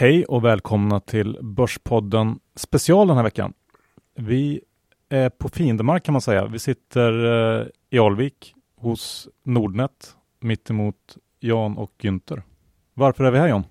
[0.00, 3.52] Hej och välkomna till Börspodden special den här veckan.
[4.14, 4.60] Vi
[5.08, 6.46] är på fiendemark kan man säga.
[6.46, 7.24] Vi sitter
[7.60, 12.42] eh, i Alvik hos Nordnet mittemot Jan och Günther.
[12.94, 13.64] Varför är vi här Jan?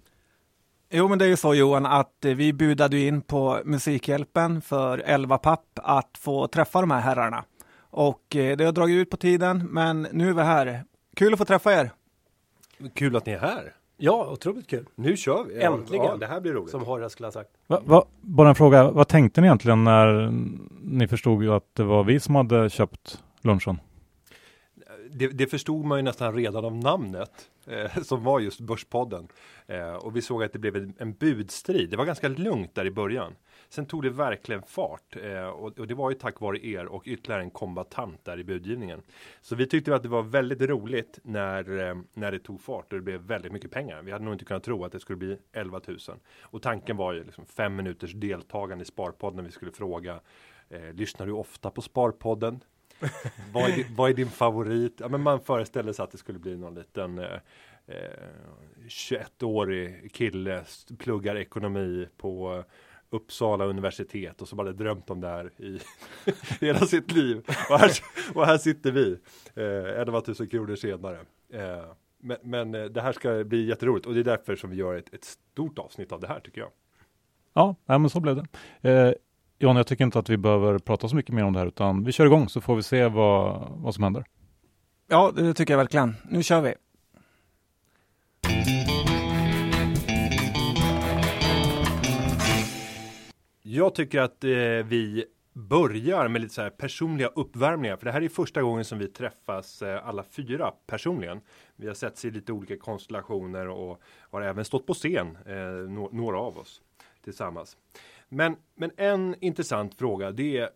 [0.89, 4.97] Jo, men det är ju så Johan att eh, vi budade in på Musikhjälpen för
[4.97, 7.43] 11 papp att få träffa de här herrarna.
[7.79, 10.83] Och eh, det har dragit ut på tiden, men nu är vi här.
[11.15, 11.91] Kul att få träffa er.
[12.95, 13.73] Kul att ni är här.
[14.01, 14.85] Ja, otroligt kul.
[14.95, 15.61] Nu kör vi.
[15.61, 16.05] Äntligen.
[16.05, 16.71] Ja, det här blir roligt.
[16.71, 17.49] Som Horace skulle ha sagt.
[17.67, 20.31] Va, va, bara en fråga, vad tänkte ni egentligen när
[20.81, 23.79] ni förstod ju att det var vi som hade köpt lunchen?
[25.11, 27.31] Det, det förstod man ju nästan redan av namnet
[27.67, 29.27] eh, som var just Börspodden.
[29.67, 31.89] Eh, och vi såg att det blev en, en budstrid.
[31.89, 33.33] Det var ganska lugnt där i början.
[33.69, 37.03] Sen tog det verkligen fart eh, och, och, det var ju tack vare er och
[37.05, 39.01] ytterligare en kombatant där i budgivningen.
[39.41, 42.99] Så vi tyckte att det var väldigt roligt när, eh, när det tog fart och
[42.99, 44.01] det blev väldigt mycket pengar.
[44.01, 45.97] Vi hade nog inte kunnat tro att det skulle bli 11 000
[46.41, 49.45] och tanken var ju liksom fem minuters deltagande i Sparpodden.
[49.45, 50.19] Vi skulle fråga
[50.69, 52.63] eh, lyssnar du ofta på Sparpodden?
[53.53, 54.97] vad, är din, vad, är din, favorit?
[54.99, 57.39] Ja, men man föreställer sig att det skulle bli någon liten eh,
[58.87, 60.63] 21-årig eh, kille
[60.97, 62.63] pluggar ekonomi på
[63.11, 65.79] Uppsala universitet och som hade drömt om det här i
[66.65, 67.37] hela sitt liv.
[67.69, 67.91] Och här,
[68.33, 69.11] och här sitter vi,
[69.55, 71.19] eh, 11 000 kronor senare.
[71.53, 71.83] Eh,
[72.17, 74.95] men, men, eh, det här ska bli jätteroligt och det är därför som vi gör
[74.95, 76.69] ett, ett stort avsnitt av det här tycker jag.
[77.53, 78.89] Ja, men så blev det.
[78.89, 79.13] Eh,
[79.57, 82.03] Jan, jag tycker inte att vi behöver prata så mycket mer om det här utan
[82.03, 84.25] vi kör igång så får vi se vad, vad som händer.
[85.07, 86.15] Ja, det tycker jag verkligen.
[86.29, 86.73] Nu kör vi.
[93.71, 94.49] Jag tycker att eh,
[94.85, 97.97] vi börjar med lite så här personliga uppvärmningar.
[97.97, 101.41] För det här är första gången som vi träffas eh, alla fyra personligen.
[101.75, 105.55] Vi har sett i lite olika konstellationer och har även stått på scen, eh,
[105.89, 106.81] no några av oss
[107.23, 107.77] tillsammans.
[108.29, 110.69] Men, men en intressant fråga, det är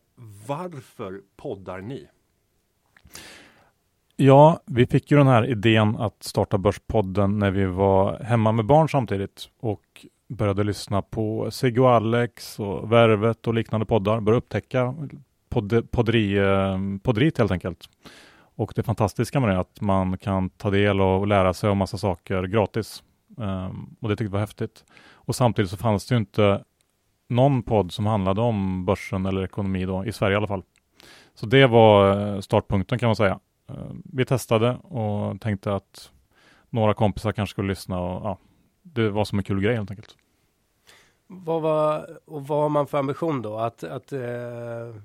[0.47, 2.07] varför poddar ni?
[4.15, 8.65] Ja, vi fick ju den här idén att starta Börspodden när vi var hemma med
[8.65, 14.19] barn samtidigt och började lyssna på Sigge och Alex och Värvet och liknande poddar.
[14.19, 14.95] Började upptäcka
[15.49, 17.89] podd, podderi, eh, podderiet helt enkelt.
[18.55, 21.77] Och det fantastiska med det är att man kan ta del och lära sig om
[21.77, 23.03] massa saker gratis.
[23.37, 24.85] Um, och det tyckte jag var häftigt.
[25.13, 26.63] Och samtidigt så fanns det ju inte
[27.29, 30.63] någon podd som handlade om börsen eller ekonomi då, i Sverige i alla fall.
[31.35, 33.39] Så det var eh, startpunkten kan man säga.
[33.69, 36.11] Ehm, vi testade och tänkte att
[36.69, 38.37] några kompisar kanske skulle lyssna och ja,
[38.81, 40.17] det var som en kul grej helt enkelt.
[41.27, 43.57] Vad var, och vad har man för ambition då?
[43.57, 44.95] Att, att eh,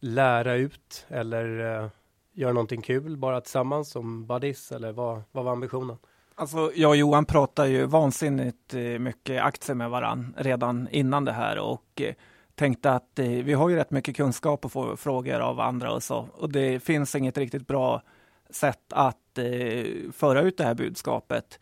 [0.00, 1.88] lära ut eller eh,
[2.32, 5.96] göra någonting kul bara tillsammans som buddies eller vad, vad var ambitionen?
[6.34, 11.32] Alltså, jag och Johan pratar ju vansinnigt eh, mycket aktier med varann redan innan det
[11.32, 12.14] här och eh,
[12.54, 16.02] tänkte att eh, vi har ju rätt mycket kunskap och får frågor av andra och
[16.02, 16.28] så.
[16.34, 18.02] Och det finns inget riktigt bra
[18.50, 19.16] sätt att
[20.12, 21.60] föra ut det här budskapet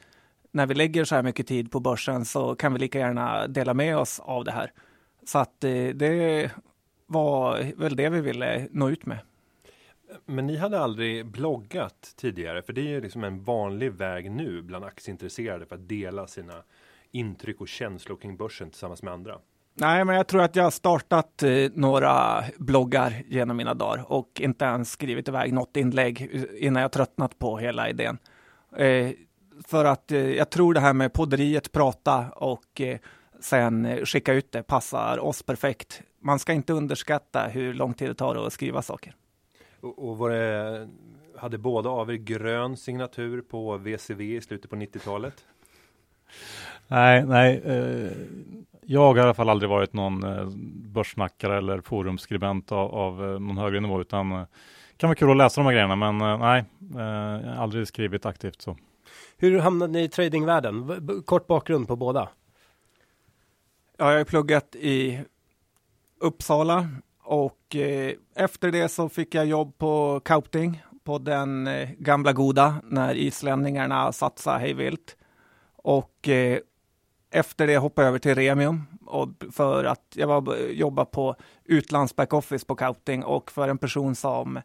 [0.53, 3.75] när vi lägger så här mycket tid på börsen så kan vi lika gärna dela
[3.75, 4.73] med oss av det här.
[5.25, 6.51] Så att eh, det
[7.07, 9.19] var väl det vi ville nå ut med.
[10.27, 14.63] Men ni hade aldrig bloggat tidigare, för det är ju liksom en vanlig väg nu
[14.63, 16.63] bland aktieintresserade för att dela sina
[17.11, 19.39] intryck och känslor kring börsen tillsammans med andra.
[19.75, 24.41] Nej, men jag tror att jag har startat eh, några bloggar genom mina dagar och
[24.41, 28.19] inte ens skrivit iväg något inlägg innan jag tröttnat på hela idén.
[29.65, 32.99] För att eh, jag tror det här med podderiet, prata och eh,
[33.41, 36.03] sen eh, skicka ut det passar oss perfekt.
[36.23, 39.15] Man ska inte underskatta hur lång tid det tar att skriva saker.
[39.81, 40.89] Och, och var det,
[41.37, 45.45] hade båda av er grön signatur på VCV i slutet på 90-talet?
[46.89, 47.63] Nej, nej.
[47.65, 48.13] Eh,
[48.83, 50.49] jag har i alla fall aldrig varit någon eh,
[50.89, 54.45] börssnackare eller forumskribent av, av eh, någon högre nivå, utan eh,
[54.97, 56.65] kan vara kul att läsa de här grejerna, men eh, nej,
[56.95, 58.77] jag har aldrig skrivit aktivt så.
[59.43, 61.23] Hur hamnade ni i tradingvärlden?
[61.27, 62.29] Kort bakgrund på båda.
[63.97, 65.21] Ja, jag har pluggat i
[66.21, 66.89] Uppsala
[67.23, 72.75] och eh, efter det så fick jag jobb på Kauting på den eh, gamla goda
[72.85, 75.17] när islänningarna satsade hejvilt.
[75.77, 76.59] Och eh,
[77.31, 81.37] efter det hoppade jag över till Remium och för att jag var eh, jobba på
[81.65, 84.61] utlands backoffice på Kauting och för en person som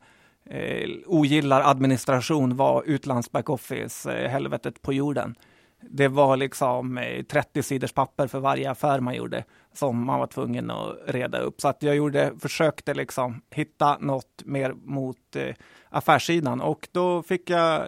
[0.50, 5.36] eh, ogillar administration var utlands backoffice eh, helvetet på jorden.
[5.82, 9.44] Det var liksom eh, 30 sidors papper för varje affär man gjorde
[9.74, 11.62] som man var tvungen att reda upp.
[11.62, 15.56] Så att jag gjorde, försökte liksom hitta något mer mot eh,
[15.90, 17.88] affärssidan och då fick jag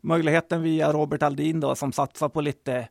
[0.00, 2.88] möjligheten via Robert Aldin då som satsar på lite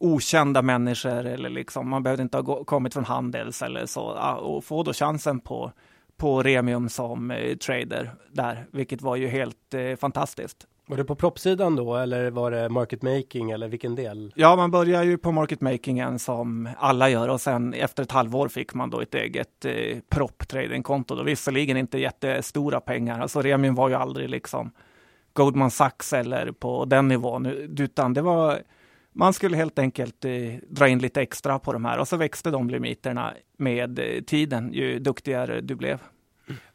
[0.00, 4.02] okända människor eller liksom, man behövde inte ha kommit från Handels eller så
[4.40, 5.72] och få då chansen på,
[6.18, 10.66] på Remium som eh, trader där, vilket var ju helt eh, fantastiskt.
[10.86, 14.32] Var det på proppsidan då eller var det market making eller vilken del?
[14.36, 18.48] Ja, man börjar ju på market makingen som alla gör och sen efter ett halvår
[18.48, 21.14] fick man då ett eget eh, prop tradingkonto.
[21.14, 24.70] Då visserligen inte jättestora pengar, alltså Remium var ju aldrig liksom
[25.32, 27.46] Goldman Sachs eller på den nivån,
[27.78, 28.58] utan det var
[29.18, 32.50] man skulle helt enkelt eh, dra in lite extra på de här och så växte
[32.50, 36.02] de limiterna med eh, tiden ju duktigare du blev.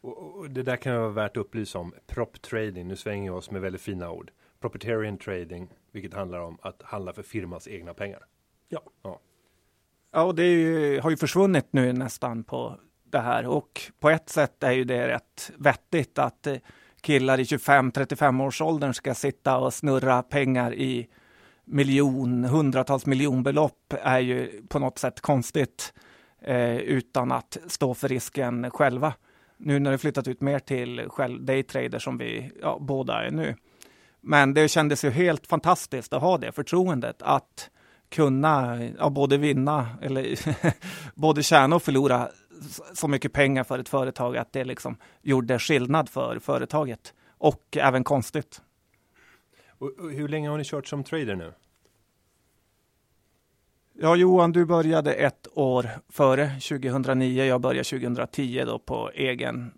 [0.01, 1.93] Och, och det där kan vara värt att upplysa om.
[2.07, 4.31] Prop trading, nu svänger jag oss med väldigt fina ord.
[4.59, 8.19] Proprietarian trading, vilket handlar om att handla för firmans egna pengar.
[8.69, 8.81] Ja.
[9.03, 9.19] Ja,
[10.11, 14.29] ja och det ju, har ju försvunnit nu nästan på det här och på ett
[14.29, 16.55] sätt är ju det rätt vettigt att eh,
[17.01, 21.07] killar i 25-35 års åldern ska sitta och snurra pengar i
[21.65, 25.93] miljon, hundratals miljonbelopp är ju på något sätt konstigt
[26.41, 29.13] eh, utan att stå för risken själva.
[29.57, 33.55] Nu när det flyttat ut mer till daytrader som vi ja, båda är nu.
[34.21, 37.69] Men det kändes ju helt fantastiskt att ha det förtroendet att
[38.09, 40.39] kunna ja, både vinna eller
[41.19, 42.29] både tjäna och förlora
[42.93, 48.03] så mycket pengar för ett företag att det liksom gjorde skillnad för företaget och även
[48.03, 48.61] konstigt.
[49.83, 51.53] Och, hur länge har ni kört som trader nu?
[53.93, 57.43] Ja, Johan, du började ett år före 2009.
[57.43, 59.71] Jag började 2010 då på egen,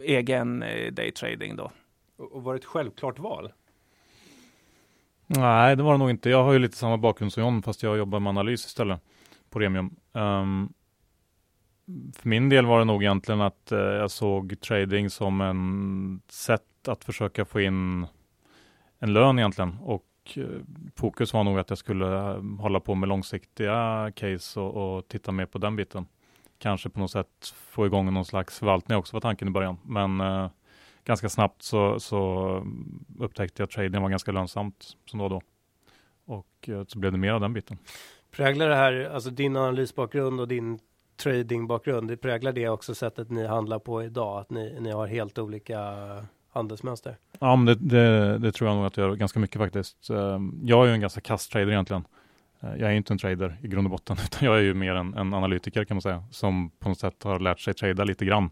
[0.00, 1.70] egen eh, daytrading då.
[2.16, 3.52] Och var det ett självklart val?
[5.26, 6.30] Nej, det var det nog inte.
[6.30, 9.00] Jag har ju lite samma bakgrund som John, fast jag jobbar med analys istället
[9.50, 9.96] på Remium.
[10.12, 10.72] Um,
[12.16, 16.88] för min del var det nog egentligen att uh, jag såg trading som en sätt
[16.88, 18.06] att försöka få in
[19.04, 20.06] en lön egentligen och
[20.36, 20.44] eh,
[20.96, 25.32] fokus var nog att jag skulle eh, hålla på med långsiktiga case och, och, titta
[25.32, 26.06] mer på den biten.
[26.58, 29.76] Kanske på något sätt få igång någon slags förvaltning också var tanken i början.
[29.82, 30.50] Men eh,
[31.04, 32.66] ganska snabbt så, så
[33.18, 35.42] upptäckte jag att trading var ganska lönsamt som det var då.
[36.24, 37.78] Och eh, så blev det mer av den biten.
[38.30, 40.78] Präglar det här, alltså din analysbakgrund och din
[41.16, 44.40] tradingbakgrund, det präglar det också sättet ni handlar på idag?
[44.40, 45.80] Att ni, ni har helt olika
[46.54, 47.16] handelsmönster?
[47.38, 50.10] Ja, men det, det, det, tror jag nog att jag gör ganska mycket faktiskt.
[50.10, 52.04] Ehm, jag är ju en ganska kass trader egentligen.
[52.60, 54.94] Eh, jag är inte en trader i grund och botten, utan jag är ju mer
[54.94, 58.24] en, en analytiker kan man säga, som på något sätt har lärt sig trada lite
[58.24, 58.50] grann.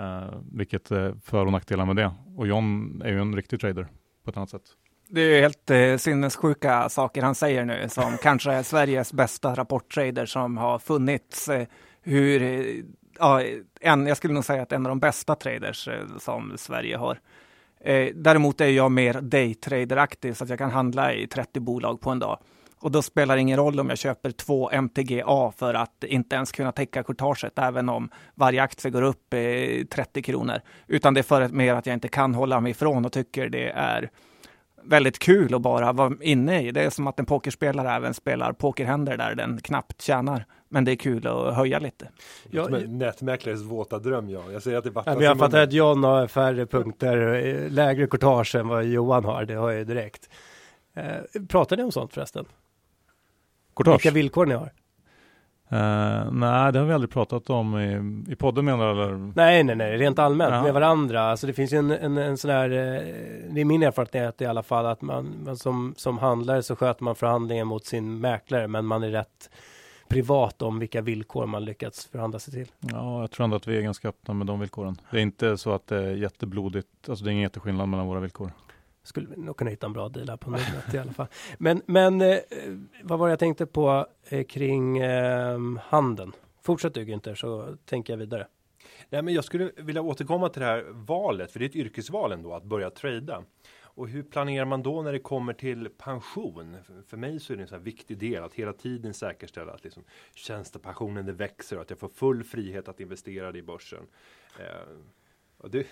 [0.00, 2.10] Uh, vilket är för och nackdelar med det.
[2.36, 3.88] Och John är ju en riktig trader
[4.24, 4.62] på ett annat sätt.
[5.08, 10.26] Det är helt eh, sinnessjuka saker han säger nu, som kanske är Sveriges bästa rapporttrader
[10.26, 11.48] som har funnits.
[11.48, 11.66] Eh,
[12.02, 12.42] hur
[13.18, 13.42] ja,
[13.80, 17.20] en, jag skulle nog säga att en av de bästa traders eh, som Sverige har.
[17.80, 22.10] Eh, däremot är jag mer daytraderaktig så att jag kan handla i 30 bolag på
[22.10, 22.38] en dag.
[22.78, 26.52] Och då spelar det ingen roll om jag köper två MTGA för att inte ens
[26.52, 30.60] kunna täcka courtaget, även om varje aktie går upp eh, 30 kronor.
[30.86, 33.70] Utan det är för mer att jag inte kan hålla mig ifrån och tycker det
[33.70, 34.10] är
[34.84, 36.70] väldigt kul att bara vara inne i.
[36.70, 40.46] Det är som att en pokerspelare även spelar pokerhänder där den knappt tjänar.
[40.72, 42.08] Men det är kul att höja lite.
[42.50, 44.42] Ja, nätmäklares våta dröm, ja.
[44.52, 48.06] Jag säger att det vattnas ja, Jag fattar att John har färre punkter, eh, lägre
[48.06, 49.44] courtage än vad Johan har.
[49.44, 50.28] Det har jag direkt.
[50.94, 52.44] Eh, pratar ni om sånt förresten?
[53.76, 53.94] Courtage?
[53.94, 54.72] Vilka villkor ni har?
[55.72, 59.02] Uh, nej, det har vi aldrig pratat om i, i podden menar du?
[59.02, 59.32] Eller?
[59.34, 60.62] Nej, nej, nej, rent allmänt ja.
[60.62, 61.22] med varandra.
[61.22, 63.02] Alltså det finns ju en, en, en sån här, eh,
[63.50, 67.04] det är min erfarenhet i alla fall att man, man som, som handlare så sköter
[67.04, 69.50] man förhandlingen mot sin mäklare, men man är rätt
[70.12, 72.72] privat om vilka villkor man lyckats förhandla sig till.
[72.80, 75.00] Ja, jag tror ändå att vi är ganska öppna med de villkoren.
[75.10, 78.20] Det är inte så att det är jätteblodigt, alltså det är ingen jätteskillnad mellan våra
[78.20, 78.52] villkor
[79.02, 81.26] skulle vi nog kunna hitta en bra deal här på Nordnet i alla fall.
[81.58, 82.38] Men, men eh,
[83.02, 86.32] vad var det jag tänkte på eh, kring eh, handeln?
[86.62, 88.46] Fortsätt du Günther så tänker jag vidare.
[89.10, 92.32] Nej, men jag skulle vilja återkomma till det här valet, för det är ett yrkesval
[92.32, 93.42] ändå att börja trada.
[93.94, 96.76] Och hur planerar man då när det kommer till pension?
[97.06, 100.04] För mig så är det en så viktig del att hela tiden säkerställa att liksom
[100.34, 104.06] tjänstepensionen det växer och att jag får full frihet att investera i börsen.
[104.58, 104.96] Eh,
[105.58, 105.86] och det,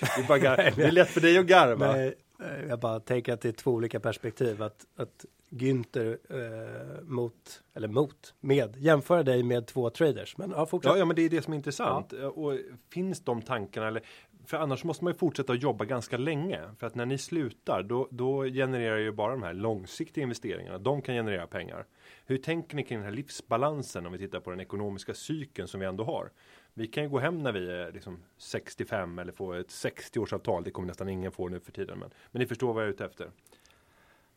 [0.00, 1.92] det, är bara, det är lätt för dig att garva.
[1.92, 4.62] Nej, Eh, jag bara tänker att det är två olika perspektiv.
[4.62, 10.36] Att, att Günther eh, mot, eller mot, med, jämföra dig med två traders.
[10.36, 10.92] Men ja, fortsätt.
[10.92, 12.14] Ja, ja men det är det som är intressant.
[12.20, 12.28] Ja.
[12.28, 12.58] Och
[12.90, 14.02] finns de tankarna, eller,
[14.46, 16.60] för annars måste man ju fortsätta jobba ganska länge.
[16.78, 20.78] För att när ni slutar, då, då genererar ju bara de här långsiktiga investeringarna.
[20.78, 21.86] De kan generera pengar.
[22.26, 25.80] Hur tänker ni kring den här livsbalansen om vi tittar på den ekonomiska cykeln som
[25.80, 26.30] vi ändå har?
[26.74, 30.64] Vi kan ju gå hem när vi är liksom 65 eller få ett 60-årsavtal.
[30.64, 31.98] Det kommer nästan ingen få nu för tiden.
[31.98, 33.30] Men, men ni förstår vad jag är ute efter.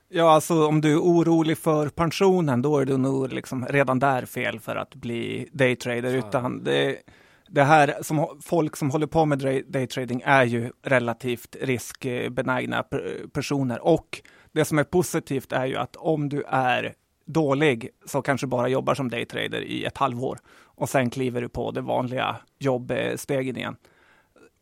[0.10, 4.26] Ja, alltså om du är orolig för pensionen, då är du nog liksom redan där
[4.26, 6.16] fel för att bli daytrader.
[6.16, 6.98] Utan det,
[7.48, 12.84] det här som folk som håller på med daytrading är ju relativt riskbenägna
[13.34, 16.94] personer och det som är positivt är ju att om du är
[17.26, 21.72] dålig så kanske bara jobbar som daytrader i ett halvår och sen kliver du på
[21.72, 23.76] det vanliga jobbstegen igen.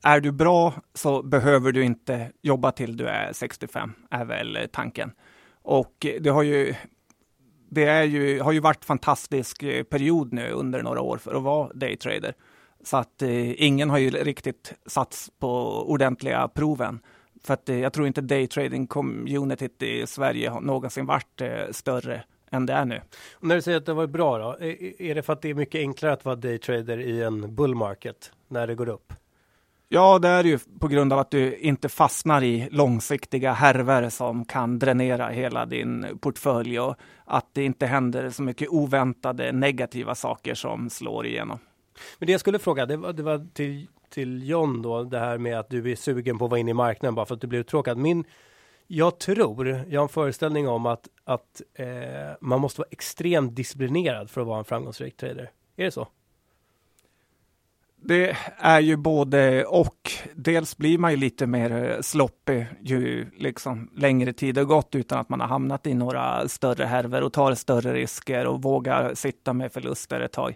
[0.04, 5.12] Är du bra så behöver du inte jobba till du är 65, är väl tanken.
[5.62, 6.76] Och det har ju,
[7.70, 11.74] det är ju, har ju varit fantastisk period nu under några år för att vara
[11.74, 12.34] daytrader.
[12.86, 15.50] Så att eh, ingen har ju riktigt satts på
[15.88, 17.00] ordentliga proven.
[17.44, 22.66] För att eh, jag tror inte daytrading-communityt i Sverige har någonsin varit eh, större än
[22.66, 23.02] det är nu.
[23.34, 24.58] Och när du säger att det var bra då,
[25.00, 28.32] är det för att det är mycket enklare att vara daytrader i en bull market
[28.48, 29.14] när det går upp?
[29.90, 34.46] Ja, det är ju på grund av att du inte fastnar i långsiktiga härver som
[34.46, 40.54] kan dränera hela din portfölj och att det inte händer så mycket oväntade negativa saker
[40.54, 41.60] som slår igenom.
[42.20, 45.38] Men det jag skulle fråga, det var, det var till, till John då, det här
[45.38, 47.48] med att du är sugen på att vara inne i marknaden bara för att du
[47.48, 47.98] blir uttråkad.
[47.98, 48.24] Min,
[48.88, 51.86] jag tror, jag har en föreställning om att, att eh,
[52.42, 55.52] man måste vara extremt disciplinerad för att vara en framgångsrik trader.
[55.76, 56.08] Är det så?
[58.08, 60.12] Det är ju både och.
[60.36, 65.30] Dels blir man ju lite mer sloppig ju liksom längre tid har gått utan att
[65.30, 69.72] man har hamnat i några större härvor och tar större risker och vågar sitta med
[69.72, 70.56] förluster ett tag.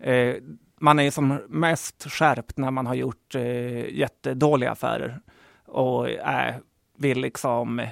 [0.00, 0.36] Eh,
[0.80, 5.20] man är som mest skärpt när man har gjort eh, jättedåliga affärer
[5.66, 6.54] och eh,
[6.96, 7.86] vill liksom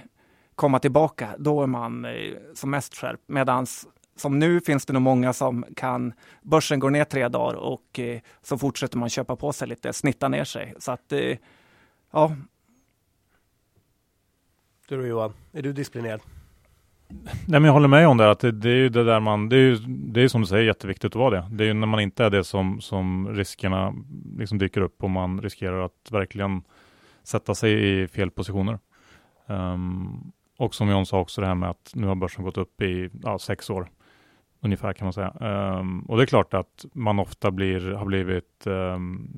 [0.55, 1.35] komma tillbaka.
[1.39, 3.23] Då är man eh, som mest skärpt.
[3.27, 3.67] Medan
[4.17, 8.21] som nu finns det nog många som kan, börsen går ner tre dagar och eh,
[8.43, 10.75] så fortsätter man köpa på sig lite, snitta ner sig.
[10.79, 11.37] Så att, eh,
[12.11, 12.37] ja.
[14.89, 16.21] Du då Johan, är du disciplinerad?
[17.09, 19.49] Nej men jag håller med om det, att det, det är ju det där man,
[19.49, 21.47] det är ju det är som du säger jätteviktigt att vara det.
[21.51, 23.95] Det är ju när man inte är det som, som riskerna
[24.39, 26.63] liksom dyker upp och man riskerar att verkligen
[27.23, 28.79] sätta sig i fel positioner.
[29.47, 32.83] Um, och som John sa också det här med att nu har börsen gått upp
[32.83, 33.89] i ja, sex år
[34.61, 35.33] ungefär kan man säga.
[35.81, 39.31] Um, och det är klart att man ofta blir, har blivit um,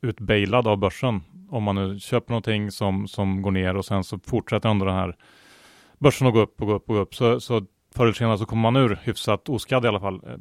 [0.00, 1.20] utbailad av börsen.
[1.48, 4.94] Om man nu köper någonting som, som går ner och sen så fortsätter ändå den
[4.94, 5.16] här
[6.00, 7.14] börsen att gå upp och gå upp och gå upp.
[7.14, 10.14] Så, så förr eller senare så kommer man ur hyfsat oskadd i alla fall.
[10.26, 10.34] Eh,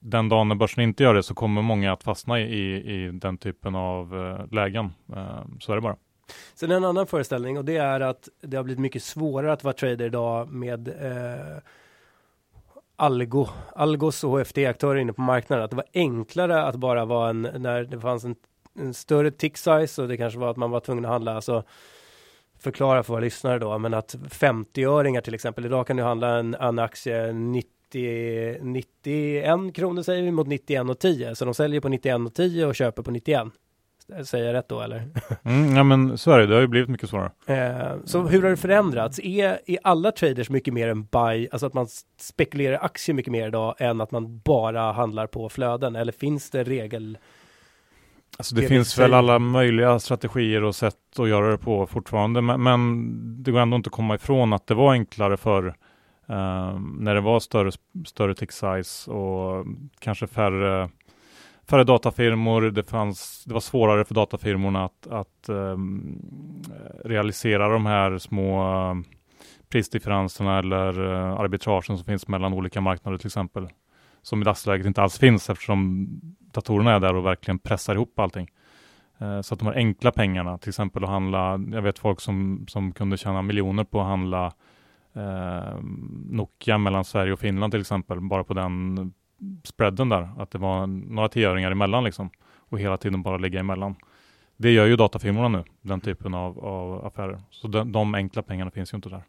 [0.00, 3.38] den dagen när börsen inte gör det så kommer många att fastna i, i den
[3.38, 4.92] typen av eh, lägen.
[5.16, 5.96] Eh, så är det bara.
[6.54, 9.74] Sen en annan föreställning och det är att det har blivit mycket svårare att vara
[9.74, 11.58] trader idag med eh,
[12.96, 15.64] Algo, Algos och HFT-aktörer inne på marknaden.
[15.64, 18.36] Att det var enklare att bara vara en, när det fanns en,
[18.78, 21.64] en större tick size och det kanske var att man var tvungen att handla, alltså
[22.62, 26.54] förklara för våra lyssnare då, men att 50-öringar till exempel, idag kan du handla en,
[26.54, 31.88] en aktie 90, 91 kronor säger vi mot 91 och 10, så de säljer på
[31.88, 33.46] 91 och 10 och köper på 91.
[34.24, 35.08] Säger jag rätt då eller?
[35.44, 37.30] Mm, ja men så är det, det har ju blivit mycket svårare.
[37.46, 39.20] Eh, så hur har det förändrats?
[39.20, 41.86] Är, är alla traders mycket mer en buy, alltså att man
[42.20, 45.96] spekulerar aktier mycket mer idag än att man bara handlar på flöden?
[45.96, 47.18] Eller finns det regel?
[48.38, 52.62] Alltså det finns väl alla möjliga strategier och sätt att göra det på fortfarande, men,
[52.62, 55.66] men det går ändå inte att komma ifrån att det var enklare för
[56.28, 57.70] eh, när det var större,
[58.06, 59.66] större tick size och
[59.98, 60.90] kanske färre
[61.70, 62.62] färre datafirmor.
[62.62, 66.22] Det, fanns, det var svårare för datafirmorna att, att um,
[67.04, 69.00] realisera de här små uh,
[69.68, 73.68] prisdifferenserna eller uh, arbitragen som finns mellan olika marknader till exempel.
[74.22, 76.06] Som i dagsläget inte alls finns eftersom
[76.40, 78.50] datorerna är där och verkligen pressar ihop allting.
[79.18, 82.64] Eh, så att de här enkla pengarna, till exempel att handla, jag vet folk som,
[82.68, 84.52] som kunde tjäna miljoner på att handla
[85.12, 85.78] eh,
[86.30, 89.12] Nokia mellan Sverige och Finland till exempel, bara på den
[89.64, 93.94] spreaden där, att det var några tioöringar emellan liksom och hela tiden bara ligga emellan.
[94.56, 97.40] Det gör ju datafirmorna nu, den typen av, av affärer.
[97.50, 99.22] Så de, de enkla pengarna finns ju inte där.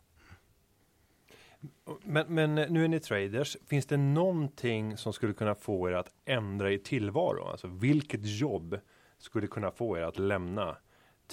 [2.04, 3.58] Men, men, eh, nu är ni traders.
[3.68, 7.48] Finns det någonting som skulle kunna få er att ändra i tillvaro?
[7.52, 8.80] Alltså vilket jobb
[9.18, 10.78] skulle kunna få er att lämna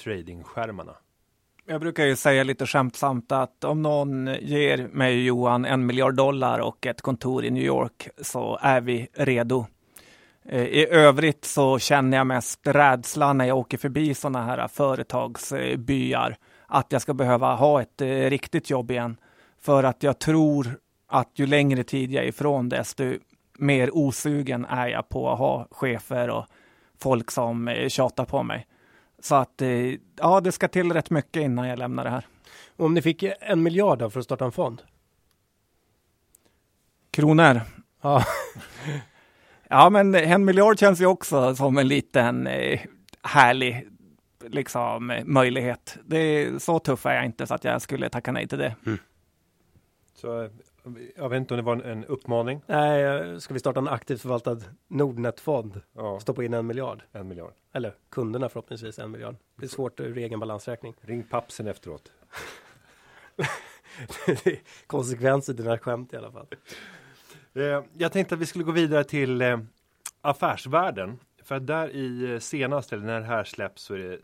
[0.04, 0.96] tradingskärmarna?
[1.66, 6.14] Jag brukar ju säga lite skämtsamt att om någon ger mig och Johan en miljard
[6.14, 9.66] dollar och ett kontor i New York så är vi redo.
[10.44, 16.36] Eh, I övrigt så känner jag mest rädsla när jag åker förbi sådana här företagsbyar
[16.66, 19.16] att jag ska behöva ha ett eh, riktigt jobb igen.
[19.60, 23.14] För att jag tror att ju längre tid jag är ifrån desto
[23.58, 26.46] mer osugen är jag på att ha chefer och
[26.98, 28.66] folk som eh, tjatar på mig.
[29.18, 32.26] Så att eh, ja, det ska till rätt mycket innan jag lämnar det här.
[32.76, 34.82] Om ni fick en miljard för att starta en fond?
[37.10, 37.60] Kronor.
[38.02, 38.24] Ja.
[39.72, 42.80] Ja, men en miljard känns ju också som en liten eh,
[43.22, 43.88] härlig
[44.46, 45.98] liksom, möjlighet.
[46.04, 48.74] Det är, så tuff är jag inte så att jag skulle tacka nej till det.
[50.20, 50.50] Så eh,
[51.16, 52.62] jag vet inte om det var en, en uppmaning.
[52.66, 54.58] Nej, eh, ska vi starta en aktivt förvaltad
[54.88, 55.80] Nordnet-fond?
[55.92, 57.02] Ja, Stoppa in en miljard?
[57.12, 57.52] en miljard.
[57.72, 59.36] Eller kunderna förhoppningsvis en miljard.
[59.56, 60.94] Det är svårt ur egen balansräkning.
[61.00, 62.12] Ring pappsen efteråt.
[64.86, 66.46] Konsekvenser dina skämt i alla fall.
[67.54, 69.58] Eh, jag tänkte att vi skulle gå vidare till eh,
[70.20, 71.18] affärsvärlden.
[71.42, 74.20] För att där i eh, senaste, eller när det här släpps, så är det eh,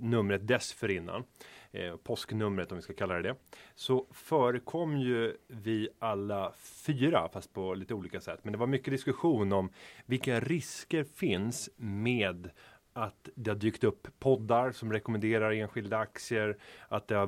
[0.00, 1.24] numret dessförinnan.
[1.72, 3.34] Eh, påsknumret om vi ska kalla det det.
[3.74, 8.40] Så förekom ju vi alla fyra, fast på lite olika sätt.
[8.42, 9.70] Men det var mycket diskussion om
[10.06, 12.50] vilka risker finns med
[12.92, 16.58] att det har dykt upp poddar som rekommenderar enskilda aktier,
[16.88, 17.26] att det har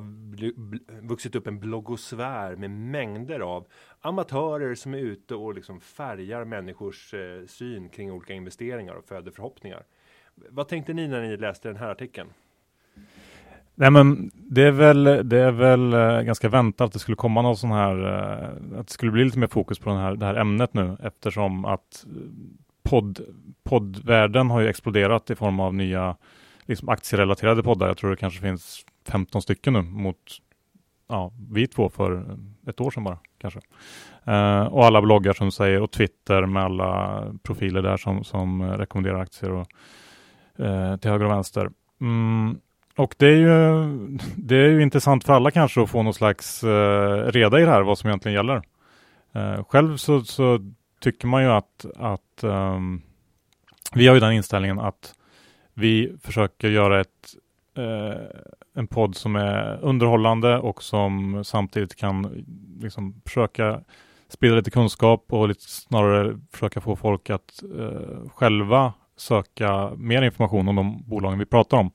[1.09, 3.67] vuxit upp en bloggosfär med mängder av
[4.01, 9.31] amatörer som är ute och liksom färgar människors eh, syn kring olika investeringar och föder
[9.31, 9.85] förhoppningar.
[10.35, 12.33] Vad tänkte ni när ni läste den här artikeln?
[13.81, 17.43] Nej men det är väl, det är väl eh, ganska väntat att det skulle komma
[17.43, 20.27] någon sån här, eh, att det skulle bli lite mer fokus på den här, det
[20.27, 22.23] här ämnet nu eftersom att eh,
[22.83, 23.21] podd,
[23.63, 26.17] poddvärlden har ju exploderat i form av nya
[26.67, 27.87] liksom aktierelaterade poddar.
[27.87, 30.17] Jag tror det kanske finns 15 stycken nu mot
[31.09, 33.61] ja, vi två för ett år sedan bara kanske.
[34.25, 39.21] Eh, och alla bloggar som säger och Twitter med alla profiler där som, som rekommenderar
[39.21, 39.69] aktier och,
[40.65, 41.71] eh, till höger och vänster.
[42.01, 42.59] Mm,
[42.97, 46.65] och det är, ju, det är ju intressant för alla kanske att få någon slags
[46.65, 48.63] eh, reda i det här, vad som egentligen gäller.
[49.33, 50.59] Eh, själv så, så
[51.01, 53.03] tycker man ju att, att ehm,
[53.95, 55.15] vi har ju den inställningen att
[55.75, 57.35] vi försöker göra ett,
[57.77, 58.41] eh,
[58.75, 62.45] en podd som är underhållande och som samtidigt kan
[62.81, 63.81] liksom försöka
[64.29, 70.69] sprida lite kunskap och lite snarare försöka få folk att eh, själva söka mer information
[70.69, 71.91] om de bolagen vi pratar om.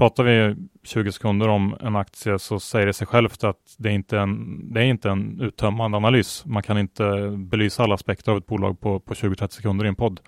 [0.00, 3.92] Pratar vi 20 sekunder om en aktie så säger det sig självt att det är
[3.92, 6.44] inte en, det är inte en uttömmande analys.
[6.46, 9.94] Man kan inte belysa alla aspekter av ett bolag på, på 20-30 sekunder i en
[9.94, 10.20] podd.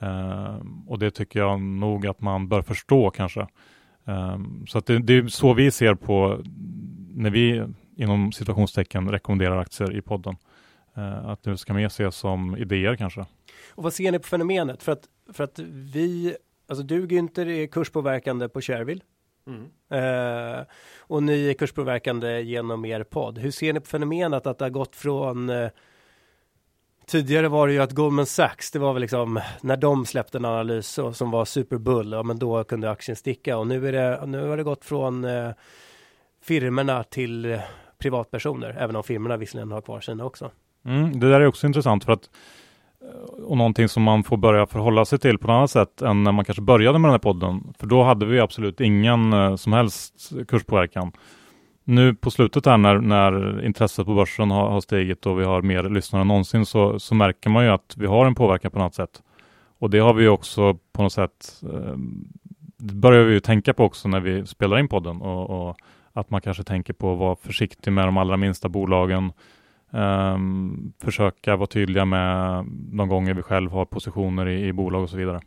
[0.00, 3.40] Eh, och det tycker jag nog att man bör förstå kanske.
[4.06, 6.40] Eh, så att det, det är så vi ser på
[7.14, 7.64] när vi
[7.96, 10.36] inom situationstecken rekommenderar aktier i podden.
[10.96, 13.24] Eh, att det ska mer ses som idéer kanske.
[13.74, 14.82] Och vad ser ni på fenomenet?
[14.82, 19.02] För att, för att vi, alltså du Günther är kurspåverkande på Shareville.
[19.90, 20.66] Eh,
[20.98, 23.38] och ni är kurspåverkande genom er podd.
[23.38, 25.68] Hur ser ni på fenomenet att det har gått från eh,
[27.06, 30.44] Tidigare var det ju att Goldman Sachs, det var väl liksom när de släppte en
[30.44, 34.26] analys så, som var superbull, ja men då kunde aktien sticka och nu är det,
[34.26, 35.50] nu har det gått från eh,
[36.42, 37.60] firmerna till eh,
[37.98, 40.50] privatpersoner, även om firmerna visserligen har kvar sina också.
[40.84, 42.30] Mm, det där är också intressant för att
[43.04, 46.24] Eh, och någonting som man får börja förhålla sig till på ett annat sätt än
[46.24, 47.74] när man kanske började med den här podden.
[47.78, 51.12] För då hade vi absolut ingen eh, som helst kurspåverkan.
[51.84, 55.62] Nu på slutet här när, när intresset på börsen har, har stigit och vi har
[55.62, 58.78] mer lyssnare än någonsin så, så märker man ju att vi har en påverkan på
[58.78, 59.22] något sätt.
[59.78, 61.96] Och det har vi också på något sätt eh,
[62.76, 65.76] det börjar vi ju tänka på också när vi spelar in podden och, och
[66.12, 69.32] att man kanske tänker på att vara försiktig med de allra minsta bolagen.
[69.94, 75.10] Um, försöka vara tydliga med de gånger vi själv har positioner i, i bolag och
[75.10, 75.40] så vidare.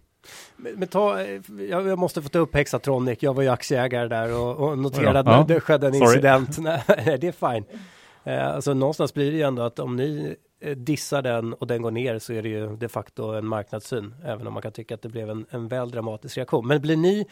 [0.58, 4.40] Men, ta, eh, jag, jag måste få ta upp Hexatronic, jag var ju aktieägare där
[4.40, 5.46] och, och noterade att Ja.
[5.48, 6.06] det skedde en Sorry.
[6.06, 6.58] incident.
[6.60, 7.66] Nej, det är fine.
[8.24, 11.82] Eh, alltså någonstans blir det ju ändå att om ni eh, dissar den och den
[11.82, 14.96] går ner så är det ju de facto en marknadssyn, även om man kan tycka
[14.96, 16.68] att det blev en, en väl dramatisk reaktion.
[16.68, 17.26] Men blir ni,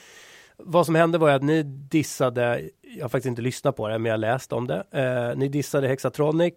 [0.58, 4.00] vad som hände var ju att ni dissade, jag har faktiskt inte lyssnat på det,
[4.00, 4.84] men jag läste om det.
[4.92, 6.54] Eh, ni dissade Hexatronic,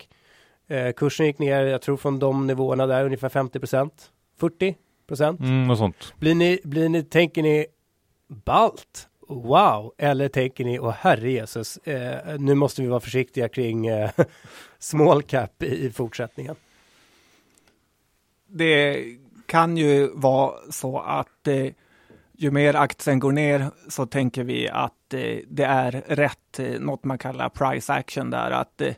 [0.69, 4.77] eh, kursen gick ner, jag tror från de nivåerna där, ungefär 50 procent, 40
[5.07, 5.41] procent.
[5.41, 6.15] Mm, och sånt.
[6.19, 7.67] Blir ni, blir ni, tänker ni
[8.29, 9.09] balt?
[9.29, 9.95] Wow!
[9.99, 14.11] Eller tänker ni, åh herre Jesus, eh, nu måste vi vara försiktiga kring eh,
[14.79, 16.57] small cap i, i fortsättningen.
[18.47, 19.05] Det
[19.47, 21.67] kan ju vara så att eh,
[22.33, 27.05] ju mer aktien går ner så tänker vi att eh, det är rätt, eh, något
[27.05, 28.51] man kallar price action där.
[28.51, 28.95] Att eh,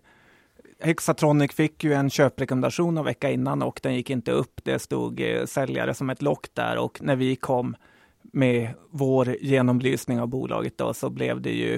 [0.82, 4.60] Hexatronic fick ju en köprekommendation en vecka innan och den gick inte upp.
[4.64, 7.76] Det stod eh, säljare som ett lock där och när vi kom
[8.22, 11.74] med vår genomlysning av bolaget då så blev det ju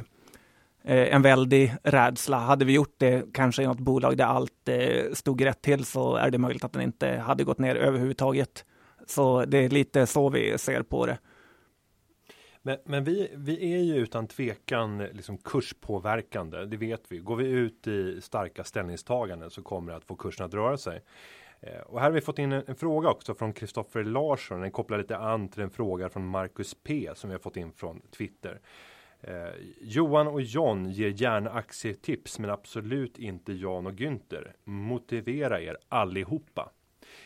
[0.84, 2.38] eh, en väldig rädsla.
[2.38, 6.16] Hade vi gjort det kanske i något bolag där allt eh, stod rätt till så
[6.16, 8.64] är det möjligt att den inte hade gått ner överhuvudtaget.
[9.06, 11.18] Så det är lite så vi ser på det.
[12.62, 17.18] Men, men vi, vi är ju utan tvekan eh, liksom kurspåverkande, det vet vi.
[17.18, 21.02] Går vi ut i starka ställningstaganden så kommer det att få kursen att röra sig.
[21.60, 24.60] Eh, och här har vi fått in en, en fråga också från Kristoffer Larsson.
[24.60, 27.72] Den kopplar lite an till en fråga från Marcus P som vi har fått in
[27.72, 28.60] från Twitter.
[29.20, 34.52] Eh, Johan och John ger gärna aktietips men absolut inte Jan och Günther.
[34.64, 36.70] Motivera er allihopa.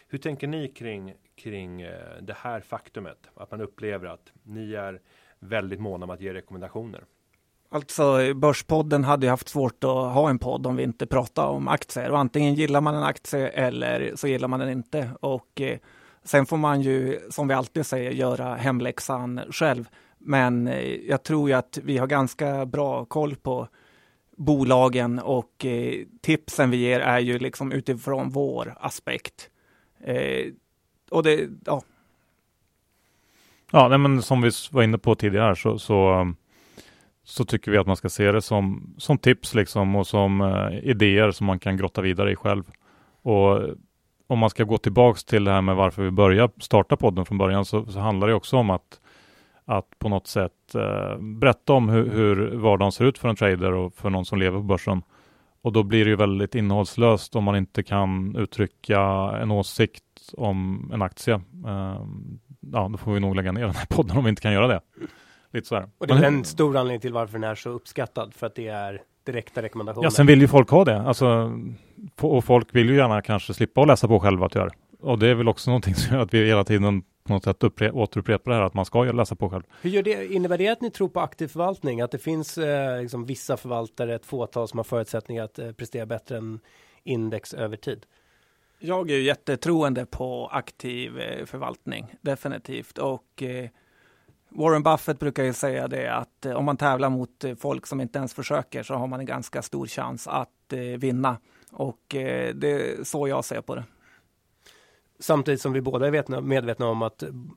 [0.09, 3.31] Hur tänker ni kring, kring eh, det här faktumet?
[3.35, 5.01] Att man upplever att ni är
[5.41, 7.05] väldigt måna om att ge rekommendationer.
[7.69, 11.69] Alltså Börspodden hade ju haft svårt att ha en podd om vi inte pratade om
[11.69, 15.79] aktier och antingen gillar man en aktie eller så gillar man den inte och eh,
[16.25, 19.89] sen får man ju som vi alltid säger göra hemläxan själv.
[20.19, 23.69] Men eh, jag tror ju att vi har ganska bra koll på
[24.37, 29.51] bolagen och eh, tipsen vi ger är ju liksom utifrån vår aspekt.
[30.01, 30.53] Eh,
[31.11, 31.83] och det, ja.
[33.73, 36.33] Ja, nej, men som vi var inne på tidigare så, så,
[37.25, 40.79] så tycker vi att man ska se det som, som tips liksom och som eh,
[40.91, 42.65] idéer som man kan grotta vidare i själv.
[43.23, 43.69] Och eh,
[44.27, 47.39] om man ska gå tillbaks till det här med varför vi började starta podden från
[47.39, 49.01] början så, så handlar det också om att,
[49.65, 53.73] att på något sätt eh, berätta om hur, hur vardagen ser ut för en trader
[53.73, 55.03] och för någon som lever på börsen.
[55.63, 59.01] Och då blir det ju väldigt innehållslöst om man inte kan uttrycka
[59.43, 60.05] en åsikt
[60.37, 61.35] om en aktie.
[61.67, 62.39] Ehm,
[62.73, 64.67] Ja, då får vi nog lägga ner den här podden om vi inte kan göra
[64.67, 64.81] det.
[65.53, 65.89] Lite så här.
[65.99, 68.69] Och det är en stor anledning till varför den är så uppskattad, för att det
[68.69, 70.07] är direkta rekommendationer.
[70.07, 71.01] Ja, sen vill ju folk ha det.
[71.01, 71.53] Alltså,
[72.21, 74.71] och folk vill ju gärna kanske slippa att läsa på själva tyvärr.
[75.01, 77.63] Och det är väl också någonting som gör att vi hela tiden på något sätt
[77.63, 79.63] uppre- återupprepar det här att man ska läsa på själv.
[79.83, 82.01] Hur gör det, innebär det att ni tror på aktiv förvaltning?
[82.01, 86.07] Att det finns eh, liksom vissa förvaltare, ett fåtal som har förutsättningar att eh, prestera
[86.07, 86.61] bättre än
[87.05, 88.07] index över tid?
[88.79, 92.99] Jag är ju jättetroende på aktiv eh, förvaltning, definitivt.
[92.99, 93.69] Och eh,
[94.49, 98.19] Warren Buffett brukar ju säga det att eh, om man tävlar mot folk som inte
[98.19, 100.51] ens försöker så har man en ganska stor chans att
[100.99, 101.37] vinna.
[101.71, 103.85] Och det är så jag ser på det.
[105.19, 107.53] Samtidigt som vi båda är medvetna om att mm,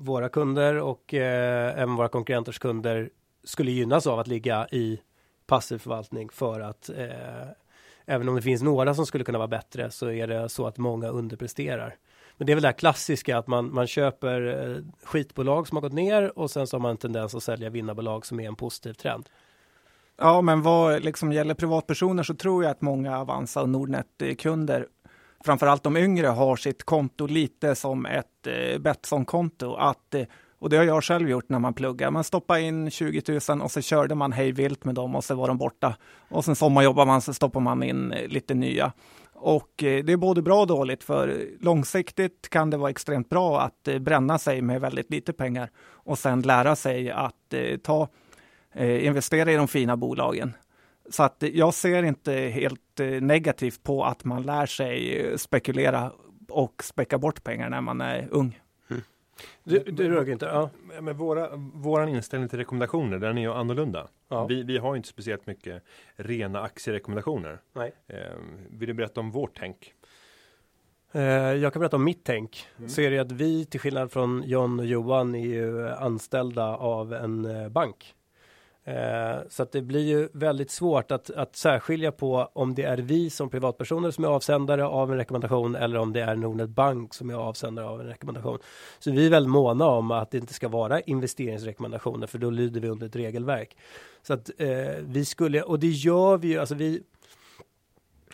[0.00, 3.10] våra kunder och eh, även våra konkurrenters kunder
[3.44, 5.00] skulle gynnas av att ligga i
[5.46, 7.48] passiv förvaltning för att eh,
[8.06, 10.78] även om det finns några som skulle kunna vara bättre så är det så att
[10.78, 11.96] många underpresterar.
[12.36, 15.82] Men det är väl det här klassiska att man, man köper eh, skitbolag som har
[15.82, 18.56] gått ner och sen så har man en tendens att sälja vinnarbolag som är en
[18.56, 19.28] positiv trend.
[20.16, 24.86] Ja, men vad liksom gäller privatpersoner så tror jag att många Avanza och Nordnet-kunder
[25.44, 29.74] framförallt de yngre har sitt konto lite som ett eh, Betsson-konto.
[29.74, 30.26] Att, eh,
[30.64, 32.10] och det har jag själv gjort när man pluggar.
[32.10, 35.34] Man stoppar in 20 000 och så körde man hej vilt med dem och så
[35.34, 35.96] var de borta.
[36.28, 38.92] Och sen sommarjobbar man så stoppar man in eh, lite nya.
[39.32, 43.60] Och eh, det är både bra och dåligt för långsiktigt kan det vara extremt bra
[43.60, 48.08] att eh, bränna sig med väldigt lite pengar och sen lära sig att ta
[48.78, 50.52] investera i de fina bolagen.
[51.10, 56.12] Så att jag ser inte helt negativt på att man lär sig spekulera
[56.48, 58.58] och späcka bort pengar när man är ung.
[59.64, 60.70] Du, du rör inte, ja.
[61.00, 64.08] Men våra, våran inställning till rekommendationer, den är ju annorlunda.
[64.28, 64.46] Ja.
[64.46, 65.82] Vi, vi har inte speciellt mycket
[66.16, 67.58] rena aktierekommendationer.
[67.72, 67.92] Nej.
[68.06, 68.16] Eh,
[68.70, 69.94] vill du berätta om vårt tänk?
[71.12, 72.66] Eh, jag kan berätta om mitt tänk.
[72.78, 72.88] Mm.
[72.88, 77.14] Så är det att vi, till skillnad från John och Johan, är ju anställda av
[77.14, 78.14] en eh, bank.
[78.86, 82.96] Eh, så att det blir ju väldigt svårt att, att särskilja på om det är
[82.96, 87.14] vi som privatpersoner som är avsändare av en rekommendation eller om det är Nordnet Bank
[87.14, 88.58] som är avsändare av en rekommendation.
[88.98, 92.80] Så vi är väldigt måna om att det inte ska vara investeringsrekommendationer för då lyder
[92.80, 93.76] vi under ett regelverk.
[94.22, 94.68] Så att eh,
[95.00, 97.02] vi skulle, och det gör vi ju, alltså vi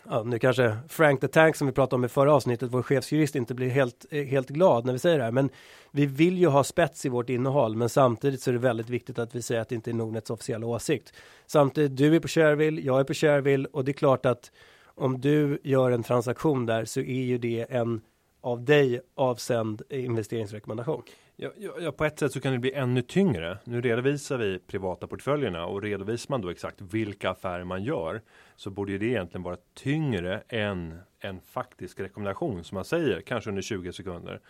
[0.08, 3.34] ja, nu kanske Frank the Tank som vi pratade om i förra avsnittet, vår chefsjurist,
[3.34, 5.32] inte blir helt, eh, helt glad när vi säger det här.
[5.32, 5.50] Men
[5.90, 9.18] vi vill ju ha spets i vårt innehåll, men samtidigt så är det väldigt viktigt
[9.18, 11.12] att vi säger att det inte är Nordnets officiella åsikt.
[11.46, 14.52] Samtidigt, du är på Shareville, jag är på Shareville och det är klart att
[14.84, 18.00] om du gör en transaktion där så är ju det en
[18.40, 21.02] av dig avsänd investeringsrekommendation.
[21.42, 21.50] Ja,
[21.80, 23.58] ja, på ett sätt så kan det bli ännu tyngre.
[23.64, 28.20] Nu redovisar vi privata portföljerna och redovisar man då exakt vilka affärer man gör
[28.56, 33.62] så borde det egentligen vara tyngre än en faktisk rekommendation som man säger, kanske under
[33.62, 34.40] 20 sekunder.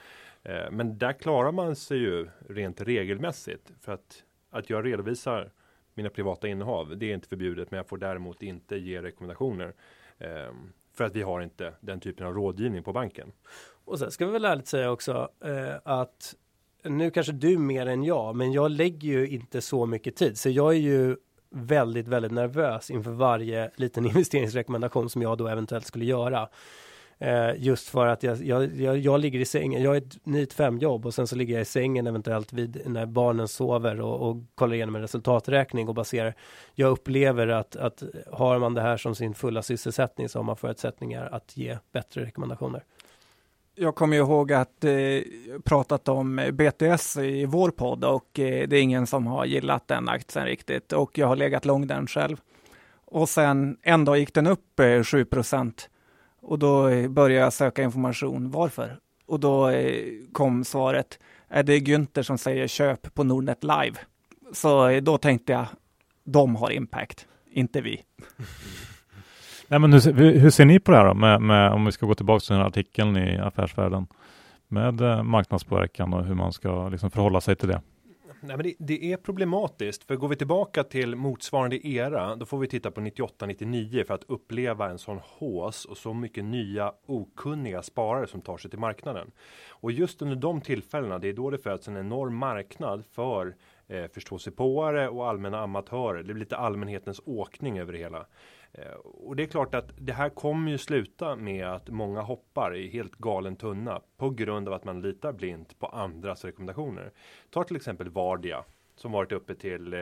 [0.43, 5.51] Eh, men där klarar man sig ju rent regelmässigt för att att jag redovisar
[5.95, 6.99] mina privata innehav.
[6.99, 9.75] Det är inte förbjudet, men jag får däremot inte ge rekommendationer
[10.19, 10.53] eh,
[10.95, 13.33] för att vi har inte den typen av rådgivning på banken.
[13.85, 16.35] Och sen ska vi väl ärligt säga också eh, att
[16.83, 20.49] nu kanske du mer än jag, men jag lägger ju inte så mycket tid, så
[20.51, 21.17] jag är ju
[21.51, 26.49] väldigt, väldigt nervös inför varje liten investeringsrekommendation som jag då eventuellt skulle göra.
[27.23, 30.81] Eh, just för att jag, jag, jag, jag, ligger i sängen, jag har ett 9-5
[30.81, 34.37] jobb och sen så ligger jag i sängen eventuellt vid när barnen sover och, och
[34.55, 36.35] kollar igenom en resultaträkning och baserar.
[36.75, 40.57] Jag upplever att, att har man det här som sin fulla sysselsättning så har man
[40.57, 42.85] förutsättningar att ge bättre rekommendationer.
[43.83, 44.93] Jag kommer ihåg att eh,
[45.65, 49.89] pratat om eh, BTS i vår podd och eh, det är ingen som har gillat
[49.89, 52.37] den aktien riktigt och jag har legat lång den själv.
[53.05, 55.27] Och sen en dag gick den upp eh, 7
[56.41, 58.51] och då eh, började jag söka information.
[58.51, 58.99] Varför?
[59.27, 63.99] Och då eh, kom svaret, är det Günther som säger köp på Nordnet Live?
[64.53, 65.67] Så eh, då tänkte jag,
[66.25, 68.03] de har impact, inte vi.
[69.71, 71.15] Nej, men hur, hur, ser ni på det här då?
[71.15, 74.07] Med, med, om vi ska gå tillbaka till den här artikeln i Affärsvärlden
[74.69, 77.81] med eh, marknadspåverkan och hur man ska liksom förhålla sig till det?
[78.41, 82.59] Nej, men det, det, är problematiskt, för går vi tillbaka till motsvarande era, då får
[82.59, 87.83] vi titta på 98-99 för att uppleva en sån hås och så mycket nya okunniga
[87.83, 89.31] sparare som tar sig till marknaden.
[89.71, 93.55] Och just under de tillfällena, det är då det föds en enorm marknad för
[93.89, 96.19] eh, förståsigpåare och allmänna amatörer.
[96.19, 98.27] Det blir lite allmänhetens åkning över det hela.
[98.73, 102.77] Eh, och det är klart att det här kommer ju sluta med att många hoppar
[102.77, 107.13] i helt galen tunna på grund av att man litar blint på andras rekommendationer.
[107.51, 108.65] Ta till exempel Vardia
[108.97, 110.01] som varit uppe till eh,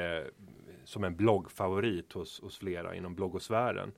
[0.85, 3.92] som en bloggfavorit hos, hos flera inom bloggosfären.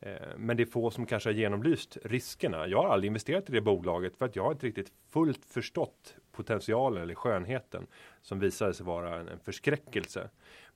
[0.00, 2.66] Eh, men det är få som kanske har genomlyst riskerna.
[2.66, 6.14] Jag har aldrig investerat i det bolaget för att jag har inte riktigt fullt förstått
[6.32, 7.86] potentialen eller skönheten
[8.22, 10.30] som visade sig vara en, en förskräckelse.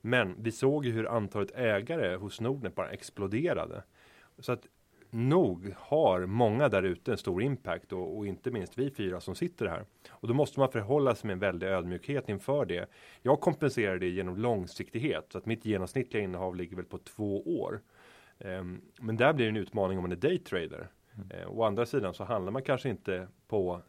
[0.06, 3.82] Men vi såg ju hur antalet ägare hos Nordnet bara exploderade.
[4.38, 4.66] Så att
[5.10, 9.34] nog har många där ute en stor impact och, och, inte minst vi fyra som
[9.34, 9.84] sitter här.
[10.10, 12.90] Och då måste man förhålla sig med en väldig ödmjukhet inför det.
[13.22, 17.80] Jag kompenserar det genom långsiktighet så att mitt genomsnittliga innehav ligger väl på två år.
[18.38, 20.88] Um, men där blir det en utmaning om man är daytrader.
[21.14, 21.40] Mm.
[21.40, 23.80] Uh, å andra sidan så handlar man kanske inte på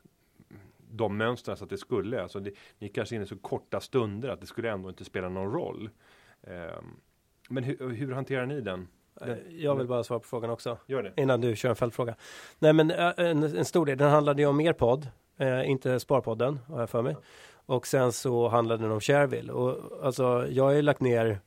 [0.92, 4.42] de mönstren så att det skulle, alltså det, ni kanske inne så korta stunder att
[4.42, 5.90] det skulle ändå inte spela någon roll.
[6.42, 7.00] Um,
[7.50, 8.88] men hur, hur hanterar ni den?
[9.14, 9.30] den?
[9.30, 10.78] Eh, jag vill bara svara på frågan också.
[10.86, 11.14] Gör det.
[11.18, 12.16] Innan du kör en fältfråga.
[12.60, 16.00] Nej men eh, en, en stor del, den handlade ju om mer podd, eh, inte
[16.00, 17.16] Sparpodden har jag för mig.
[17.66, 21.40] Och sen så handlade den om Shareville och alltså jag har ju lagt ner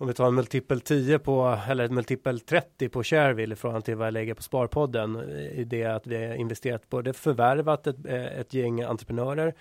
[0.00, 3.84] om vi tar en multipel 10 på, eller en multipel 30 på Shareville i förhållande
[3.84, 5.16] till vad jag lägger på Sparpodden.
[5.52, 9.54] I det att vi har investerat både förvärvat ett, eh, ett gäng entreprenörer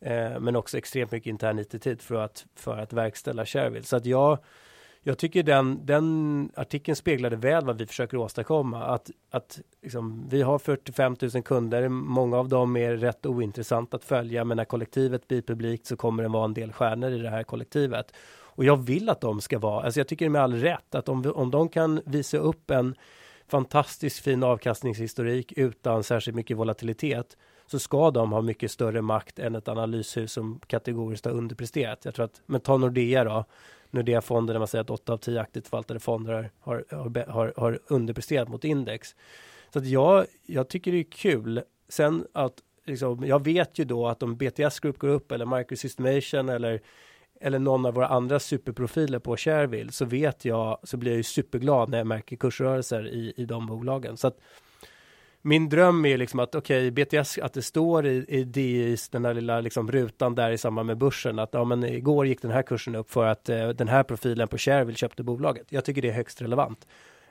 [0.00, 3.84] eh, men också extremt mycket intern IT-tid för att, för att verkställa Shareville.
[3.84, 4.38] Så att jag,
[5.02, 8.84] jag tycker den, den artikeln speglade väl vad vi försöker åstadkomma.
[8.84, 14.04] Att, att liksom, vi har 45 000 kunder, många av dem är rätt ointressant att
[14.04, 17.30] följa, men när kollektivet blir publikt så kommer det vara en del stjärnor i det
[17.30, 18.12] här kollektivet.
[18.56, 21.32] Och jag vill att de ska vara, alltså jag tycker med all rätt att om,
[21.34, 22.94] om de kan visa upp en
[23.48, 29.54] fantastiskt fin avkastningshistorik utan särskilt mycket volatilitet så ska de ha mycket större makt än
[29.54, 32.04] ett analyshus som kategoriskt har underpresterat.
[32.04, 33.44] Jag tror att, men ta Nordea då.
[33.90, 37.78] Nordea-fonden där man säger att 8 av 10 aktivt förvaltade fonder har, har, har, har
[37.86, 39.16] underpresterat mot index.
[39.72, 41.62] Så att jag, jag tycker det är kul.
[41.88, 46.48] Sen att liksom, jag vet ju då att om BTS Group går upp eller Microsystemation
[46.48, 46.82] eller
[47.40, 51.22] eller någon av våra andra superprofiler på Shareville så vet jag, så blir jag ju
[51.22, 54.16] superglad när jag märker kursrörelser i, i de bolagen.
[54.16, 54.38] Så att
[55.42, 59.22] min dröm är liksom att okej, okay, BTS, att det står i, i DIs, den
[59.22, 62.50] där lilla liksom rutan där i samband med börsen, att ja men igår gick den
[62.50, 65.66] här kursen upp för att eh, den här profilen på Shareville köpte bolaget.
[65.68, 66.86] Jag tycker det är högst relevant.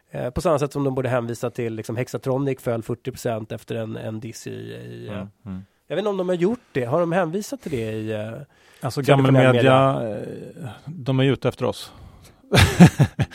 [0.10, 3.96] Eh, på samma sätt som de borde hänvisa till liksom Hexatronic föll 40% efter en,
[3.96, 5.64] en diss i, i eh, mm, mm.
[5.88, 6.86] Jag vet inte om de har gjort det.
[6.86, 8.42] Har de hänvisat till det i uh,
[8.82, 10.18] Alltså gammelmedia, media,
[10.64, 11.92] eh, de är ute efter oss.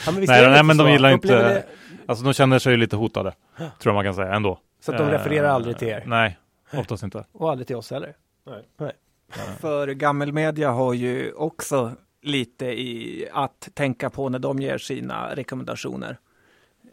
[0.06, 1.64] ja, men nej, nej men de gillar inte, det...
[2.06, 4.58] alltså de känner sig lite hotade, tror jag man kan säga ändå.
[4.80, 6.02] Så att de refererar uh, aldrig till er?
[6.06, 6.38] Nej,
[6.72, 7.24] oftast inte.
[7.32, 8.14] Och aldrig till oss heller?
[8.46, 8.62] Nej.
[8.76, 8.92] nej.
[9.60, 16.18] För gammelmedia har ju också lite i att tänka på när de ger sina rekommendationer.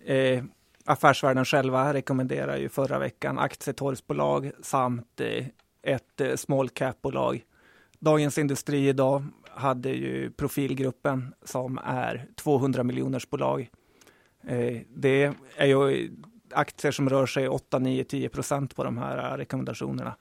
[0.05, 0.43] Eh,
[0.89, 5.45] Affärsvärlden själva rekommenderar ju förra veckan aktietorgsbolag samt eh,
[5.81, 7.43] ett eh, small cap-bolag.
[7.99, 13.69] Dagens Industri idag hade ju Profilgruppen som är 200 miljoners bolag.
[14.43, 16.09] Eh, det är ju
[16.51, 20.15] aktier som rör sig 8, 9, 10 procent på de här rekommendationerna.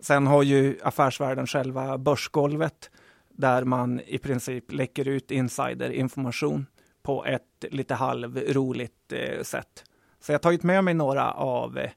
[0.00, 2.90] Sen har ju Affärsvärlden själva börsgolvet
[3.28, 6.66] där man i princip läcker ut insiderinformation
[7.02, 9.84] på ett lite halvroligt eh, sätt.
[10.20, 11.90] Så jag har tagit med mig några av eh,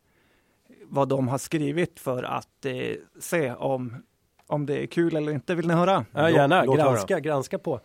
[0.85, 4.03] vad de har skrivit för att eh, se om,
[4.47, 5.55] om det är kul eller inte.
[5.55, 6.05] Vill ni höra?
[6.11, 6.63] Ja, gärna.
[6.63, 7.79] Låt, granska, granska på.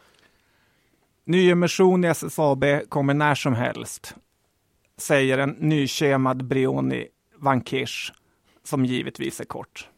[1.24, 4.14] Nyemission i SSAB kommer när som helst.
[4.96, 8.12] säger en nykemad Brioni Vankish
[8.62, 9.88] som givetvis är kort.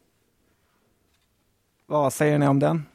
[1.85, 2.85] Vad säger ni om den?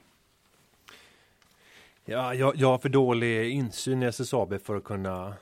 [2.09, 5.35] Ja, jag, jag har för dålig insyn i SSAB för att kunna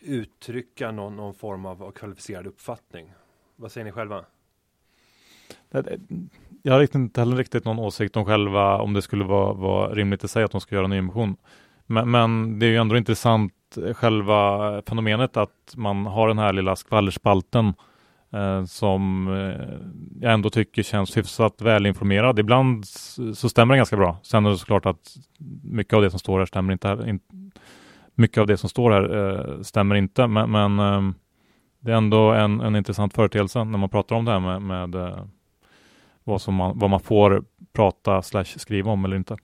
[0.00, 3.12] uttrycka någon, någon form av kvalificerad uppfattning.
[3.56, 4.24] Vad säger ni själva?
[6.62, 9.94] Jag har liksom inte heller riktigt någon åsikt om själva om det skulle vara, vara
[9.94, 11.36] rimligt att säga att de ska göra en nyemission.
[11.86, 16.52] Men, men det är ju ändå intressant eh, själva fenomenet att man har den här
[16.52, 17.74] lilla skvallerspalten eh,
[18.32, 19.78] Eh, som eh,
[20.20, 22.38] jag ändå tycker känns hyfsat välinformerad.
[22.38, 22.86] Ibland
[23.34, 24.18] så stämmer det ganska bra.
[24.22, 25.16] Sen är det såklart att
[25.62, 26.88] mycket av det som står här stämmer inte.
[26.88, 27.18] Här,
[28.14, 31.14] mycket av det som står här eh, stämmer inte, men, men ehm,
[31.80, 35.14] det är ändå en, en intressant företeelse när man pratar om det här med, med
[36.24, 39.36] vad, som man, vad man får prata slash skriva om eller inte.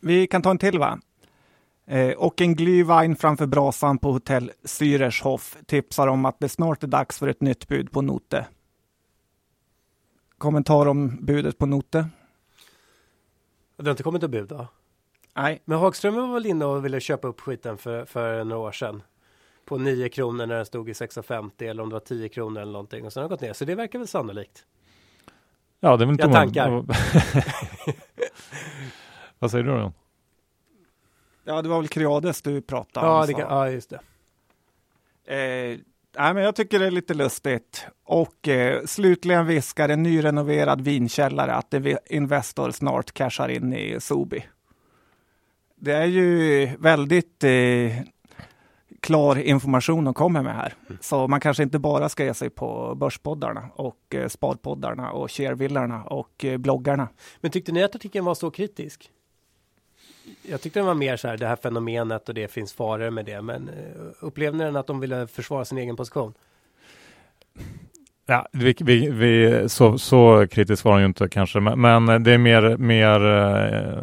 [0.00, 0.98] Vi kan ta en till va?
[1.86, 6.86] Eh, och en Glühwein framför brasan på hotell Syrershof tipsar om att det snart är
[6.86, 8.46] dags för ett nytt bud på Note.
[10.38, 12.08] Kommentar om budet på Note?
[13.76, 14.68] Det har inte kommit ett bud då?
[15.34, 15.62] Nej.
[15.64, 19.02] Men Hagström var väl inne och ville köpa upp skiten för, för några år sedan.
[19.64, 22.72] På 9 kronor när den stod i 6,50 eller om det var 10 kronor eller
[22.72, 23.52] någonting och sen har det gått ner.
[23.52, 24.64] Så det verkar väl sannolikt.
[25.80, 26.70] Ja, det är väl inte Jag tankar.
[29.38, 29.92] Vad säger du då?
[31.44, 33.12] Ja, det var väl Creades du pratade om.
[33.12, 34.00] Ja, det ja, just det.
[35.26, 35.78] Eh,
[36.18, 37.86] nej, men jag tycker det är lite lustigt.
[38.04, 41.74] Och eh, slutligen viskar en nyrenoverad vinkällare att
[42.06, 44.44] Investor snart cashar in i Sobi.
[45.76, 47.50] Det är ju väldigt eh,
[49.00, 50.74] klar information de kommer med här.
[51.00, 56.02] Så man kanske inte bara ska ge sig på börspoddarna och eh, sparpoddarna och sharevillarna
[56.02, 57.08] och eh, bloggarna.
[57.40, 59.10] Men tyckte ni att artikeln var så kritisk?
[60.42, 63.24] Jag tyckte den var mer så här, det här fenomenet och det finns faror med
[63.24, 63.42] det.
[63.42, 63.74] Men eh,
[64.20, 66.34] upplevde ni den att de ville försvara sin egen position?
[68.26, 72.32] Ja, vi, vi, vi, så, så kritisk var han ju inte kanske, men, men det
[72.32, 74.02] är mer, mer eh,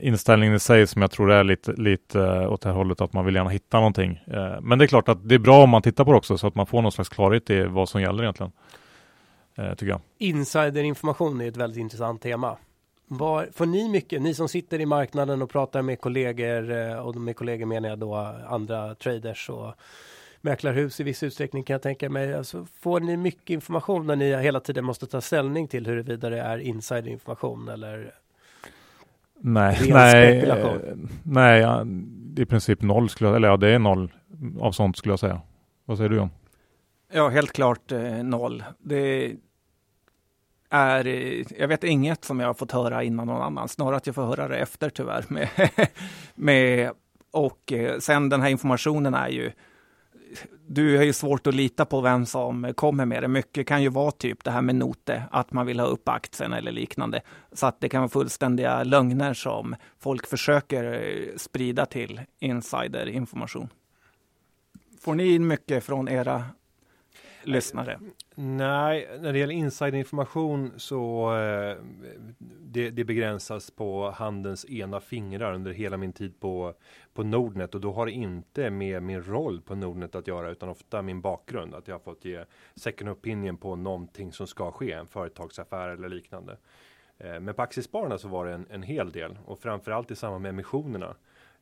[0.00, 3.24] inställningen i sig som jag tror är lite, lite åt det här hållet att man
[3.24, 4.20] vill gärna hitta någonting.
[4.26, 6.38] Eh, men det är klart att det är bra om man tittar på det också
[6.38, 8.52] så att man får någon slags klarhet i vad som gäller egentligen.
[9.54, 10.00] Eh, tycker jag.
[10.18, 12.56] Insiderinformation är ett väldigt intressant tema.
[13.08, 17.16] Var, får ni mycket, ni som sitter i marknaden och pratar med kollegor eh, och
[17.16, 18.14] med kollegor menar jag då
[18.48, 19.74] andra traders och
[20.40, 22.34] mäklarhus i viss utsträckning kan jag tänka mig.
[22.34, 26.40] Alltså, får ni mycket information när ni hela tiden måste ta ställning till huruvida det
[26.40, 28.14] är insiderinformation eller
[29.40, 30.80] Nej, nej, spekulation.
[30.88, 31.66] eh, nej,
[32.36, 34.12] i princip noll skulle jag, eller ja, det är noll
[34.60, 35.40] av sånt skulle jag säga.
[35.84, 36.30] Vad säger du John?
[37.12, 38.64] Ja, helt klart eh, noll.
[38.78, 39.32] Det
[40.70, 44.06] är, eh, jag vet inget som jag har fått höra innan någon annan, snarare att
[44.06, 45.24] jag får höra det efter tyvärr.
[45.28, 45.48] Med,
[46.34, 46.90] med,
[47.30, 49.52] och eh, sen den här informationen är ju,
[50.66, 53.28] du har ju svårt att lita på vem som kommer med det.
[53.28, 56.52] Mycket kan ju vara typ det här med note, att man vill ha upp aktien
[56.52, 57.20] eller liknande.
[57.52, 63.68] Så att det kan vara fullständiga lögner som folk försöker eh, sprida till insiderinformation.
[65.00, 66.44] Får ni in mycket från era
[67.46, 68.00] lyssnare?
[68.34, 71.76] Nej, när det gäller insiderinformation så eh,
[72.60, 76.74] det, det begränsas på handens ena fingrar under hela min tid på,
[77.14, 80.68] på Nordnet och då har det inte med min roll på Nordnet att göra utan
[80.68, 84.92] ofta min bakgrund att jag har fått ge second opinion på någonting som ska ske,
[84.92, 86.56] en företagsaffär eller liknande.
[87.18, 90.42] Eh, men på Aktiespararna så var det en, en hel del och framförallt i samband
[90.42, 91.14] med emissionerna.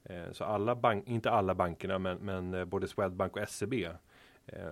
[0.05, 3.75] Eh, så alla bank, inte alla bankerna men, men eh, både Swedbank och SEB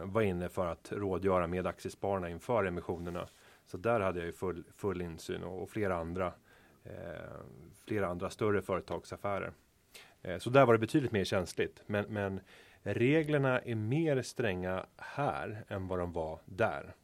[0.04, 3.28] var inne för att rådgöra med aktiespararna inför emissionerna.
[3.66, 6.32] Så där hade jag ju full, full insyn och, och flera andra
[6.84, 6.92] eh,
[7.84, 9.52] flera andra större företagsaffärer.
[10.22, 11.82] Eh, så där var det betydligt mer känsligt.
[11.86, 12.40] Men, men
[12.82, 16.94] reglerna är mer stränga här än vad de var där.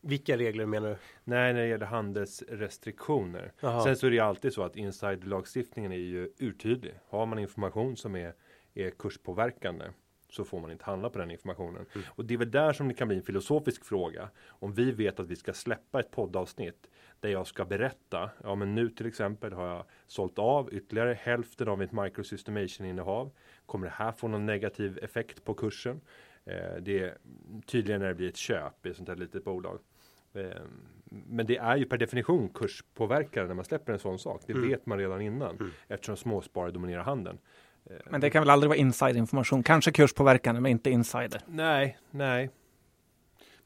[0.00, 0.96] vilka regler menar du?
[1.24, 3.52] Nej, när det gäller handelsrestriktioner.
[3.60, 3.84] Jaha.
[3.84, 6.94] Sen så är det alltid så att insiderlagstiftningen är ju urtydlig.
[7.08, 8.34] Har man information som är,
[8.74, 9.84] är kurspåverkande
[10.30, 11.86] så får man inte handla på den informationen.
[11.94, 12.06] Mm.
[12.08, 14.28] Och det är väl där som det kan bli en filosofisk fråga.
[14.48, 18.30] Om vi vet att vi ska släppa ett poddavsnitt där jag ska berätta.
[18.42, 23.30] Ja, men nu till exempel har jag sålt av ytterligare hälften av mitt microsystemation innehav.
[23.66, 26.00] Kommer det här få någon negativ effekt på kursen?
[26.44, 27.18] Eh, det är
[27.66, 29.78] tydligen när det blir ett köp i ett sånt här litet bolag.
[30.34, 30.50] Eh,
[31.12, 34.42] Men det är ju per definition kurspåverkare när man släpper en sån sak.
[34.46, 34.68] Det Mm.
[34.68, 35.70] vet man redan innan Mm.
[35.88, 37.38] eftersom småsparare dominerar handeln.
[38.10, 39.62] Men det kan väl aldrig vara insiderinformation?
[39.62, 41.40] Kanske kurspåverkande, men inte insider.
[41.46, 42.50] Nej, nej.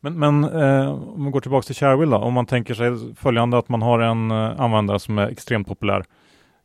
[0.01, 3.59] Men, men eh, om man går tillbaka till Shareville då, om man tänker sig följande
[3.59, 6.05] att man har en eh, användare som är extremt populär.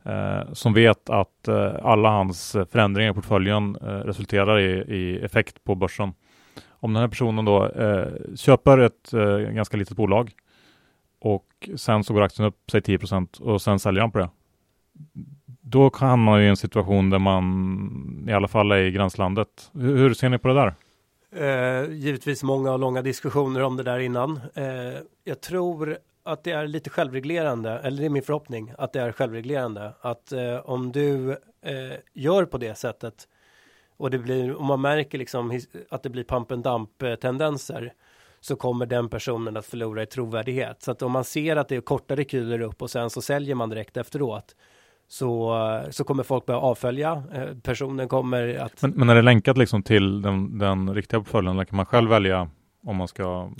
[0.04, 5.64] eh, som vet att eh, alla hans förändringar i portföljen eh, resulterar i, i, effekt
[5.64, 6.12] på börsen.
[6.70, 10.30] Om den här personen då eh, köper ett eh, ganska litet bolag
[11.20, 14.28] och sen så går aktien upp sig 10% och sen säljer han på det.
[15.70, 19.70] Då kan man ju i en situation där man i alla fall är i gränslandet.
[19.72, 20.74] Hur, hur ser ni på det där?
[21.32, 24.40] Eh, givetvis många och långa diskussioner om det där innan.
[24.54, 24.64] Eh,
[25.24, 29.12] jag tror att det är lite självreglerande, eller det är min förhoppning att det är
[29.12, 29.92] självreglerande.
[30.00, 31.30] Att eh, om du
[31.62, 33.28] eh, gör på det sättet
[33.96, 35.60] och det blir, om man märker liksom
[35.90, 37.92] att det blir pump and dump eh, tendenser
[38.40, 40.82] så kommer den personen att förlora i trovärdighet.
[40.82, 43.54] Så att om man ser att det är korta rekyler upp och sen så säljer
[43.54, 44.54] man direkt efteråt
[45.12, 45.56] så,
[45.90, 47.22] så kommer folk börja avfölja.
[47.32, 48.82] Eh, personen kommer att...
[48.82, 51.54] Men, men är det länkat liksom till den, den riktiga portföljen?
[51.54, 52.50] Eller kan man själv välja
[52.86, 53.50] om man ska?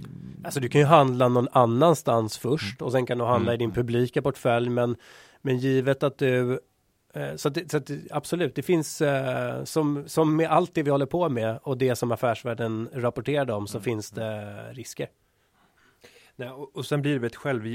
[0.44, 2.86] Alltså du kan ju handla någon annanstans först mm.
[2.86, 3.54] och sen kan du handla mm.
[3.54, 4.68] i din publika portfölj.
[4.70, 4.96] Men,
[5.42, 6.60] men givet att du
[7.14, 10.90] eh, så, att, så att, absolut, det finns eh, som, som med allt det vi
[10.90, 13.84] håller på med och det som affärsvärlden rapporterade om så mm.
[13.84, 15.08] finns det risker.
[16.36, 17.66] Nej, och, och sen blir det ett själv,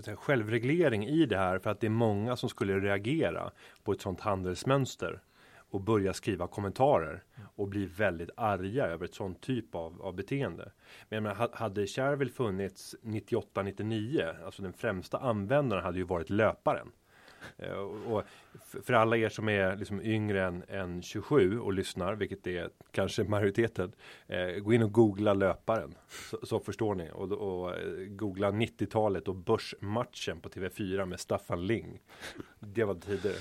[0.00, 3.50] säga, självreglering i det här för att det är många som skulle reagera
[3.84, 5.22] på ett sånt handelsmönster
[5.72, 7.22] och börja skriva kommentarer
[7.56, 10.72] och bli väldigt arga över ett sånt typ av, av beteende.
[11.08, 16.92] Men menar, hade Shareville funnits 98-99, alltså den främsta användaren hade ju varit löparen.
[17.58, 17.72] Eh,
[18.12, 18.22] och
[18.82, 23.24] för alla er som är liksom yngre än, än 27 och lyssnar, vilket är kanske
[23.28, 23.92] majoriteten,
[24.26, 25.94] eh, gå in och googla löparen.
[26.30, 27.10] Så, så förstår ni.
[27.12, 31.98] Och, och eh, googla 90-talet och börsmatchen på TV4 med Staffan Ling.
[32.60, 33.36] Det var tidigare.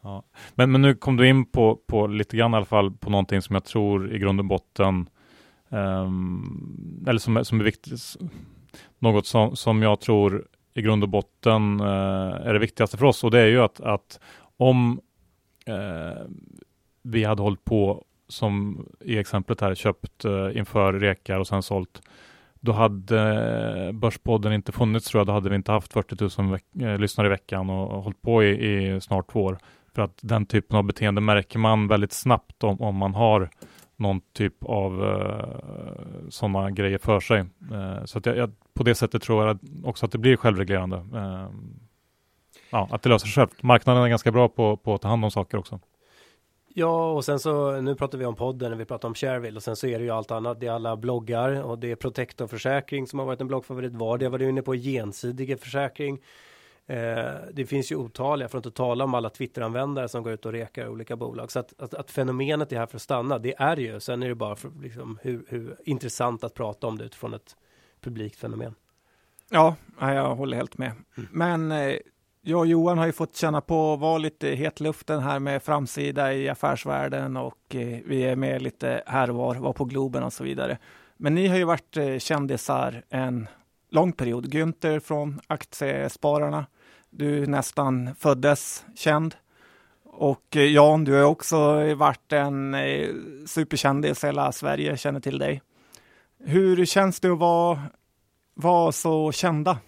[0.00, 0.24] Ja.
[0.54, 3.42] Men, men nu kom du in på, på lite grann i alla fall på någonting
[3.42, 5.08] som jag tror i grund och botten
[5.68, 8.16] um, eller som, som är viktigt.
[8.98, 13.24] Något som, som jag tror i grund och botten eh, är det viktigaste för oss
[13.24, 14.20] och det är ju att, att
[14.56, 15.00] om
[15.66, 16.22] eh,
[17.02, 22.02] vi hade hållit på som i exemplet här köpt eh, inför rekar och sen sålt
[22.60, 23.20] då hade
[23.86, 25.26] eh, Börspodden inte funnits tror jag.
[25.26, 28.22] Då hade vi inte haft 40 000 veck- eh, lyssnare i veckan och, och hållit
[28.22, 29.58] på i, i, snart två år.
[29.94, 33.50] För att den typen av beteende märker man väldigt snabbt om, om man har
[33.96, 37.40] någon typ av eh, sådana grejer för sig.
[37.72, 38.50] Eh, så att jag, jag,
[38.80, 40.96] på det sättet tror jag också att det blir självreglerande.
[40.96, 41.48] Eh,
[42.70, 43.62] ja, att det löser sig självt.
[43.62, 45.80] Marknaden är ganska bra på, på att ta hand om saker också.
[46.68, 49.76] Ja, och sen så nu pratar vi om podden, vi pratar om Shareville och sen
[49.76, 50.60] så är det ju allt annat.
[50.60, 54.18] Det är alla bloggar och det är Protector försäkring som har varit en bloggfavorit var.
[54.18, 56.18] Det var du inne på gensidig försäkring.
[56.86, 60.46] Eh, det finns ju otaliga, för att inte tala om alla Twitter-användare som går ut
[60.46, 61.52] och rekar olika bolag.
[61.52, 64.00] Så att, att, att, fenomenet är här för att stanna, det är det ju.
[64.00, 67.56] Sen är det bara för, liksom, hur, hur intressant att prata om det utifrån ett
[68.00, 68.74] publikt fenomen.
[69.50, 70.92] Ja, jag håller helt med.
[71.16, 71.28] Mm.
[71.32, 71.96] Men eh,
[72.42, 76.34] jag och Johan har ju fått känna på att vara lite hetluften här med framsida
[76.34, 80.32] i affärsvärlden och eh, vi är med lite här och var, var på Globen och
[80.32, 80.78] så vidare.
[81.16, 83.48] Men ni har ju varit eh, kändisar en
[83.90, 84.54] lång period.
[84.54, 86.66] Günther från Aktiespararna,
[87.10, 89.34] du nästan föddes känd.
[90.04, 91.56] Och Jan, du har också
[91.94, 92.76] varit en
[93.46, 95.62] superkändis, hela Sverige känner till dig.
[96.44, 97.82] Hur känns det att vara,
[98.54, 99.78] vara så kända?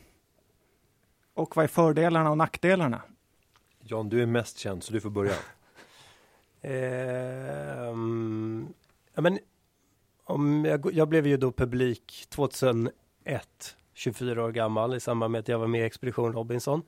[1.35, 3.03] Och vad är fördelarna och nackdelarna?
[3.81, 5.33] Jan, du är mest känd, så du får börja.
[6.61, 8.75] eh, um,
[9.15, 9.39] ja, men,
[10.25, 12.93] om jag, jag blev ju då publik 2001,
[13.95, 16.83] 24 år gammal i samband med att jag var med i Expedition Robinson.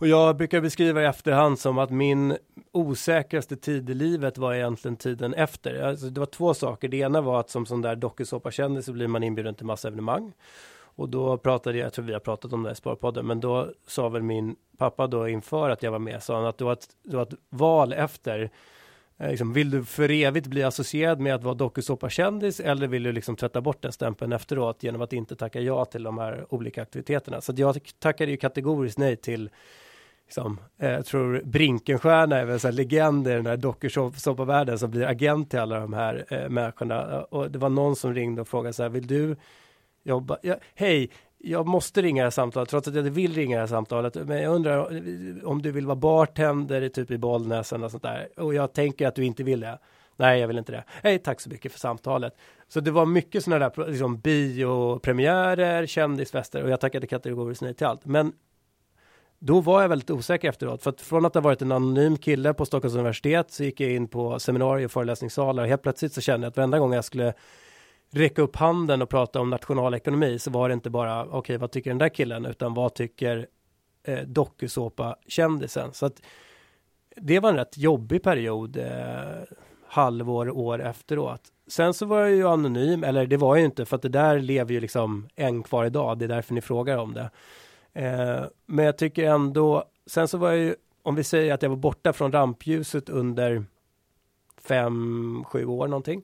[0.00, 2.36] Och jag brukar beskriva i efterhand som att min
[2.72, 5.82] osäkraste tid i livet var egentligen tiden efter.
[5.82, 6.88] Alltså det var två saker.
[6.88, 10.32] Det ena var att som sån där dokusåpakändis så blir man inbjuden till massa evenemang.
[10.80, 13.72] Och då pratade jag, jag tror vi har pratat om det i Sparpodden, men då
[13.86, 16.72] sa väl min pappa då inför att jag var med, sa han att det var
[16.72, 18.50] ett, det var ett val efter
[19.18, 23.12] eh, liksom, vill du för evigt bli associerad med att vara dokusåpakändis eller vill du
[23.12, 26.82] liksom tvätta bort den stämpeln efteråt genom att inte tacka ja till de här olika
[26.82, 27.40] aktiviteterna?
[27.40, 29.50] Så jag tackade ju kategoriskt nej till
[30.28, 35.06] Liksom, eh, jag tror Brinkenstierna är väl en legend i den här dokusåpavärlden som blir
[35.06, 37.12] agent till alla de här eh, människorna.
[37.12, 39.36] Eh, och det var någon som ringde och frågade så här, vill du
[40.02, 40.38] jobba?
[40.42, 43.60] Ja, Hej, jag måste ringa det här samtalet trots att jag inte vill ringa det
[43.60, 44.14] här samtalet.
[44.14, 48.28] Men jag undrar eh, om du vill vara bartender typ i Bollnäs eller sånt där.
[48.36, 49.78] Och jag tänker att du inte vill det.
[50.16, 50.84] Nej, jag vill inte det.
[51.02, 52.36] Hej, tack så mycket för samtalet.
[52.68, 57.86] Så det var mycket sådana där liksom biopremiärer, kändisfester och jag tackade kategoriskt nej till
[57.86, 58.04] allt.
[58.04, 58.32] Men
[59.38, 60.82] då var jag väldigt osäker efteråt.
[60.82, 63.92] För att från att ha varit en anonym kille på Stockholms universitet så gick jag
[63.92, 67.04] in på seminarier och föreläsningssalar och helt plötsligt så kände jag att varenda gång jag
[67.04, 67.34] skulle
[68.10, 71.70] räcka upp handen och prata om nationalekonomi så var det inte bara okej, okay, vad
[71.70, 73.46] tycker den där killen, utan vad tycker
[74.02, 75.92] eh, dokusåpa-kändisen.
[75.92, 76.22] Så att
[77.16, 79.42] det var en rätt jobbig period, eh,
[79.86, 81.42] halvår, år efteråt.
[81.66, 84.08] Sen så var jag ju anonym, eller det var jag ju inte för att det
[84.08, 86.18] där lever ju liksom än kvar idag.
[86.18, 87.30] Det är därför ni frågar om det.
[87.94, 91.70] Eh, men jag tycker ändå, sen så var jag ju, om vi säger att jag
[91.70, 93.64] var borta från rampljuset under
[94.64, 96.22] fem, sju år någonting.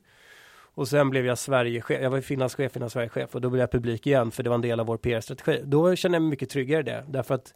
[0.77, 4.07] Och sen blev jag Sverigechef, jag var finlandschef innan Sverigechef och då blev jag publik
[4.07, 5.63] igen för det var en del av vår PR-strategi.
[5.65, 7.55] Då kände jag mig mycket tryggare i det, därför att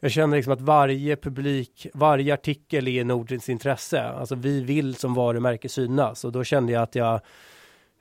[0.00, 4.02] jag känner liksom att varje publik, varje artikel är i Nordens intresse.
[4.02, 7.20] Alltså vi vill som varumärke synas och då kände jag att jag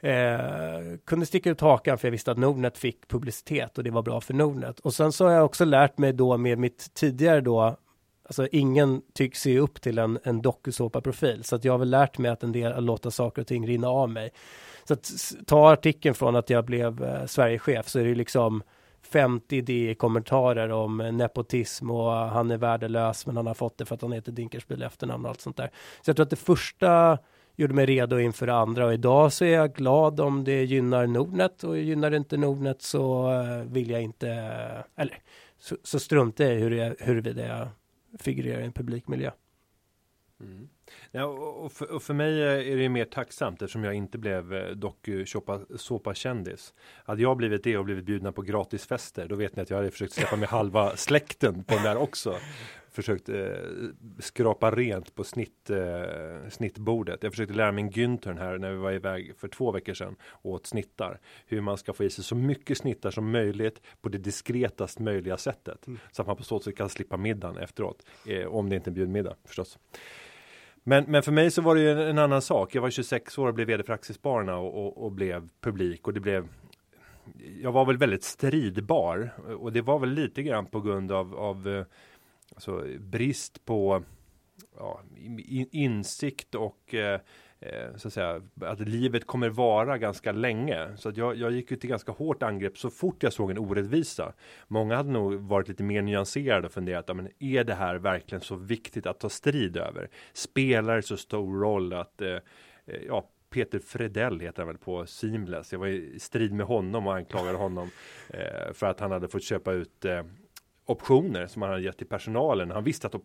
[0.02, 4.02] eh, kunde sticka ut hakan för jag visste att Nordnet fick publicitet och det var
[4.02, 4.80] bra för Nordnet.
[4.80, 7.78] Och sen så har jag också lärt mig då med mitt tidigare då
[8.30, 11.44] Alltså ingen tycks se upp till en, en dokusåpa-profil.
[11.44, 13.68] Så att jag har väl lärt mig att en del att låta saker och ting
[13.68, 14.32] rinna av mig.
[14.84, 15.12] Så att
[15.48, 18.64] ta artikeln från att jag blev eh, Sverigechef så är det liksom
[19.02, 23.96] 50 idékommentarer om eh, nepotism och han är värdelös men han har fått det för
[23.96, 25.70] att han heter Dinkelspiel efternamn och allt sånt där.
[26.02, 27.18] Så jag tror att det första
[27.60, 31.08] gjorde mig redo inför det andra och idag så är jag glad om det gynnar
[31.08, 35.22] Nordnet och gynnar det inte Nordnet så eh, vill jag inte, eh, eller
[35.58, 37.68] så, så struntar jag i hur jag, huruvida jag
[38.20, 39.32] figurerar i en publik miljö.
[40.42, 40.70] Mm.
[41.12, 44.78] Ja, och, för, och för mig eh, är det mer tacksamt eftersom jag inte blev
[44.78, 45.10] dock
[45.78, 46.74] såpa kändis.
[47.06, 49.92] Hade jag blivit det och blivit bjudna på gratisfester, då vet ni att jag hade
[49.92, 52.36] försökt släppa med halva släkten på den där också.
[52.92, 53.36] Försökt eh,
[54.20, 57.24] skrapa rent på snitt, eh, snittbordet.
[57.24, 60.52] Jag försökte lära mig Günther här när vi var iväg för två veckor sedan och
[60.52, 61.20] åt snittar.
[61.46, 65.38] Hur man ska få i sig så mycket snittar som möjligt på det diskretast möjliga
[65.38, 65.88] sättet.
[65.88, 66.00] Mm.
[66.12, 68.06] Så att man på så sätt kan slippa middagen efteråt.
[68.28, 69.80] Eh, om det inte är en bjudmiddag förstås.
[70.84, 72.76] Men, men för mig så var det ju en, en annan sak.
[72.76, 76.14] Jag var 26 år och blev vd för Aktiespararna och, och, och blev publik och
[76.14, 76.48] det blev
[77.62, 79.30] jag var väl väldigt stridbar
[79.60, 81.86] och det var väl lite grann på grund av, av eh,
[82.56, 84.04] alltså, brist på
[84.78, 85.02] ja,
[85.72, 87.20] insikt och eh,
[87.60, 90.98] eh, så att säga att livet kommer vara ganska länge.
[90.98, 93.58] Så att jag, jag gick ut till ganska hårt angrepp så fort jag såg en
[93.58, 94.34] orättvisa.
[94.68, 98.56] Många hade nog varit lite mer nyanserade och funderat, men är det här verkligen så
[98.56, 100.10] viktigt att ta strid över?
[100.34, 102.42] Spelar det så stor roll att eh, eh
[103.08, 105.72] ja, Peter Fredell heter han väl på Seamless.
[105.72, 107.90] Jag var i strid med honom och anklagade honom
[108.30, 110.24] eh, för att han hade fått köpa ut eh,
[110.90, 112.72] optioner som han hade gett till personalen.
[112.72, 113.20] Han visste att eh,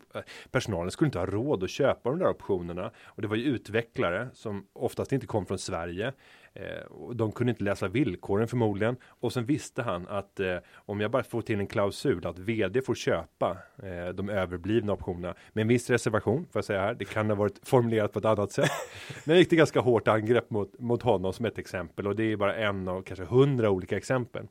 [0.50, 4.28] personalen skulle inte ha råd att köpa de där optionerna och det var ju utvecklare
[4.32, 6.12] som oftast inte kom från Sverige.
[6.56, 11.00] Eh, och de kunde inte läsa villkoren förmodligen och sen visste han att eh, om
[11.00, 15.62] jag bara får till en klausul att vd får köpa eh, de överblivna optionerna med
[15.62, 16.94] en viss reservation får jag säga här.
[16.94, 18.70] Det kan ha varit formulerat på ett annat sätt.
[19.24, 22.36] Men gick det ganska hårt angrepp mot, mot honom som ett exempel och det är
[22.36, 24.46] bara en av kanske hundra olika exempel.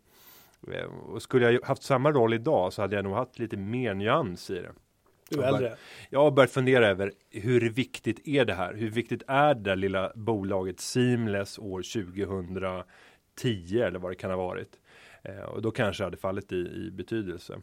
[0.72, 3.93] Eh, och skulle jag haft samma roll idag så hade jag nog haft lite mer
[3.93, 4.72] nyans i det.
[5.30, 5.76] Du är äldre.
[6.09, 8.74] Jag har börjat fundera över hur viktigt är det här?
[8.74, 14.38] Hur viktigt är det där lilla bolaget Seamless år 2010 eller vad det kan ha
[14.38, 14.80] varit?
[15.24, 17.61] Eh, och då kanske hade fallit i, i betydelse.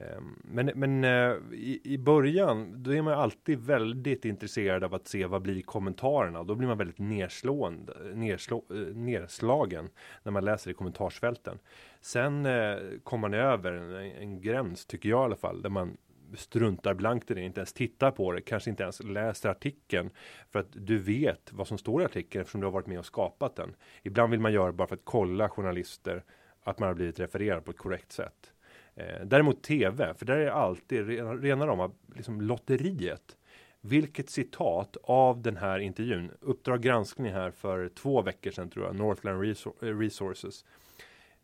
[0.00, 5.08] Ehm, men, men eh, i, i början, då är man alltid väldigt intresserad av att
[5.08, 6.42] se vad blir kommentarerna.
[6.42, 9.88] Då blir man väldigt nedslående, nedslå, eh, nedslagen
[10.22, 11.58] när man läser i kommentarsfälten.
[12.00, 15.96] Sen eh, kommer man över en, en, gräns, tycker jag i alla fall, där man
[16.34, 20.10] struntar blankt i det, inte ens tittar på det, kanske inte ens läser artikeln
[20.50, 23.06] för att du vet vad som står i artikeln eftersom du har varit med och
[23.06, 23.74] skapat den.
[24.02, 26.24] Ibland vill man göra det bara för att kolla journalister
[26.62, 28.52] att man har blivit refererad på ett korrekt sätt.
[28.94, 33.36] Eh, däremot tv, för där är det alltid rena, rena rama liksom lotteriet.
[33.80, 38.96] Vilket citat av den här intervjun, Uppdrag granskning här för två veckor sedan tror jag,
[38.96, 39.40] Northland
[39.80, 40.64] Resources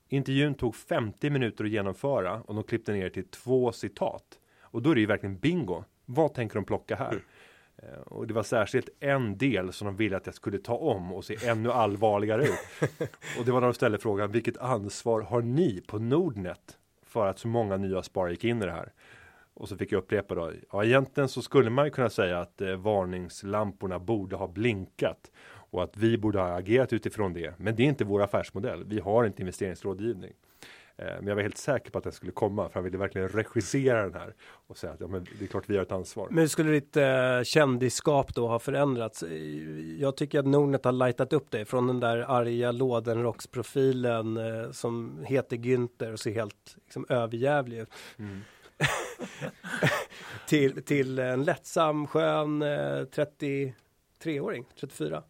[0.08, 4.38] Intervjun tog 50 minuter att genomföra och de klippte ner till två citat.
[4.60, 5.84] Och då är det ju verkligen bingo.
[6.04, 7.10] Vad tänker de plocka här?
[7.10, 8.02] Mm.
[8.02, 11.24] Och det var särskilt en del som de ville att jag skulle ta om och
[11.24, 12.90] se ännu allvarligare ut.
[13.38, 16.78] och det var när de ställde frågan, vilket ansvar har ni på Nordnet
[17.16, 18.92] för att så många nya sparare gick in i det här?
[19.54, 22.60] Och så fick jag upprepa då, ja egentligen så skulle man ju kunna säga att
[22.60, 25.30] eh, varningslamporna borde ha blinkat
[25.70, 27.58] och att vi borde ha agerat utifrån det.
[27.58, 28.84] Men det är inte vår affärsmodell.
[28.84, 30.32] Vi har inte investeringsrådgivning.
[30.98, 33.28] Eh, men jag var helt säker på att den skulle komma för han ville verkligen
[33.28, 34.34] regissera den här
[34.66, 36.28] och säga att ja, men det är klart vi har ett ansvar.
[36.30, 39.24] Men skulle ditt eh, kändisskap då ha förändrats?
[39.98, 45.24] Jag tycker att Nordnet har lightat upp dig från den där arga lådenrocksprofilen eh, som
[45.26, 47.88] heter Günther och ser helt liksom, överjävlig ut.
[48.18, 48.40] Mm.
[50.46, 55.22] till, till en lättsam, skön eh, 33-åring, 34.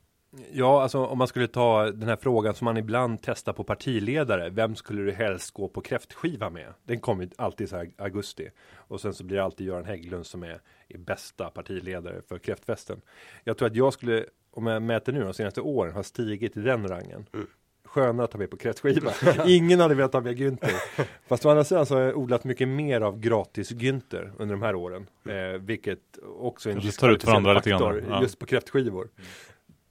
[0.52, 4.50] Ja, alltså om man skulle ta den här frågan som man ibland testar på partiledare.
[4.50, 6.74] Vem skulle du helst gå på kräftskiva med?
[6.84, 8.48] Den kommer alltid här augusti.
[8.74, 13.00] Och sen så blir det alltid Göran Hägglund som är, är bästa partiledare för kräftfesten.
[13.44, 16.60] Jag tror att jag skulle, om jag mäter nu de senaste åren, har stigit i
[16.60, 17.26] den rangen.
[17.34, 17.46] Mm.
[17.84, 19.12] Skönare att ta med på kräftskiva.
[19.46, 21.06] Ingen hade velat ha med Günther.
[21.28, 24.62] Fast å andra sidan så har jag odlat mycket mer av gratis Günther under de
[24.62, 25.06] här åren.
[25.28, 28.22] Eh, vilket också är en ut varandra lite grann, faktor ja.
[28.22, 29.08] just på kräftskivor.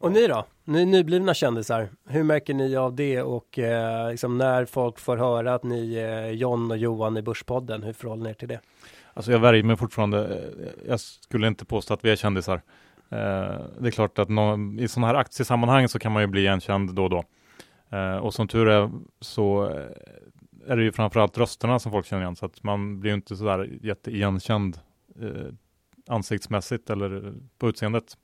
[0.05, 0.45] Och ni då?
[0.63, 1.89] Ni är nyblivna kändisar.
[2.07, 6.29] Hur märker ni av det och eh, liksom när folk får höra att ni är
[6.31, 8.59] John och Johan i Börspodden, hur förhåller ni er till det?
[9.13, 10.25] Alltså jag värjer mig fortfarande.
[10.27, 12.55] Eh, jag skulle inte påstå att vi är kändisar.
[13.09, 13.17] Eh,
[13.79, 16.93] Det är klart att nå- i sådana här aktiesammanhang så kan man ju bli igenkänd
[16.95, 17.23] då och då.
[17.97, 22.21] Eh, Och som tur är så eh, är det ju framförallt rösterna som folk känner
[22.23, 22.35] igen.
[22.35, 24.77] Så att man blir ju inte sådär jätteigenkänd
[25.21, 25.53] eh,
[26.07, 28.17] ansiktsmässigt eller på utseendet.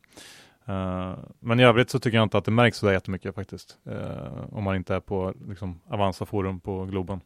[0.67, 3.77] Eh, Men i övrigt så tycker jag inte att det märks sådär jättemycket faktiskt.
[3.85, 7.21] Eh, Om man inte är på liksom, Avanza Forum på Globen.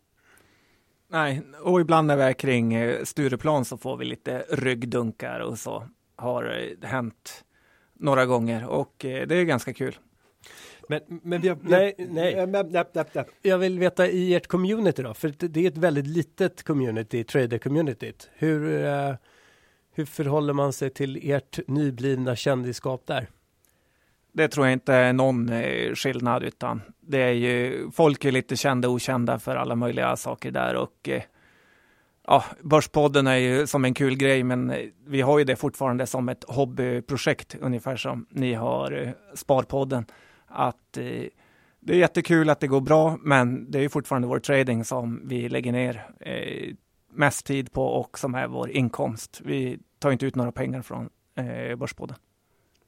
[1.08, 5.58] Nej, och ibland när vi är kring eh, Stureplan så får vi lite ryggdunkar och
[5.60, 7.44] så har hänt
[7.94, 9.98] några gånger och det är ganska kul.
[10.90, 11.58] Men, men vi har...
[11.62, 12.36] Nej, nej.
[12.36, 13.26] Nej, nej, nej.
[13.42, 18.30] Jag vill veta i ert community då, för det är ett väldigt litet community, trader-communityt.
[18.34, 18.84] Hur,
[19.96, 23.28] hur förhåller man sig till ert nyblivna kändisskap där?
[24.34, 28.56] Det tror jag inte är någon eh, skillnad, utan det är ju folk är lite
[28.56, 31.22] kända och okända för alla möjliga saker där och eh,
[32.28, 36.08] ja, Börspodden är ju som en kul grej, men eh, vi har ju det fortfarande
[36.08, 40.06] som ett hobbyprojekt, ungefär som ni har Sparpodden.
[40.48, 40.92] Att
[41.80, 45.22] det är jättekul att det går bra, men det är ju fortfarande vår trading som
[45.28, 46.76] vi lägger ner eh,
[47.16, 49.42] mest tid på och som är vår inkomst.
[49.46, 52.18] Vi tar inte ut några pengar från eh, Börspodden.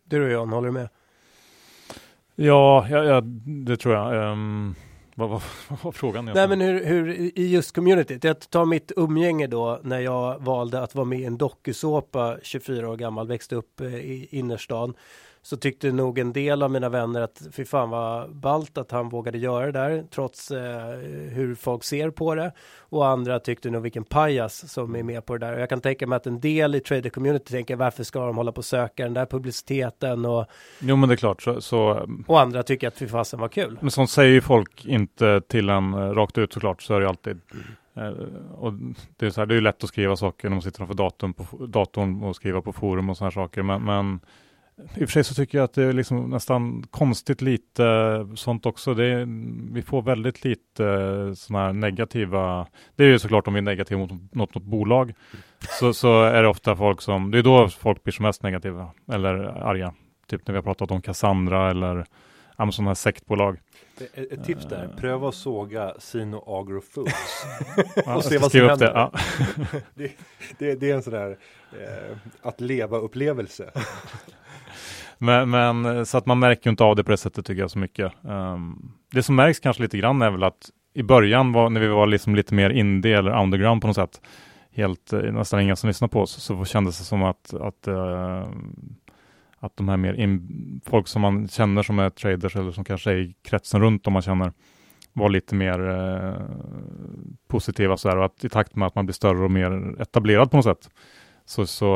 [0.03, 0.89] Du och John, håller du med?
[2.35, 3.21] Ja, ja, ja
[3.65, 4.31] det tror jag.
[4.31, 4.75] Um,
[5.15, 6.25] vad, vad, vad var frågan?
[6.25, 7.09] Nej men hur, hur
[7.39, 11.25] i just communityt, jag tar mitt umgänge då när jag valde att vara med i
[11.25, 14.93] en dokusåpa 24 år gammal, växte upp eh, i innerstan.
[15.41, 19.09] Så tyckte nog en del av mina vänner att fy fan vad ballt att han
[19.09, 20.89] vågade göra det där trots eh,
[21.29, 22.51] hur folk ser på det.
[22.79, 25.53] Och andra tyckte nog vilken pajas som är med på det där.
[25.53, 28.37] Och jag kan tänka mig att en del i trader community tänker varför ska de
[28.37, 30.45] hålla på och söka den där publiciteten och,
[30.79, 33.77] Jo men det är klart, så, så, och andra tycker att fy fasen var kul.
[33.81, 37.03] men sånt säger ju folk inte till en eh, rakt ut såklart, så är det
[37.03, 37.41] ju alltid.
[37.95, 38.11] Eh,
[38.57, 38.73] och
[39.17, 40.93] det är, så här, det är ju lätt att skriva saker när man sitter framför
[40.93, 44.19] datorn, på, datorn och skriva på forum och sådana saker, men, men
[44.77, 48.65] i och för sig så tycker jag att det är liksom nästan konstigt lite sånt
[48.65, 48.93] också.
[48.93, 49.25] Det är,
[49.73, 50.83] vi får väldigt lite
[51.35, 55.13] sådana här negativa, det är ju såklart om vi är negativa mot något, något bolag,
[55.79, 58.91] så, så är det ofta folk som, det är då folk blir som mest negativa
[59.11, 59.93] eller arga.
[60.27, 62.05] Typ när vi har pratat om Cassandra eller
[62.57, 63.59] ja, sådana här sektbolag.
[64.13, 64.95] Ett, tips där, Eh.
[64.99, 67.45] pröva att såga Sino Agro Foods.
[68.15, 68.85] Och se vad som upp det.
[68.85, 68.91] händer.
[68.95, 69.11] Ja.
[70.57, 71.37] det, det är en sån där
[71.71, 73.71] eh, att leva upplevelse.
[75.17, 77.61] Men, men eh, så att man märker ju inte av det på det sättet tycker
[77.61, 78.11] jag så mycket.
[78.21, 81.87] Um, det som märks kanske lite grann är väl att i början var, när vi
[81.87, 84.21] var liksom lite mer indie eller underground på något sätt,
[84.71, 88.47] helt eh, nästan inga som lyssnade på oss, så kändes det som att, att, uh,
[89.59, 93.11] att de här mer in, folk som man känner som är traders eller som kanske
[93.11, 94.51] är i kretsen runt om man känner
[95.17, 96.41] var lite mer eh,
[97.47, 100.57] positiva sådär och att i takt med att man blir större och mer etablerad på
[100.57, 100.89] något sätt
[101.45, 101.87] så, så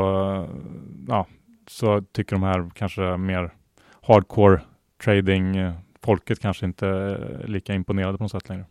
[1.07, 1.25] ja,
[1.67, 3.53] så tycker de här kanske mer
[4.01, 4.61] hardcore
[5.03, 8.65] trading eh, folket kanske inte är lika imponerade på något sätt längre.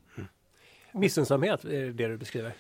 [0.93, 2.53] Missunnsamhet är det du beskriver.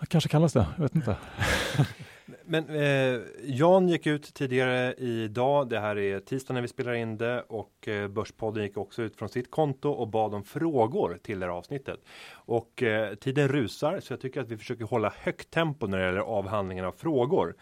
[0.00, 1.16] Det kanske kallas det, jag vet inte.
[2.44, 5.68] Men eh, Jan gick ut tidigare idag.
[5.68, 9.16] Det här är tisdag när vi spelar in det och eh, Börspodden gick också ut
[9.16, 12.00] från sitt konto och bad om frågor till det här avsnittet.
[12.32, 16.04] Och eh, tiden rusar så jag tycker att vi försöker hålla högt tempo när det
[16.04, 17.54] gäller avhandlingen av frågor.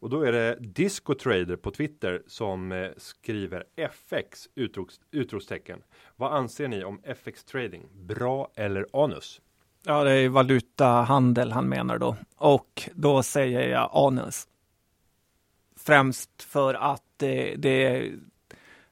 [0.00, 4.48] Och då är det Disco Trader på Twitter som eh, skriver FX
[5.10, 5.82] utropstecken.
[6.16, 7.88] Vad anser ni om FX trading?
[7.92, 9.40] Bra eller anus?
[9.84, 12.16] Ja, det är valutahandel han menar då.
[12.36, 14.48] Och då säger jag anus.
[15.76, 18.18] Främst för att det, det är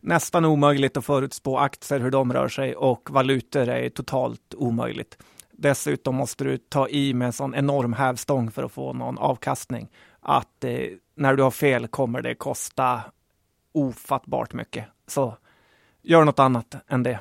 [0.00, 5.18] nästan omöjligt att förutspå aktier, hur de rör sig och valutor är totalt omöjligt.
[5.50, 9.88] Dessutom måste du ta i med en sån enorm hävstång för att få någon avkastning.
[10.28, 13.00] Att eh, när du har fel kommer det kosta
[13.72, 14.84] ofattbart mycket.
[15.06, 15.36] Så
[16.02, 17.20] gör något annat än det.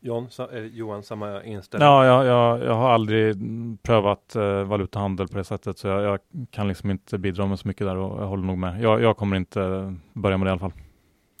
[0.00, 1.88] John, sa, eh, Johan, samma inställning?
[1.88, 3.36] Ja, jag, jag, jag har aldrig
[3.82, 6.18] prövat eh, valutahandel på det sättet så jag, jag
[6.50, 8.80] kan liksom inte bidra med så mycket där och jag håller nog med.
[8.80, 10.72] Jag, jag kommer inte börja med det i alla fall.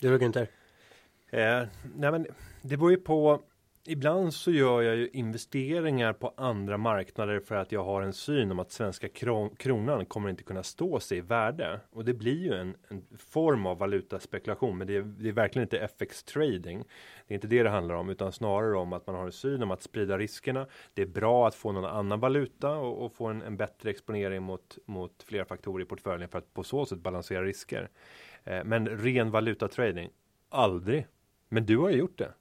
[0.00, 0.46] Du Günther?
[1.30, 2.26] Eh, nej men
[2.62, 3.40] det beror ju på
[3.84, 8.50] Ibland så gör jag ju investeringar på andra marknader för att jag har en syn
[8.52, 9.08] om att svenska
[9.58, 11.80] kronan kommer inte kunna stå sig i värde.
[11.90, 15.66] Och det blir ju en, en form av valutaspekulation, men det är, det är, verkligen
[15.66, 16.84] inte FX trading.
[17.26, 19.62] Det är inte det det handlar om, utan snarare om att man har en syn
[19.62, 20.66] om att sprida riskerna.
[20.94, 24.42] Det är bra att få någon annan valuta och, och få en, en, bättre exponering
[24.42, 27.90] mot, mot flera faktorer i portföljen för att på så sätt balansera risker.
[28.44, 30.10] Eh, men ren valutatrading,
[30.48, 31.06] aldrig.
[31.48, 32.32] Men du har ju gjort det.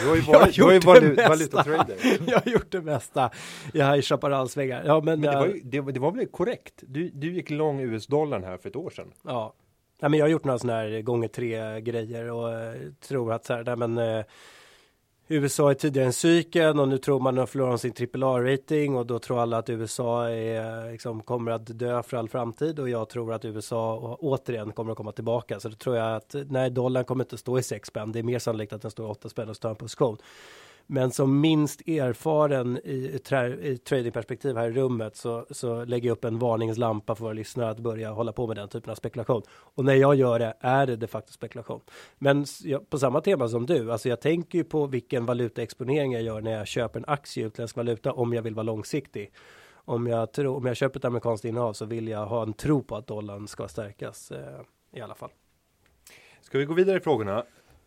[0.00, 1.96] Du har ju varit, du har ju varit valutatrader.
[2.26, 3.30] jag har gjort det mesta.
[3.72, 4.82] Jag har i Chaparralsväggar.
[4.86, 6.74] Ja, men, men det, var ju, det, det, var väl korrekt?
[6.80, 9.12] Du, du gick lång US-dollarn här för ett år sedan.
[9.22, 9.54] Ja.
[10.00, 13.44] ja men jag har gjort några sådana här gånger tre grejer och uh, tror att
[13.44, 14.24] så här, nej, men uh,
[15.32, 19.18] USA är tidigare än cykeln och nu tror man att förlorar sin AAA-rating och då
[19.18, 23.32] tror alla att USA är, liksom, kommer att dö för all framtid och jag tror
[23.32, 25.60] att USA återigen kommer att komma tillbaka.
[25.60, 28.12] Så då tror jag att nej, dollarn kommer inte stå i 6 spänn.
[28.12, 30.16] Det är mer sannolikt att den står i 8 spänn och står en position.
[30.86, 33.20] Men som minst erfaren i,
[33.64, 37.70] i tradingperspektiv här i rummet så, så lägger jag upp en varningslampa för våra lyssnare
[37.70, 39.42] att börja hålla på med den typen av spekulation.
[39.50, 41.80] Och när jag gör det är det de facto spekulation.
[42.18, 46.22] Men jag, på samma tema som du, alltså jag tänker ju på vilken valutaexponering jag
[46.22, 49.32] gör när jag köper en aktie i utländsk valuta om jag vill vara långsiktig.
[49.84, 52.82] Om jag, tror om jag köper ett amerikanskt innehav så vill jag ha en tro
[52.82, 54.60] på att dollarn ska stärkas eh,
[54.92, 55.30] i alla fall.
[56.40, 57.44] Ska vi gå vidare i frågorna?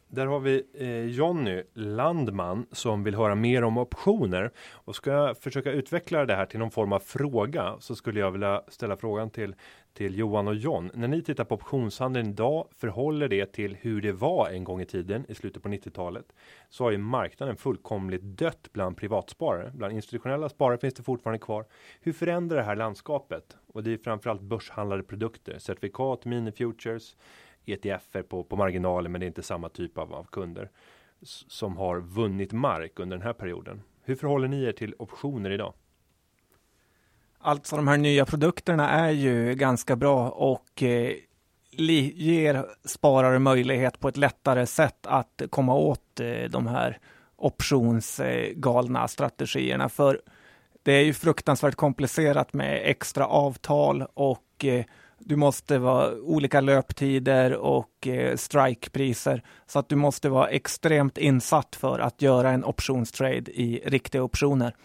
[0.07, 4.51] Där har vi eh, Jonny Landman som vill höra mer om optioner.
[4.71, 8.31] Och ska jag försöka utveckla det här till någon form av fråga så skulle jag
[8.31, 9.55] vilja ställa frågan till,
[9.93, 10.91] till Johan och John.
[10.93, 14.85] När ni tittar på optionshandeln idag, förhåller det till hur det var en gång i
[14.85, 16.25] tiden i slutet på 90-talet?
[16.69, 19.71] Så har ju marknaden fullkomligt dött bland privatsparare.
[19.73, 21.65] Bland institutionella sparare finns det fortfarande kvar.
[22.01, 23.57] Hur förändrar det här landskapet?
[23.67, 27.15] Och det är framförallt börshandlade produkter, certifikat, mini futures
[27.65, 30.69] ETFer på, på marginalen, men det är inte samma typ av, av kunder
[31.47, 33.81] som har vunnit mark under den här perioden.
[34.03, 35.73] Hur förhåller ni er till optioner idag?
[37.37, 41.13] Alltså de här nya produkterna är ju ganska bra och eh,
[41.71, 46.99] ger sparare möjlighet på ett lättare sätt att komma åt eh, de här
[47.35, 49.89] optionsgalna strategierna.
[49.89, 50.21] För
[50.83, 54.85] det är ju fruktansvärt komplicerat med extra avtal och eh,
[55.19, 59.43] du måste vara olika löptider och eh, strikepriser.
[59.65, 64.75] Så att du måste vara extremt insatt för att göra en optionstrade i riktiga optioner.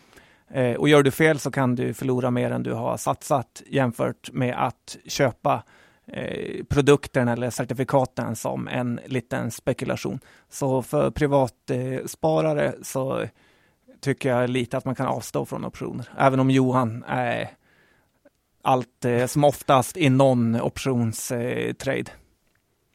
[0.50, 4.32] Eh, och gör du fel så kan du förlora mer än du har satsat jämfört
[4.32, 5.62] med att köpa
[6.06, 10.20] eh, produkten eller certifikaten som en liten spekulation.
[10.48, 13.24] Så för privatsparare så
[14.00, 16.08] tycker jag lite att man kan avstå från optioner.
[16.18, 17.50] Även om Johan är
[18.62, 21.98] allt eh, som oftast i någon optionstrade.
[21.98, 22.04] Eh,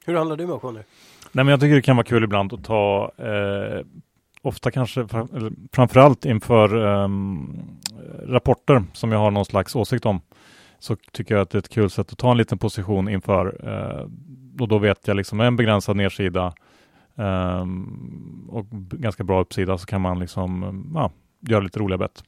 [0.05, 0.84] Hur handlar du med optioner?
[1.32, 3.86] Nej, men jag tycker det kan vara kul ibland att ta eh,
[4.41, 5.07] ofta kanske
[5.72, 7.09] framförallt inför eh,
[8.28, 10.22] rapporter som jag har någon slags åsikt om
[10.80, 13.68] så tycker jag att det är ett kul sätt att ta en liten position inför
[13.70, 14.07] eh,
[14.61, 16.53] och då vet jag liksom en begränsad nedsida
[17.18, 17.66] eh,
[18.49, 22.24] och ganska bra uppsida så kan man liksom ja, göra lite roliga bett.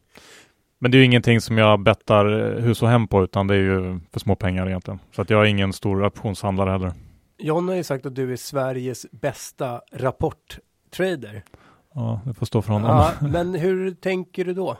[0.79, 3.55] Men det är ju ingenting som jag bettar eh, hus och hem på utan det
[3.55, 4.99] är ju för små pengar egentligen.
[5.11, 6.91] Så att jag är ingen stor optionshandlare heller.
[7.37, 11.43] John har ju sagt att du är Sveriges bästa rapporttrader.
[11.93, 12.89] Ja, det får stå för honom.
[12.89, 14.77] Ja, men hur tänker du då?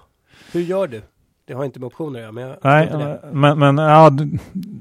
[0.54, 1.02] Hur gör du?
[1.45, 4.12] Det har inte med optioner att göra, men jag Nej, men, men ja,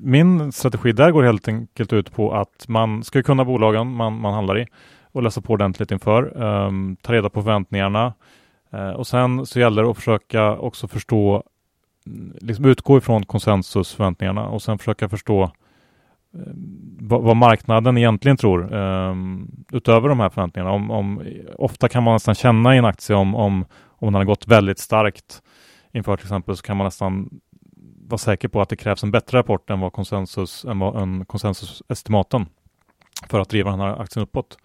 [0.03, 4.35] min strategi där går helt enkelt ut på att man ska kunna bolagen man, man
[4.35, 4.67] handlar i
[5.13, 8.15] och läsa på ordentligt inför, um, ta reda på förväntningarna, Eh,
[8.77, 11.43] Eh, och sen så gäller det att försöka också förstå,
[12.41, 16.53] liksom utgå ifrån konsensusförväntningarna och sen försöka förstå eh,
[17.01, 19.15] vad, marknaden egentligen tror eh,
[19.73, 20.73] utöver de här förväntningarna.
[20.73, 21.23] Om, om,
[21.59, 24.79] ofta kan man nästan känna i en aktie om, om, om den har gått väldigt
[24.79, 25.43] starkt
[25.93, 27.41] inför till exempel så kan man nästan
[28.09, 31.25] vara säker på att det krävs en bättre rapport än vad konsensus, än vad en
[31.25, 32.47] konsensusestimaten
[33.29, 34.59] för att driva den här aktien uppåt.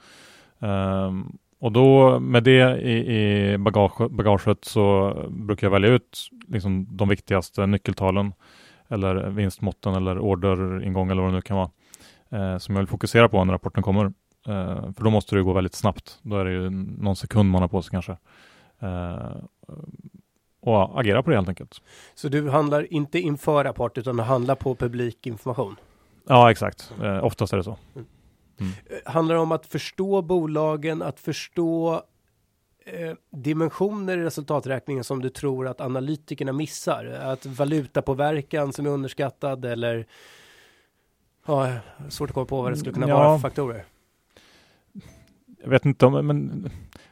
[0.60, 6.88] Um, och då med det i, i bagage, bagaget så brukar jag välja ut liksom
[6.92, 8.34] de viktigaste nyckeltalen
[8.88, 11.70] eller vinstmåtten eller orderingång eller vad det nu kan vara
[12.30, 14.06] eh, som jag vill fokusera på när rapporten kommer.
[14.48, 16.20] Eh, för då måste det gå väldigt snabbt.
[16.22, 18.18] Då är det ju någon sekund man har på sig kanske.
[18.80, 19.36] Eh,
[20.62, 21.82] och agera på det helt enkelt.
[22.16, 25.76] Så du handlar inte inför rapport utan du handlar på publik information?
[26.28, 26.94] Ja, exakt.
[27.04, 27.78] Eh, oftast är det så.
[27.96, 28.08] Mm.
[28.62, 28.74] Mm.
[29.06, 32.04] Handlar det om att förstå bolagen, att förstå
[32.86, 37.06] eh, dimensioner i resultaträkningen som du tror att analytikerna missar?
[37.06, 40.06] Att valutapåverkan som är underskattad eller
[41.46, 41.76] ja,
[42.10, 43.18] svårt att komma på vad det skulle kunna ja.
[43.18, 43.86] vara för faktorer.
[45.64, 46.70] jag vet inte om, men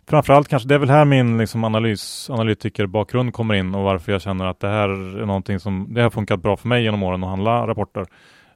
[0.08, 4.22] framförallt kanske det är väl här min liksom analys, analytikerbakgrund kommer in och varför jag
[4.22, 7.24] känner att det här är någonting som, det har funkat bra för mig genom åren
[7.24, 8.08] att handla rapporter.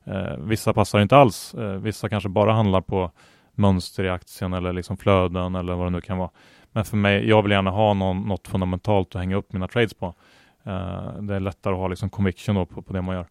[0.03, 1.53] Eh, vissa passar inte alls.
[1.53, 3.11] Eh, vissa kanske bara handlar på
[3.55, 6.29] mönster i aktien eller liksom flöden eller vad det nu kan vara.
[6.71, 9.93] Men för mig, jag vill gärna ha någon, något fundamentalt att hänga upp mina trades
[9.93, 10.05] på.
[10.63, 13.27] Eh, det är lättare att ha liksom conviction på, på det man gör.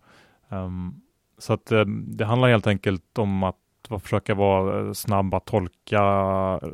[0.49, 1.01] Um,
[1.39, 3.57] så att eh, det handlar helt enkelt om att
[4.03, 6.03] försöka vara eh, snabb att tolka
[6.63, 6.69] eh,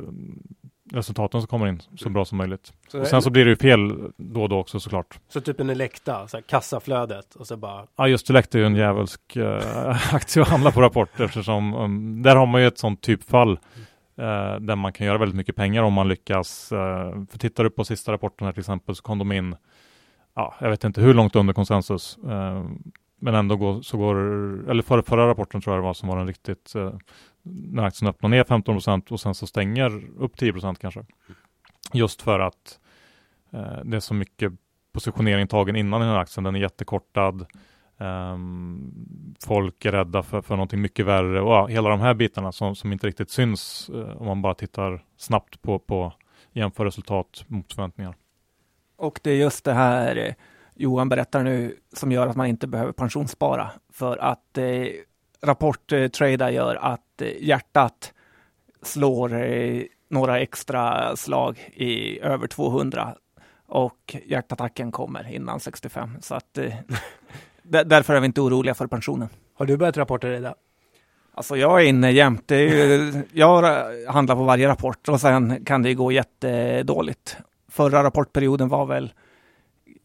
[0.91, 2.13] resultaten som kommer in så mm.
[2.13, 2.73] bra som möjligt.
[2.87, 5.19] Så och sen så blir det ju fel då och då också såklart.
[5.29, 7.87] Så typ en Elekta, så här, kassaflödet och så bara.
[7.95, 12.21] Ja just Elekta är ju en djävulsk äh, aktie att handla på rapport eftersom um,
[12.21, 13.59] där har man ju ett sånt typfall
[14.17, 16.71] äh, där man kan göra väldigt mycket pengar om man lyckas.
[16.71, 16.77] Äh,
[17.31, 19.55] för tittar du på sista rapporten här till exempel så kom de in,
[20.35, 22.17] ja jag vet inte hur långt under konsensus.
[23.21, 24.15] men ändå går, så går,
[24.69, 26.73] eller för, förra rapporten tror jag det var som var den riktigt
[27.43, 31.05] när aktien öppnar ner 15 procent och sen så stänger upp 10 procent kanske.
[31.93, 32.79] Just för att
[33.51, 34.53] eh, det är så mycket
[34.91, 36.43] positionering tagen innan i den här aktien.
[36.43, 37.45] Den är jättekortad.
[37.97, 42.51] Um, folk är rädda för, för någonting mycket värre och ja, hela de här bitarna
[42.51, 46.13] som, som inte riktigt syns uh, om man bara tittar snabbt på, på
[46.51, 48.15] jämför resultat mot förväntningar.
[48.95, 50.33] Och det är just det här eh,
[50.75, 54.65] Johan berättar nu som gör att man inte behöver pensionsspara för att eh,
[55.41, 58.13] rapporttrada gör att eh, hjärtat
[58.81, 63.15] slår eh, några extra slag i över 200
[63.67, 66.17] och hjärtattacken kommer innan 65.
[66.21, 66.73] Så att eh,
[67.85, 69.29] därför är vi inte oroliga för pensionen.
[69.53, 70.55] Har du börjat rapportrida?
[71.33, 72.51] Alltså jag är inne jämt.
[72.51, 73.63] Ju, jag
[74.07, 77.37] handlar på varje rapport och sen kan det gå jättedåligt.
[77.71, 79.13] Förra rapportperioden var väl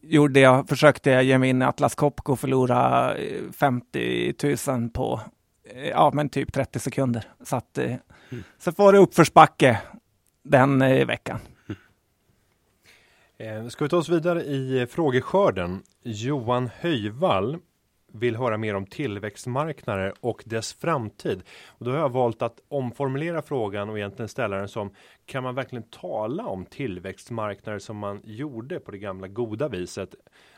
[0.07, 3.13] gjorde jag, försökte jag ge mig in i Atlas Copco och förlora
[3.51, 5.21] 50 eh, 000 på
[5.63, 7.23] eh, ja, men typ 30 sekunder.
[7.43, 7.95] Så, att, eh,
[8.29, 8.43] mm.
[8.57, 9.81] så var det uppförsbacke
[10.43, 11.39] den veckan.
[13.37, 13.69] Mm.
[13.69, 15.83] Ska vi ta oss vidare i frågeskörden?
[16.03, 17.57] Johan Höjvall
[18.15, 21.43] vill höra mer om tillväxtmarknader och dess framtid.
[21.67, 24.89] Och då har jag valt att omformulera frågan och egentligen ställa den som
[25.25, 30.15] kan man verkligen tala om tillväxtmarknader som man gjorde på det gamla goda viset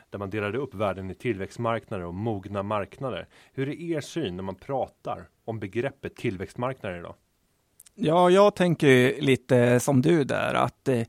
[0.10, 3.28] där man delade upp världen i tillväxtmarknader och mogna marknader.
[3.54, 7.16] Hur är er syn när man pratar om begreppet tillväxtmarknader idag?
[7.96, 11.02] Ja, jag tänker lite som du där att eh,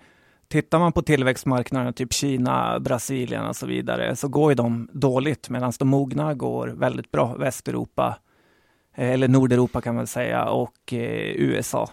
[0.49, 5.51] Tittar man på tillväxtmarknaderna, typ Kina, Brasilien och så vidare, så går ju de dåligt
[5.51, 7.35] medan de mogna går väldigt bra.
[7.35, 8.19] Västeuropa,
[8.95, 11.91] eh, eller Nordeuropa kan man säga, och eh, USA.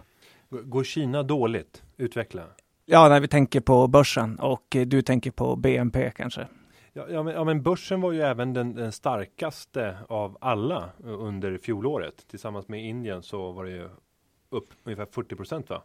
[0.50, 1.84] Går Kina dåligt?
[1.98, 2.44] Utveckla.
[2.86, 6.48] Ja, när vi tänker på börsen och eh, du tänker på BNP kanske.
[6.94, 11.58] Ja, ja, men, ja, men börsen var ju även den, den, starkaste av alla under
[11.58, 12.28] fjolåret.
[12.28, 13.90] Tillsammans med Indien så var det ju
[14.50, 15.82] upp ungefär 40 procent va?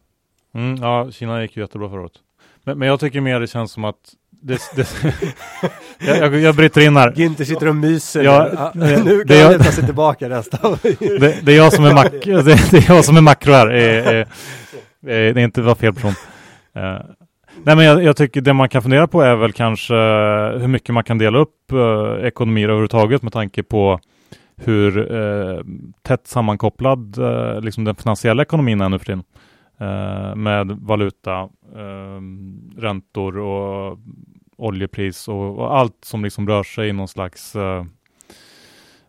[0.52, 2.22] Mm, ja, Kina gick ju jättebra förra året.
[2.64, 3.96] Men, men jag tycker mer det känns som att
[4.42, 4.88] det, det,
[6.06, 7.10] jag, jag, jag bryter in här.
[7.10, 8.24] Günther sitter och myser.
[8.24, 10.76] Ja, ja, nu kan han luta sig tillbaka resten.
[10.98, 13.66] det, det, är jag som är mak det, är jag som är makro här.
[13.66, 14.26] Är, är,
[15.06, 16.10] är, det är inte var fel person.
[16.10, 17.00] Uh,
[17.64, 19.94] nej men jag, jag, tycker det man kan fundera på är väl kanske
[20.58, 24.00] hur mycket man kan dela upp uh, ekonomier överhuvudtaget med tanke på
[24.56, 25.60] hur uh,
[26.02, 27.18] tätt sammankopplad
[27.62, 29.22] liksom den finansiella ekonomin är nu för tiden.
[29.80, 32.20] Eh, med valuta, eh,
[32.76, 33.98] räntor och
[34.56, 37.86] oljepris och, och, allt som liksom rör sig i någon slags eh,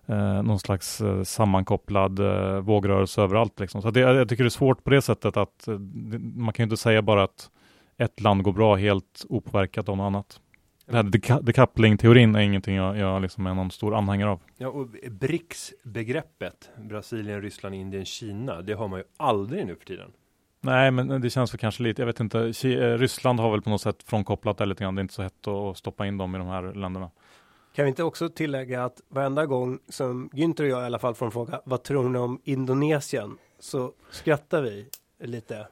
[0.05, 3.59] eh någon slags eh, sammankopplad eh, vågrörelse överallt.
[3.59, 3.81] Liksom.
[3.81, 5.79] Så det, jag tycker det är svårt på det sättet att eh,
[6.35, 7.49] man kan ju inte säga bara att
[7.97, 10.39] ett land går bra helt opåverkat av något annat.
[10.85, 14.39] Den här decoupling-teorin är ingenting jag, jag liksom är någon stor anhängare av.
[14.57, 20.11] Ja, och BRICS-begreppet, Brasilien, Ryssland, Indien, Kina, det har man ju aldrig nu för tiden.
[20.61, 23.69] Nej, men det känns väl kanske lite, jag vet inte, eh, Ryssland har väl på
[23.69, 24.95] något sätt frånkopplat det lite grann.
[24.95, 27.09] Det är inte så hett att stoppa in dem i de här länderna.
[27.75, 31.15] Kan vi inte också tillägga att varenda gång som Günther och jag i alla fall
[31.15, 33.37] får en fråga, vad tror ni om Indonesien?
[33.59, 34.85] Så skrattar vi
[35.19, 35.67] lite.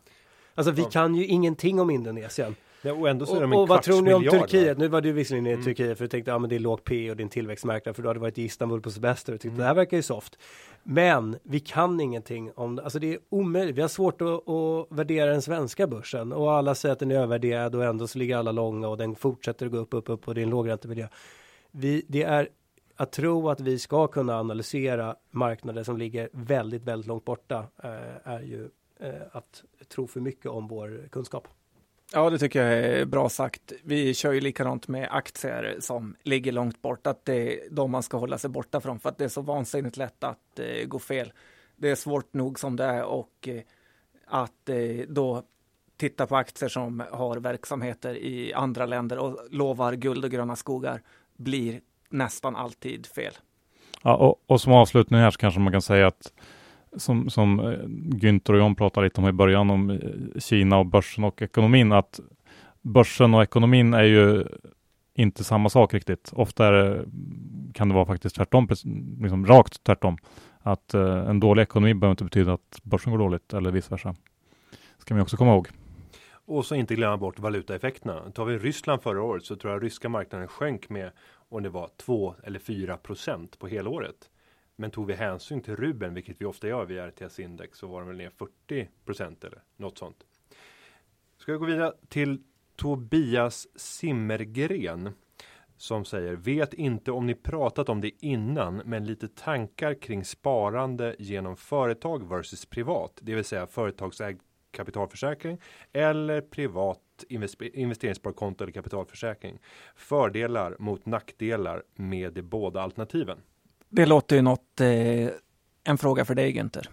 [0.56, 2.56] Alltså vi kan ju ingenting om Indonesien.
[2.82, 4.78] Ja, och ändå så är de en och vad tror ni om Turkiet?
[4.78, 5.66] Nu var du visserligen i mm.
[5.66, 8.10] Turkiet för du tänkte, ja men det är låg P och en tillväxtmarknad för du
[8.10, 9.60] hade varit i Istanbul på semester och tyckte mm.
[9.60, 10.38] det här verkar ju soft.
[10.84, 12.84] Men vi kan ingenting om det.
[12.84, 13.76] Alltså det är omöjligt.
[13.76, 17.16] Vi har svårt att, att, värdera den svenska börsen och alla säger att den är
[17.16, 20.28] övervärderad och ändå så ligger alla långa och den fortsätter att gå upp, upp, upp
[20.28, 21.08] och det är en lågräntemiljö.
[21.72, 22.50] Vi, det är
[22.96, 28.34] att tro att vi ska kunna analysera marknader som ligger väldigt, väldigt långt borta eh,
[28.34, 28.70] är ju
[29.00, 31.48] eh, att tro för mycket om vår kunskap.
[32.14, 33.74] Ja, det tycker jag är bra sagt.
[33.84, 38.04] Vi kör ju likadant med aktier som ligger långt bort, att det är de man
[38.04, 41.00] ska hålla sig borta från för att det är så vansinnigt lätt att eh, gå
[41.00, 41.34] fel.
[41.76, 43.62] Det är svårt nog som det är och eh,
[44.28, 45.44] att eh, då
[45.98, 51.02] titta på aktier som har verksamheter i andra länder och lovar guld och gröna skogar
[51.38, 53.34] blir nästan alltid fel.
[54.04, 56.34] Ja, och, och som avslutning här så kanske man kan säga att
[56.98, 57.80] som, som eh,
[58.20, 61.92] Günther och John pratade lite om i början om eh, Kina och börsen och ekonomin,
[61.92, 62.20] att
[62.82, 64.46] börsen och ekonomin är ju
[65.14, 66.32] inte samma sak riktigt.
[66.36, 67.06] Ofta är det,
[67.74, 68.68] kan det vara faktiskt tvärtom,
[69.22, 70.18] liksom rakt tvärtom.
[70.60, 74.16] Att eh, en dålig ekonomi behöver inte betyda att börsen går dåligt eller vice versa.
[74.98, 75.68] ska man också komma ihåg.
[76.32, 78.32] Och så inte glömma bort valutaeffekterna.
[78.32, 81.12] Tar vi Ryssland förra året så tror jag ryska marknaden sjönk med
[81.50, 84.29] om det var 2 eller 4 procent på helåret.
[84.80, 88.00] Men tog vi hänsyn till rubeln, vilket vi ofta gör via RTS index, så var
[88.00, 90.24] den väl ner 40 procent eller något sånt.
[91.38, 92.44] Ska vi gå vidare till
[92.76, 95.10] Tobias Simmergren
[95.78, 101.16] som säger vet inte om ni pratat om det innan, men lite tankar kring sparande
[101.20, 105.62] genom företag versus privat, det vill säga företagsägd kapitalförsäkring
[105.94, 107.00] eller privat
[107.74, 109.60] investeringssparkonto eller kapitalförsäkring.
[109.96, 113.42] Fördelar mot nackdelar med de båda alternativen.
[113.90, 115.30] Det låter ju något, eh,
[115.84, 116.90] en fråga för dig Günther.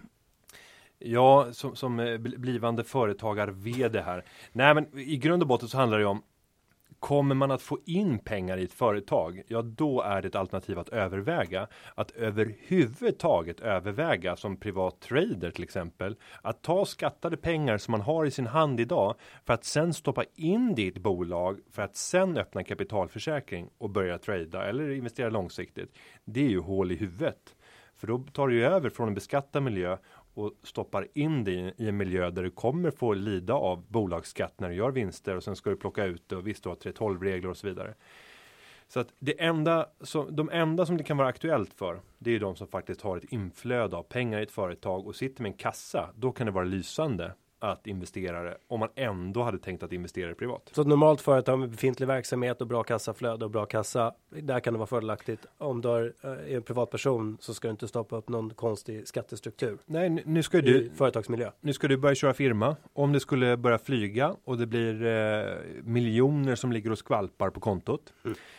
[0.99, 4.24] Ja, som, som eh, blivande företagar-vd här.
[4.53, 6.22] Nej, men i grund och botten så handlar det om
[7.01, 10.78] Kommer man att få in pengar i ett företag, ja då är det ett alternativ
[10.78, 11.68] att överväga.
[11.94, 16.16] Att överhuvudtaget överväga som privat trader till exempel.
[16.42, 20.24] Att ta skattade pengar som man har i sin hand idag för att sen stoppa
[20.34, 25.30] in det i ett bolag för att sen öppna kapitalförsäkring och börja trada eller investera
[25.30, 25.99] långsiktigt.
[26.24, 27.57] Det är ju hål i huvudet.
[27.97, 29.97] För då tar du över från en beskattad miljö
[30.37, 34.68] och stoppar in det i en miljö där du kommer få lida av bolagsskatt när
[34.68, 37.22] du gör vinster och sen ska du plocka ut det och visst du har 312
[37.22, 37.95] regler och så vidare.
[38.89, 42.41] Så att det enda som, de enda som det kan vara aktuellt för, det är
[42.41, 45.59] de som faktiskt har ett inflöde av pengar i ett företag och sitter med en
[45.59, 46.11] kassa.
[46.14, 50.34] Då kan det vara lysande att investera det om man ändå hade tänkt att investera
[50.34, 50.70] privat.
[50.72, 54.14] Så ett normalt företag med befintlig verksamhet och bra kassaflöde och bra kassa.
[54.30, 55.46] Där kan det vara fördelaktigt.
[55.59, 56.14] Om du är
[56.48, 59.78] en privatperson så ska du inte stoppa upp någon konstig skattestruktur.
[59.86, 61.50] Nej, nu ska du företagsmiljö.
[61.61, 62.76] Nu ska du börja köra firma.
[62.92, 67.61] Om det skulle börja flyga och det blir eh, miljoner som ligger och skvalpar på
[67.61, 68.12] kontot.
[68.24, 68.55] Mm Eh,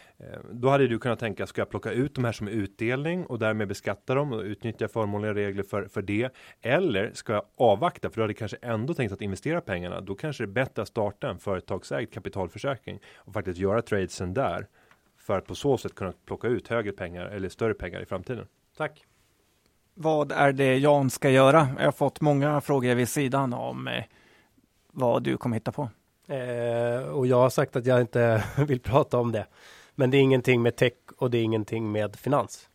[0.51, 3.39] då hade du kunnat tänka, ska jag plocka ut de här som är utdelning och
[3.39, 6.36] därmed beskatta dem och utnyttja förmånliga regler för, för det?
[6.61, 10.01] Eller ska jag avvakta, för du hade kanske ändå tänkt att investera pengarna.
[10.01, 14.68] Då kanske det är bättre att starta en företagsägd kapitalförsäkring och faktiskt göra tradesen där.
[15.18, 18.45] För att på så sätt kunna plocka ut högre pengar eller större pengar i framtiden.
[18.78, 19.05] Tack.
[19.93, 21.68] Vad är det Jan ska göra?
[21.78, 24.03] Jag har fått många frågor vid sidan om eh,
[24.91, 25.89] vad du kommer hitta på.
[26.28, 29.47] Eh, och jag har sagt att jag inte vill prata om det.
[30.00, 32.70] Men det är ingenting med tech och det är ingenting med finans.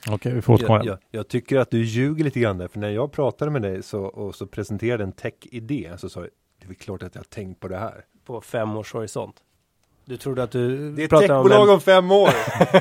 [0.00, 0.78] Okej, okay, vi får återkomma.
[0.78, 3.62] Jag, jag, jag, tycker att du ljuger lite grann där, för när jag pratade med
[3.62, 6.28] dig så, och så presenterade en tech-idé så sa jag,
[6.60, 8.04] det är klart att jag har tänkt på det här.
[8.24, 9.36] På fem års horisont.
[10.04, 12.30] Du trodde att du Det är techbolag om, om fem år.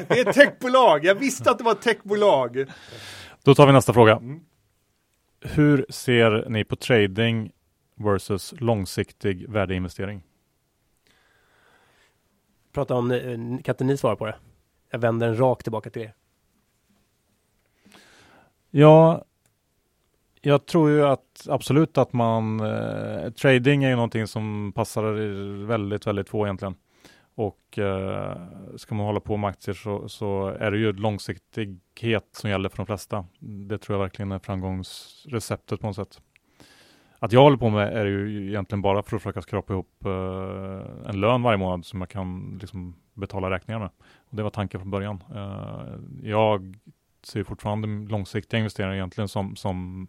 [0.08, 1.06] det är techbolag.
[1.06, 2.66] Jag visste att det var techbolag.
[3.44, 4.16] Då tar vi nästa fråga.
[4.16, 4.40] Mm.
[5.42, 7.52] Hur ser ni på trading
[7.96, 10.24] versus långsiktig värdeinvestering?
[12.80, 14.36] Prata om, eh, kan inte ni svara på det?
[14.92, 16.14] Jag vänder den rakt tillbaka till er.
[18.70, 19.26] Ja,
[20.42, 25.04] jag tror ju att absolut att man eh, trading är ju någonting som passar
[25.66, 26.76] väldigt, väldigt få egentligen.
[27.36, 28.38] Och eh,
[28.78, 32.78] ska man hålla på med aktier så, så är det ju långsiktighet som gäller för
[32.78, 33.26] de flesta.
[33.40, 36.22] Det tror jag verkligen är framgångsreceptet på något sätt
[37.20, 41.10] att jag håller på med är ju egentligen bara för att försöka skrapa ihop eh,
[41.10, 43.90] en lön varje månad som jag kan liksom betala räkningar med.
[44.18, 45.24] Och det var tanken från början.
[45.36, 46.76] Eh, jag
[47.24, 50.08] ser fortfarande långsiktiga investeringar egentligen som, som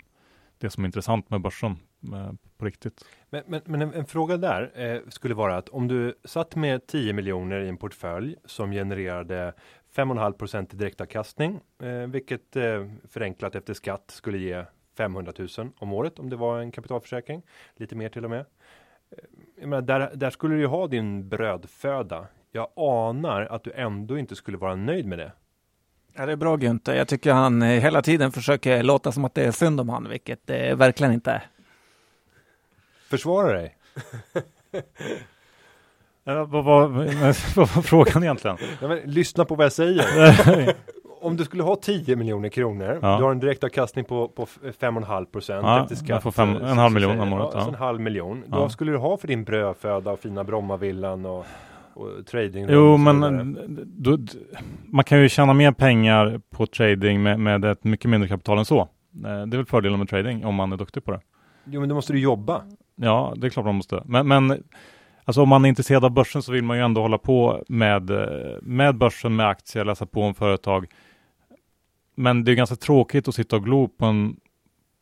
[0.59, 3.05] det som är intressant med börsen med, på riktigt.
[3.31, 6.87] Men, men, men en, en, fråga där eh, skulle vara att om du satt med
[6.87, 9.55] 10 miljoner i en portfölj som genererade
[9.95, 14.65] 5,5 i direktavkastning, eh, vilket eh, förenklat efter skatt skulle ge
[14.97, 17.43] 500 000 om året om det var en kapitalförsäkring.
[17.77, 18.45] Lite mer till och med.
[19.61, 22.27] Jag menar, där, där skulle du ju ha din brödföda.
[22.53, 25.33] Jag anar att du ändå inte skulle vara nöjd med det.
[26.15, 26.95] Ja, det är bra Günther.
[26.95, 30.09] Jag tycker han eh, hela tiden försöker låta som att det är synd om han,
[30.09, 31.47] vilket det verkligen inte är.
[33.09, 33.77] Försvara dig.
[36.25, 36.91] vad, vad, vad,
[37.57, 38.57] vad var frågan egentligen?
[38.81, 40.77] Ja, men, lyssna på vad jag säger.
[41.21, 43.17] om du skulle ha 10 miljoner kronor, ja.
[43.19, 46.23] du har en direktavkastning på, på 5,5 procent ja, efter skatt.
[46.23, 47.51] Får fem, en halv miljon om året.
[47.55, 48.45] Ja, en halv miljon.
[48.51, 48.57] Ja.
[48.57, 51.47] Då skulle du ha för din brödföda och fina Brommavillan och,
[51.95, 52.67] och trading.
[52.69, 54.19] Jo, men då,
[54.87, 58.65] man kan ju tjäna mer pengar på trading med, med ett mycket mindre kapital än
[58.65, 58.81] så.
[58.81, 58.87] Eh,
[59.23, 61.21] det är väl fördelen med trading om man är duktig på det.
[61.65, 62.63] Jo, men då måste du jobba.
[62.97, 64.03] Ja, det är klart man måste.
[64.05, 64.63] Men, men
[65.25, 68.11] alltså om man är intresserad av börsen så vill man ju ändå hålla på med,
[68.11, 70.87] eh, med börsen, med aktier, läsa på om företag.
[72.21, 74.37] Men det är ganska tråkigt att sitta och glo på en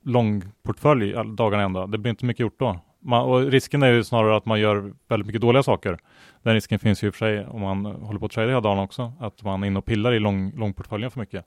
[0.04, 1.86] lång portfölj dagarna ända.
[1.86, 2.80] Det blir inte mycket gjort då.
[3.00, 5.98] Man, och risken är ju snarare att man gör väldigt mycket dåliga saker.
[6.42, 8.60] Den risken finns ju i och för sig om man håller på att trada hela
[8.60, 9.12] dagen också.
[9.20, 11.44] Att man är inne och pillar i lång, långportföljen för mycket.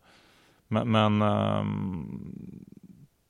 [0.67, 2.65] Men, men um,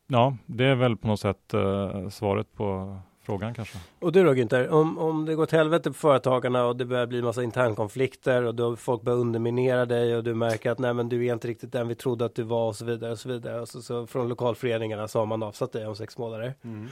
[0.07, 3.77] ja, det är väl på något sätt uh, svaret på frågan kanske.
[3.99, 7.07] Och du då Günther, om, om det går till helvete på företagarna och det börjar
[7.07, 11.09] bli massa internkonflikter och då folk börjar underminera dig och du märker att nej men
[11.09, 13.29] du är inte riktigt den vi trodde att du var och så vidare och så
[13.29, 13.61] vidare.
[13.61, 16.53] Och så, så från lokalföreningarna så har man avsatt dig om sex månader.
[16.63, 16.89] Mm.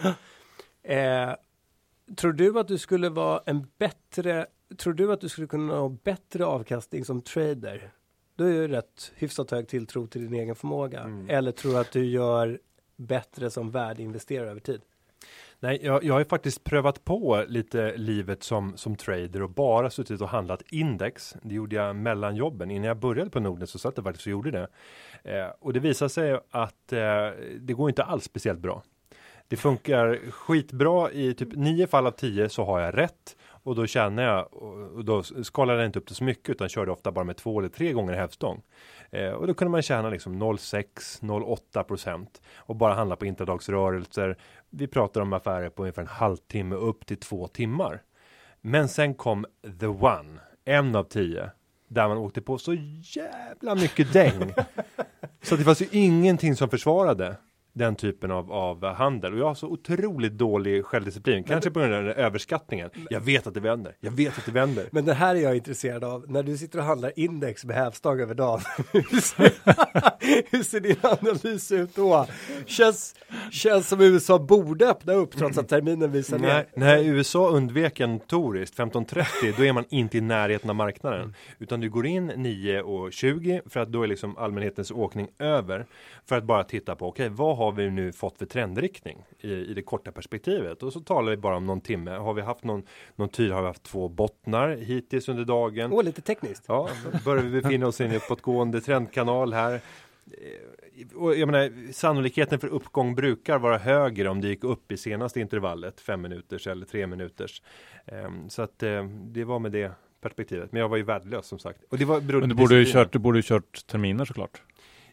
[0.83, 1.35] eh,
[2.15, 4.45] tror du att du skulle vara en bättre,
[4.77, 7.91] tror du att du skulle kunna ha bättre avkastning som trader?
[8.35, 10.99] Du är ju rätt hyfsat hög tilltro till din egen förmåga.
[10.99, 11.29] Mm.
[11.29, 12.59] Eller tror du att du gör
[12.95, 14.81] bättre som värdeinvesterare över tid?
[15.61, 20.21] Nej, jag, jag har faktiskt prövat på lite livet som, som trader och bara suttit
[20.21, 21.35] och handlat index.
[21.41, 22.71] Det gjorde jag mellan jobben.
[22.71, 24.67] Innan jag började på Nordnet så satt jag faktiskt och gjorde det.
[25.23, 27.29] Eh, och det visar sig att eh,
[27.59, 28.83] det går inte alls speciellt bra.
[29.47, 33.35] Det funkar skitbra i typ nio fall av tio så har jag rätt.
[33.63, 34.53] Och då känner jag,
[34.93, 37.59] och då skalar jag inte upp det så mycket utan körde ofta bara med två
[37.59, 38.61] eller tre gånger hävstång.
[39.11, 44.37] Eh, och då kunde man tjäna liksom 0,6-0,8 procent och bara handla på intradagsrörelser.
[44.69, 48.01] Vi pratar om affärer på ungefär en halvtimme upp till två timmar.
[48.61, 49.45] Men sen kom
[49.79, 51.51] the one, en av tio,
[51.87, 54.53] där man åkte på så jävla mycket däng.
[55.41, 57.35] så det fanns ju ingenting som försvarade
[57.73, 59.33] den typen av, av handel.
[59.33, 61.43] Och jag har så otroligt dålig självdisciplin.
[61.43, 62.89] Kanske på grund av den överskattningen.
[63.09, 63.95] Jag vet att det vänder.
[63.99, 64.89] Jag vet att det vänder.
[64.91, 66.25] Men det här är jag intresserad av.
[66.27, 68.61] När du sitter och handlar index med hävstång över dagen.
[70.51, 72.27] hur ser din analys ut då?
[72.65, 73.15] Känns,
[73.51, 76.47] känns som USA borde öppna upp trots att terminen visar ner.
[76.47, 81.21] Nej, när USA undvek en tourist 15.30 då är man inte i närheten av marknaden.
[81.21, 81.33] Mm.
[81.59, 85.85] Utan du går in 9.20 för att då är liksom allmänhetens åkning över.
[86.25, 89.51] För att bara titta på, okej, okay, vad har vi nu fått för trendriktning i,
[89.51, 90.83] i det korta perspektivet?
[90.83, 92.11] Och så talar vi bara om någon timme.
[92.11, 92.83] Har vi haft någon,
[93.15, 95.93] någon tid, har vi haft två bottnar hittills under dagen?
[95.93, 96.63] Åh, lite tekniskt.
[96.67, 96.89] Ja,
[97.25, 99.73] börjar vi befinna oss i en uppåtgående trendkanal här.
[99.73, 104.97] Eh, och jag menar, sannolikheten för uppgång brukar vara högre om det gick upp i
[104.97, 107.61] senaste intervallet, fem minuters eller tre minuters.
[108.05, 109.91] Um, så att um, det var med det
[110.21, 110.71] perspektivet.
[110.71, 111.83] Men jag var ju värdelös som sagt.
[111.89, 114.61] Och det var, Men du borde ju kört, du borde ju kört terminer såklart.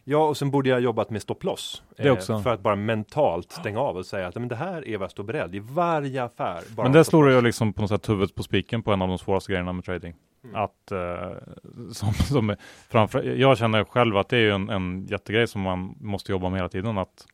[0.09, 1.83] Ja, och sen borde jag jobbat med stopploss.
[1.97, 2.33] Det också.
[2.33, 5.03] Eh, för att bara mentalt stänga av och säga att men det här är vad
[5.03, 6.63] jag står beredd i varje affär.
[6.77, 9.17] men det slår jag liksom på något sätt huvudet på spiken på en av de
[9.17, 10.15] svåraste grejerna med trading.
[10.43, 10.55] Mm.
[10.55, 11.37] Att, eh,
[11.91, 12.55] som, som
[12.89, 16.57] framför, jag känner själv att det är en, en jättegrej som man måste jobba med
[16.57, 16.97] hela tiden.
[16.97, 17.25] Att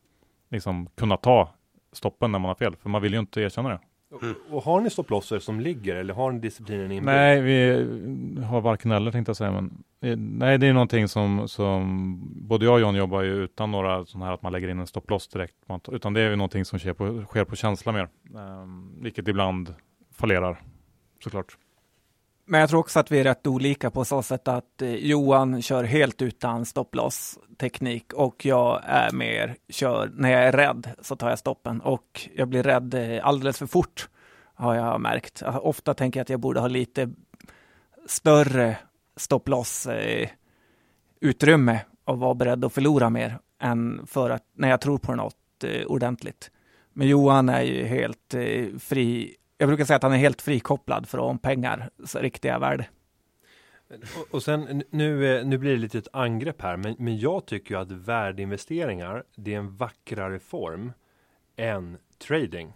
[0.50, 1.50] liksom kunna ta
[1.92, 2.76] stoppen när man har fel.
[2.76, 3.80] För man vill ju inte erkänna det.
[4.22, 4.36] Mm.
[4.50, 7.06] Och har ni stopplosser som ligger eller har ni disciplinen inbyggd?
[7.06, 7.88] Nej, vi
[8.44, 9.52] har varken eller tänkte jag säga.
[9.52, 9.84] Men,
[10.18, 14.26] nej, det är någonting som, som både jag och John jobbar ju utan några sådana
[14.26, 15.56] här att man lägger in en stopploss direkt.
[15.91, 18.10] Utan det är ju någonting som sker på, sker på känsla mer.
[18.34, 19.74] Um, vilket ibland
[20.12, 20.62] fallerar
[21.24, 21.58] såklart.
[22.45, 25.62] Men jag tror också att vi är rätt olika på så sätt att eh, Johan
[25.62, 31.16] kör helt utan stopploss teknik och jag är mer kör när jag är rädd så
[31.16, 34.10] tar jag stoppen och jag blir rädd eh, alldeles för fort
[34.56, 35.43] har jag märkt.
[35.62, 37.10] Ofta tänker jag att jag borde ha lite
[38.08, 38.78] större
[39.16, 40.30] stopploss eh,
[41.20, 45.64] utrymme och vara beredd att förlora mer än för att när jag tror på något
[45.64, 46.52] eh, ordentligt.
[46.94, 51.10] Men Johan är ju helt eh, fri jag brukar säga att han är helt frikopplad
[51.10, 52.88] från pengar, riktiga värde.
[53.90, 57.45] Och, och sen nu, eh, nu blir det lite ett angrepp här, men, men jag
[57.45, 60.94] tycker ju att värdeinvesteringar, det är en vackrare form
[61.56, 62.73] än trading.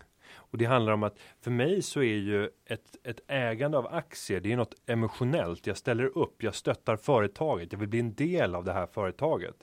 [0.52, 4.40] Och det handlar om att för mig så är ju ett, ett ägande av aktier,
[4.40, 5.68] det är något emotionellt.
[5.68, 9.56] Jag ställer upp, jag stöttar företaget, jag vill bli en del av det här företaget.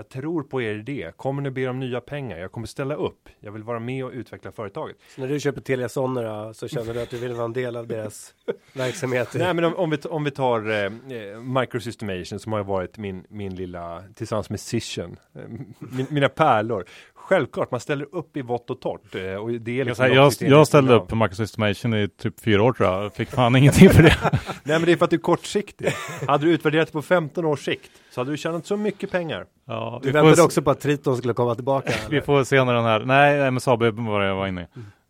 [0.00, 1.12] Jag tror på er idé.
[1.16, 2.38] Kommer ni be om nya pengar?
[2.38, 3.28] Jag kommer ställa upp.
[3.40, 4.96] Jag vill vara med och utveckla företaget.
[5.14, 7.76] Så när du köper Telia Sonera så känner du att du vill vara en del
[7.76, 8.34] av deras
[8.72, 9.28] verksamhet?
[9.34, 13.24] Nej, men om, om, vi, om vi tar eh, eh, Microsystemation som har varit min,
[13.28, 15.42] min lilla, tillsammans med Cision, eh,
[15.78, 16.84] min, mina pärlor
[17.30, 19.14] självklart, man ställer upp i vått och torrt.
[19.14, 22.72] Eh, och det är liksom jag, jag ställde upp på Microsystemation i typ fyra år
[22.72, 23.14] tror jag.
[23.14, 24.16] Fick fan ingenting för det.
[24.64, 25.88] Nej men det är för att du är kortsiktig.
[26.26, 29.46] hade du utvärderat det på 15 års sikt så hade du tjänat så mycket pengar.
[29.64, 31.92] Ja, du väntade också på att Triton skulle komma tillbaka?
[32.10, 34.64] vi får se när den här, nej MSAB var det jag var inne i.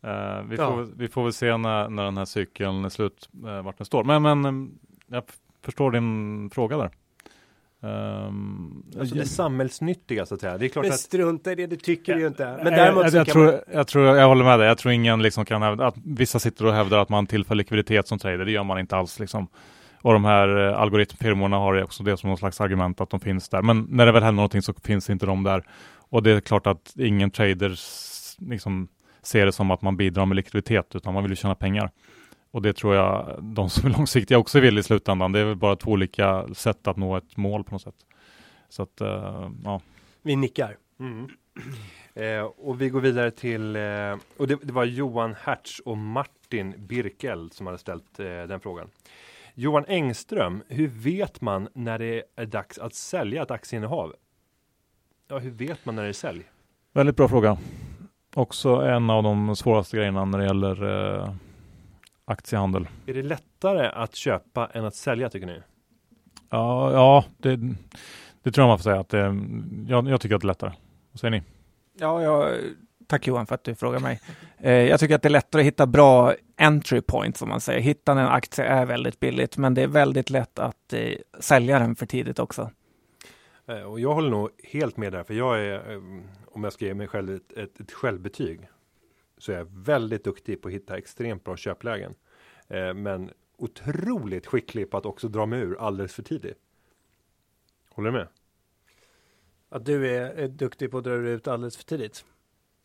[0.07, 0.71] Uh, vi, ja.
[0.71, 3.85] får, vi får väl se när, när den här cykeln är slut, uh, vart den
[3.85, 4.05] står.
[4.05, 4.69] Men, men uh,
[5.07, 5.25] jag
[5.65, 6.91] förstår din fråga där.
[7.83, 10.59] Um, Alltså det samhällsnyttiga så att säga.
[10.59, 12.45] Det är klart Men att strunta i det, du tycker ju inte.
[12.45, 13.61] Men Nej, däremot jag, så jag, kan tror, man...
[13.73, 14.69] jag tror, jag håller med dig.
[14.69, 18.09] Jag tror ingen liksom kan hävda att vissa sitter och hävdar att man tillför likviditet
[18.09, 18.45] som trader.
[18.45, 19.49] Det gör man inte alls liksom.
[20.03, 23.21] Och de här eh, algoritmfirmorna har ju också det som någon slags argument att de
[23.21, 23.63] finns där.
[23.63, 25.65] Men när det väl händer någonting så finns inte de där.
[26.11, 27.77] Och det är klart att ingen trader
[28.39, 28.89] liksom
[29.23, 31.91] ser det som att man bidrar med likviditet, utan man vill ju tjäna pengar.
[32.51, 35.33] Och det tror jag de som är långsiktiga också vill i slutändan.
[35.33, 37.95] Det är väl bara två olika sätt att nå ett mål på något sätt.
[38.69, 39.81] Så att, uh, ja.
[40.23, 40.77] Vi nickar.
[41.01, 41.29] Mm.
[42.15, 46.75] Eh, och vi går vidare till, eh, och det, det var Johan Hertz och Martin
[46.79, 48.89] Birkel som hade ställt eh, den frågan.
[49.55, 54.15] Johan Engström, hur vet man när det är dags att sälja ett aktieinnehav?
[55.29, 56.43] Ja, hur vet man när det är sälj?
[56.93, 57.59] Väldigt bra fråga.
[58.35, 60.85] Också en av de svåraste grejerna när det gäller
[61.19, 61.35] eh,
[62.25, 62.89] aktiehandel.
[63.07, 65.61] Är det lättare att köpa än att sälja tycker ni?
[66.51, 67.57] Ja, ja det,
[68.43, 69.01] det tror jag man får säga.
[69.01, 69.37] Att det,
[69.89, 70.73] jag, jag tycker att det är lättare.
[71.13, 71.43] Vad säger ni?
[71.99, 72.59] Ja, jag,
[73.07, 74.21] tack Johan för att du frågar mig.
[74.59, 77.81] Eh, jag tycker att det är lättare att hitta bra entry points, som man säger.
[77.81, 81.97] Hitta en aktie är väldigt billigt, men det är väldigt lätt att eh, sälja den
[81.97, 82.71] för tidigt också.
[83.67, 86.03] Eh, och jag håller nog helt med där, för jag är, eh,
[86.47, 88.69] om jag ska ge mig själv ett, ett, ett självbetyg,
[89.39, 92.15] så är jag väldigt duktig på att hitta extremt bra köplägen.
[92.69, 96.59] Eh, men otroligt skicklig på att också dra mig ur alldeles för tidigt.
[97.91, 98.29] Håller du med?
[99.69, 102.25] Att du är, är duktig på att dra ut alldeles för tidigt.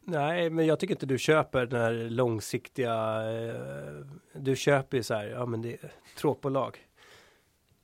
[0.07, 2.93] Nej, men jag tycker inte du köper den här långsiktiga.
[3.31, 3.55] Eh,
[4.33, 6.77] du köper ju så här, ja men det är tråkbolag.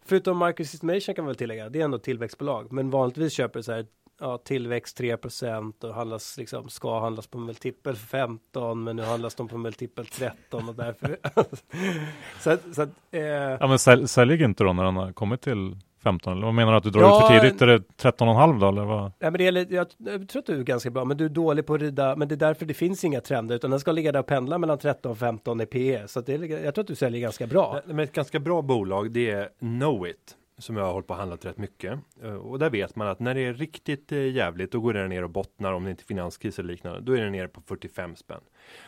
[0.05, 2.71] Förutom Marcus Estimation kan man väl tillägga, det är ändå tillväxtbolag.
[2.71, 3.85] Men vanligtvis köper du så här,
[4.19, 9.47] ja tillväxt 3% och handlas liksom, ska handlas på multipel 15, men nu handlas de
[9.47, 11.17] på multipel 13 och därför.
[12.39, 15.41] så att, så att eh, Ja, men sälj, säljer inte då när den har kommit
[15.41, 16.33] till 15?
[16.33, 17.61] Eller vad menar du att du drar Ja, ut för tidigt?
[17.61, 19.01] Är det 13,5 då eller vad?
[19.01, 21.25] Nej, men det är, lite- jag, jag tror att du är ganska bra, men du
[21.25, 23.79] är dålig på att rida, men det är därför det finns inga trender, utan den
[23.79, 26.07] ska ligga där och pendla mellan 13 och 15 i PE.
[26.07, 27.71] Så att det är, jag tror att du säljer ganska bra.
[27.73, 30.37] Nej, Men ett ganska bra bolag, det är Knowit.
[30.57, 31.99] Som jag har hållit på och handlat rätt mycket.
[32.23, 35.09] Eh, Och där vet man att när det är riktigt eh, jävligt, då går den
[35.09, 37.01] ner och bottnar om det inte är finanskris eller liknande.
[37.01, 38.39] Då är den nere på 45 spänn.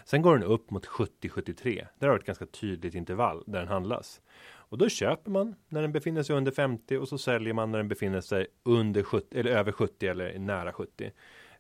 [0.06, 1.86] Sen går den upp mot 70-73.
[2.00, 4.22] Där har du ett ganska tydligt intervall där den handlas.
[4.74, 7.78] Och då köper man när den befinner sig under 50 och så säljer man när
[7.78, 11.12] den befinner sig under 70 eller över 70 eller nära 70.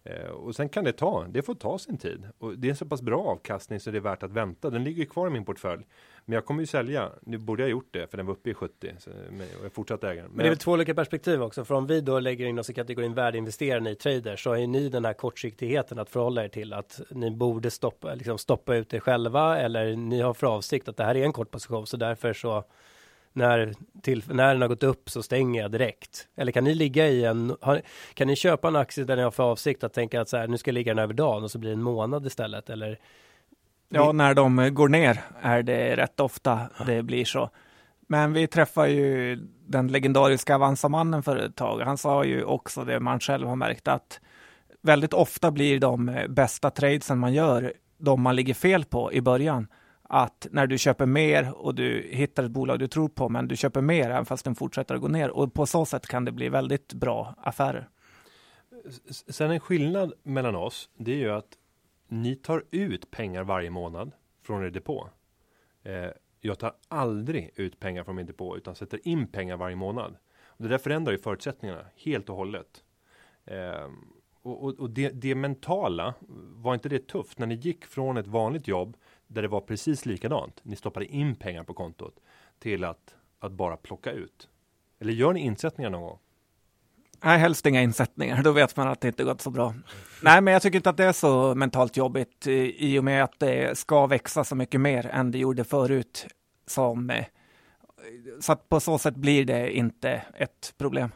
[0.03, 2.27] Eh, och sen kan det ta, det får ta sin tid.
[2.37, 4.69] Och det är en så pass bra avkastning så det är värt att vänta.
[4.69, 5.83] Den ligger kvar i min portfölj.
[6.25, 7.09] Men jag kommer ju sälja.
[7.21, 9.69] Nu borde jag gjort det för den var uppe i 70 så, men jag är
[9.69, 10.27] fortsatt ägare.
[10.27, 11.65] Men det är väl två olika perspektiv också.
[11.65, 14.67] För om vi då lägger in oss i kategorin värdeinvesterare i trader så har ju
[14.67, 18.93] ni den här kortsiktigheten att förhålla er till att ni borde stoppa, liksom stoppa ut
[18.93, 21.97] er själva eller ni har för avsikt att det här är en kort position så
[21.97, 22.63] därför så
[23.33, 26.27] när, till, när den har gått upp så stänger jag direkt.
[26.35, 27.81] Eller kan ni ligga i en, har,
[28.13, 30.47] kan ni köpa en aktie där ni har för avsikt att tänka att så här,
[30.47, 32.99] nu ska jag ligga den över dagen och så blir det en månad istället eller?
[33.89, 37.49] Ja, när de går ner är det rätt ofta det blir så.
[38.07, 39.35] Men vi träffade ju
[39.65, 41.79] den legendariska Avanza-mannen för ett tag.
[41.79, 44.19] Han sa ju också det man själv har märkt att
[44.81, 49.21] väldigt ofta blir de eh, bästa tradesen man gör de man ligger fel på i
[49.21, 49.67] början.
[50.15, 53.55] Att när du köper mer och du hittar ett bolag du tror på, men du
[53.55, 56.31] köper mer även fast den fortsätter att gå ner och på så sätt kan det
[56.31, 57.89] bli väldigt bra affärer.
[59.09, 61.57] Sen en skillnad mellan oss, det är ju att
[62.07, 64.11] ni tar ut pengar varje månad
[64.43, 65.09] från er depå.
[65.83, 66.09] Eh,
[66.41, 70.15] jag tar aldrig ut pengar från min depå utan sätter in pengar varje månad.
[70.45, 72.83] Och det där förändrar ju förutsättningarna helt och hållet.
[73.45, 73.89] Eh,
[74.41, 76.13] och och, och det, det mentala,
[76.55, 78.97] var inte det tufft när ni gick från ett vanligt jobb
[79.33, 80.59] där det var precis likadant.
[80.63, 82.15] Ni stoppade in pengar på kontot
[82.59, 84.49] till att, att bara plocka ut.
[84.99, 86.19] Eller gör ni insättningar någon gång?
[87.23, 88.43] Nej, helst inga insättningar.
[88.43, 89.73] Då vet man att det inte gått så bra.
[90.21, 93.23] Nej, men jag tycker inte att det är så mentalt jobbigt eh, i och med
[93.23, 96.27] att det ska växa så mycket mer än det gjorde förut.
[96.67, 97.25] Som, eh,
[98.39, 101.09] så att på så sätt blir det inte ett problem.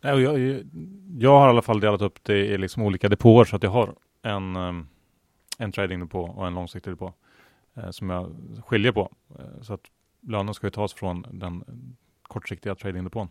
[0.00, 0.62] Nej, jag,
[1.18, 3.70] jag har i alla fall delat upp det i liksom olika depåer så att jag
[3.70, 4.56] har en,
[5.56, 7.12] en en tradingdepå och en långsiktig depå
[7.74, 9.12] eh, som jag skiljer på.
[9.38, 9.84] Eh, så att
[10.20, 11.64] lönen ska ju tas från den
[12.22, 13.28] kortsiktiga tradingdepån.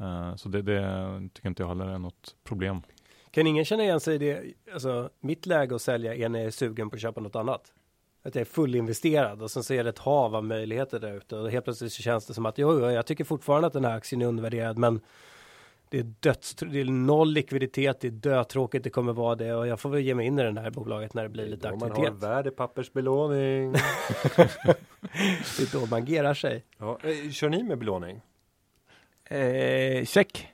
[0.00, 2.82] Eh, så det, det tycker inte jag heller är något problem.
[3.30, 6.46] Kan ingen känna igen sig i det, alltså mitt läge att sälja är när jag
[6.46, 7.72] är sugen på att köpa något annat?
[8.22, 11.50] Att jag är fullinvesterad och sen ser jag ett hav av möjligheter där ute och
[11.50, 14.22] helt plötsligt så känns det som att jo, jag tycker fortfarande att den här aktien
[14.22, 15.00] är undervärderad men
[15.90, 19.66] det är döds, det är noll likviditet, det är dötråkigt, det kommer vara det och
[19.66, 21.78] jag får väl ge mig in i det här bolaget när det blir lite Om
[21.78, 22.22] man har aktivitet.
[22.22, 23.72] värdepappersbelåning.
[25.56, 26.64] Det är då man gerar sig.
[26.78, 28.20] ja, eh, kör ni med belåning?
[29.24, 30.48] Eh, check.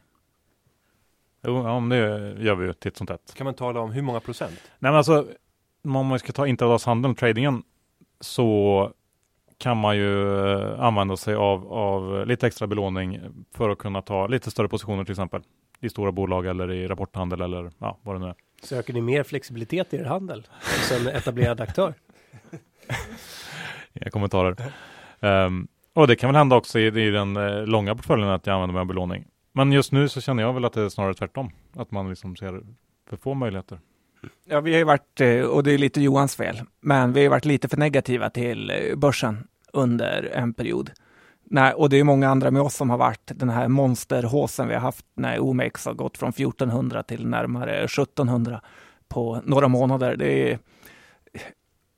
[1.42, 3.34] Jo, ja, men det gör vi ju titt som tätt.
[3.34, 4.60] Kan man tala om hur många procent?
[4.78, 5.26] Nej, men alltså,
[5.84, 7.62] om man ska ta intradaghandeln, tradingen,
[8.20, 8.92] så
[9.58, 13.20] kan man ju eh, använda sig av, av lite extra belåning
[13.54, 15.42] för att kunna ta lite större positioner till exempel
[15.80, 18.34] i stora bolag eller i rapporthandel eller ja, vad det nu är.
[18.62, 20.46] Söker ni mer flexibilitet i er handel
[20.88, 21.94] som etablerad aktör?
[23.92, 24.56] Inga kommentarer.
[25.20, 28.54] Um, och det kan väl hända också i, i den eh, långa portföljen att jag
[28.54, 29.24] använder mig av belåning.
[29.52, 31.50] Men just nu så känner jag väl att det är snarare tvärtom.
[31.76, 32.62] Att man liksom ser
[33.08, 33.78] för få möjligheter.
[34.44, 37.30] Ja, vi har ju varit, eh, och det är lite Johans fel, men vi har
[37.30, 40.90] varit lite för negativa till eh, börsen under en period.
[41.44, 44.74] Nej, och det är många andra med oss som har varit den här monsterhåsen vi
[44.74, 48.60] har haft när OMX har gått från 1400 till närmare 1700
[49.08, 50.16] på några månader.
[50.16, 50.58] Det är,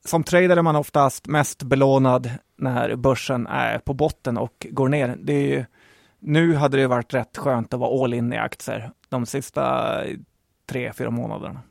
[0.04, 5.16] som trader är man oftast mest belånad när börsen är på botten och går ner.
[5.22, 5.66] Det är,
[6.18, 9.94] nu hade det varit rätt skönt att vara all in i aktier de sista
[10.68, 11.62] tre, fyra månaderna.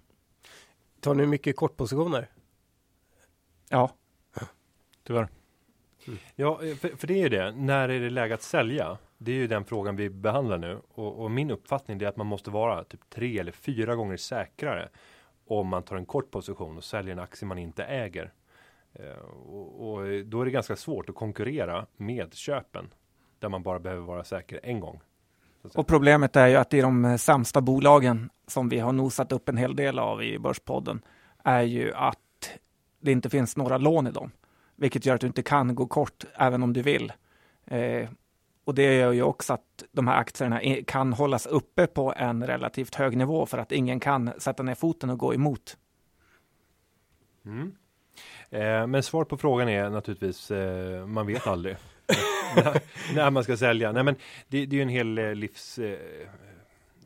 [1.00, 2.30] Tar ni mycket kortpositioner?
[3.70, 3.92] Ja.
[5.04, 5.28] Tyvärr.
[6.08, 6.20] Mm.
[6.36, 7.52] Ja, för, för, det är ju det.
[7.52, 8.98] När är det läge att sälja?
[9.18, 10.82] Det är ju den frågan vi behandlar nu.
[10.90, 14.90] Och, och, min uppfattning är att man måste vara typ tre eller fyra gånger säkrare
[15.48, 18.34] om man tar en kort position och säljer en aktie man inte äger.
[18.94, 19.18] Eh,
[19.50, 22.94] och, och, då är det ganska svårt att konkurrera med köpen
[23.40, 25.02] där man bara behöver vara säker en gång.
[25.62, 29.58] Och problemet är ju att i de sämsta bolagen som vi har nosat upp en
[29.58, 31.02] hel del av i Börspodden
[31.44, 32.18] är ju att
[33.00, 34.32] det inte finns några lån i dem,
[34.76, 37.14] vilket gör att du inte kan gå kort även om du vill.
[37.66, 38.10] Eh,
[38.66, 42.96] och det gör ju också att de här aktierna kan hållas uppe på en relativt
[42.96, 45.78] hög nivå för att ingen kan sätta ner foten och gå emot.
[47.46, 47.76] Mm.
[48.50, 51.78] Eh, men svar på frågan är naturligtvis, eh, man vet aldrig
[52.56, 52.82] när,
[53.16, 53.92] när, man ska sälja.
[53.92, 54.16] Nej, men
[54.48, 55.98] det, det är ju en hel eh, livs, eh,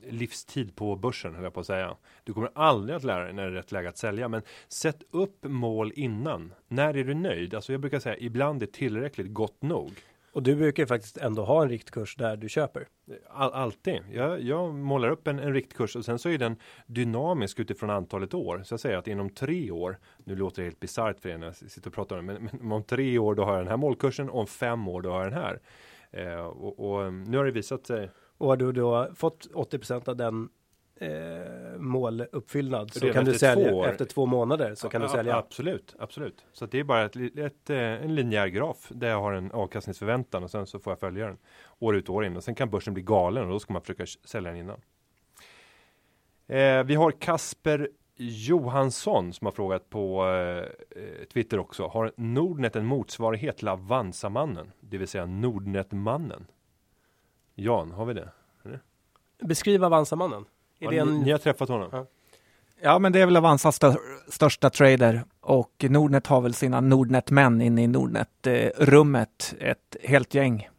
[0.10, 1.96] livstid på börsen, höll jag på att säga.
[2.24, 5.04] Du kommer aldrig att lära dig när det är rätt läge att sälja, men sätt
[5.12, 6.54] upp mål innan.
[6.68, 7.54] När är du nöjd?
[7.54, 9.92] Alltså jag brukar säga ibland är tillräckligt gott nog.
[10.34, 12.88] Och du brukar ju faktiskt ändå ha en riktkurs där du köper.
[13.30, 14.02] All, alltid.
[14.12, 16.56] Jag, jag målar upp en, en riktkurs och sen så är den
[16.88, 18.62] dynamisk utifrån antalet år.
[18.64, 21.46] Så jag säger att inom tre år, nu låter det helt bisarrt för er när
[21.46, 23.68] jag sitter och pratar om det, men, men om tre år då har jag den
[23.68, 25.60] här målkursen och om fem år då har jag den här.
[26.12, 28.10] Eh, och, och, nu har det visat sig.
[28.38, 30.50] Och har du då fått 80% av den
[31.02, 35.36] eh, måluppfyllnad så kan du sälja två efter två månader så kan du sälja.
[35.36, 36.46] Absolut, absolut.
[36.54, 40.44] Så det är bara ett, ett, eh, en linjär graf där jag har en avkastningsförväntan
[40.44, 41.38] och sen så får jag följa den
[41.80, 43.82] år ut och år in och sen kan börsen bli galen och då ska man
[43.82, 44.82] försöka sälja den innan.
[46.48, 51.88] Eh, vi har Kasper Johansson som har frågat på eh, Twitter också.
[51.88, 54.72] Har Nordnet en motsvarighet till Avanza-mannen?
[54.80, 56.48] Det vill säga Nordnet-mannen?
[57.56, 58.30] Jan, har vi det?
[59.40, 60.46] Beskriv Avanza-mannen.
[60.82, 61.08] Är ja, en...
[61.08, 61.90] ni, ni, har träffat honom?
[61.92, 62.06] Ja.
[62.82, 63.98] ja, men det är väl Avanzas stör,
[64.30, 70.70] största trader och Nordnet har väl sina Nordnet-män inne i Nordnet-rummet, ett helt gäng.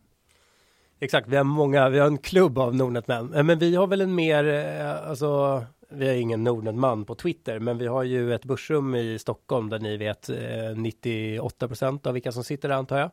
[1.00, 4.00] Exakt, vi har många, vi har en klubb av Nordnet-män, eh, men vi har väl
[4.00, 8.44] en mer, eh, alltså vi har ingen Nordnet-man på Twitter, men vi har ju ett
[8.44, 10.30] börsrum i Stockholm där ni vet
[10.76, 13.10] 98 eh, procent av vilka som sitter där antar jag.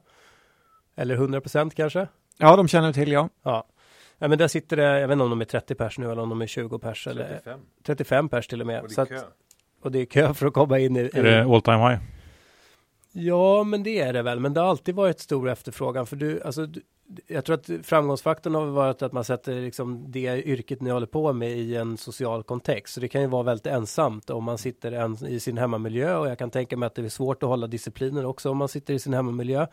[0.95, 2.07] Eller 100 procent kanske?
[2.38, 3.30] Ja, de känner till ja.
[3.44, 3.66] Ja,
[4.20, 6.22] Ja, men där sitter det, jag vet inte om de är 30 pers nu eller
[6.22, 7.28] om de är 20 pers 35.
[7.46, 8.82] eller 35 pers till och med.
[8.82, 9.16] Och det är, kö.
[9.18, 9.26] Att,
[9.82, 11.10] och det är kö för att komma in i.
[11.14, 12.00] Är det all time high?
[13.12, 14.40] Ja, men det är det väl.
[14.40, 16.82] Men det har alltid varit stor efterfrågan för du, alltså, du,
[17.28, 21.34] jag tror att framgångsfaktorn har varit att man sätter liksom det yrket ni håller på
[21.34, 22.94] med i en social kontext.
[22.94, 26.30] Så det kan ju vara väldigt ensamt om man sitter en, i sin hemmamiljö och
[26.30, 28.94] jag kan tänka mig att det är svårt att hålla discipliner också om man sitter
[28.94, 29.68] i sin hemmamiljö.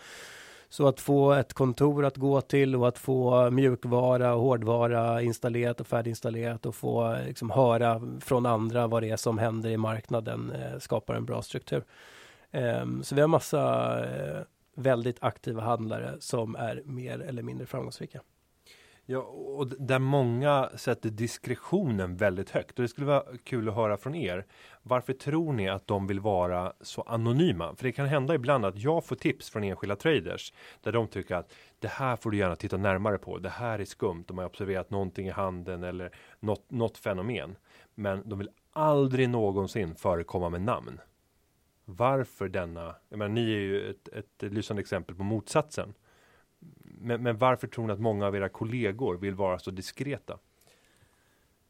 [0.68, 5.80] Så att få ett kontor att gå till och att få mjukvara och hårdvara installerat
[5.80, 10.52] och färdiginstallerat och få liksom höra från andra vad det är som händer i marknaden
[10.52, 11.84] eh, skapar en bra struktur.
[12.51, 14.40] Ehm, så vi har massa eh,
[14.74, 18.20] väldigt aktiva handlare som är mer eller mindre framgångsrika.
[19.09, 22.78] Ja, och där många sätter diskretionen väldigt högt.
[22.78, 24.47] Och det skulle vara kul att höra från er.
[24.83, 27.77] Varför tror ni att de vill vara så anonyma?
[27.77, 30.53] För det kan hända ibland att jag får tips från enskilda traders
[30.83, 33.39] där de tycker att det här får du gärna titta närmare på.
[33.39, 34.24] Det här är skumt.
[34.27, 36.11] De har observerat någonting i handeln eller
[36.41, 37.57] något, något fenomen.
[37.95, 41.01] Men de vill aldrig någonsin förekomma med namn.
[41.85, 42.95] Varför denna?
[43.09, 45.95] Jag menar, ni är ju ett, ett lysande exempel på motsatsen.
[47.01, 50.38] Men, men varför tror ni att många av era kollegor vill vara så diskreta?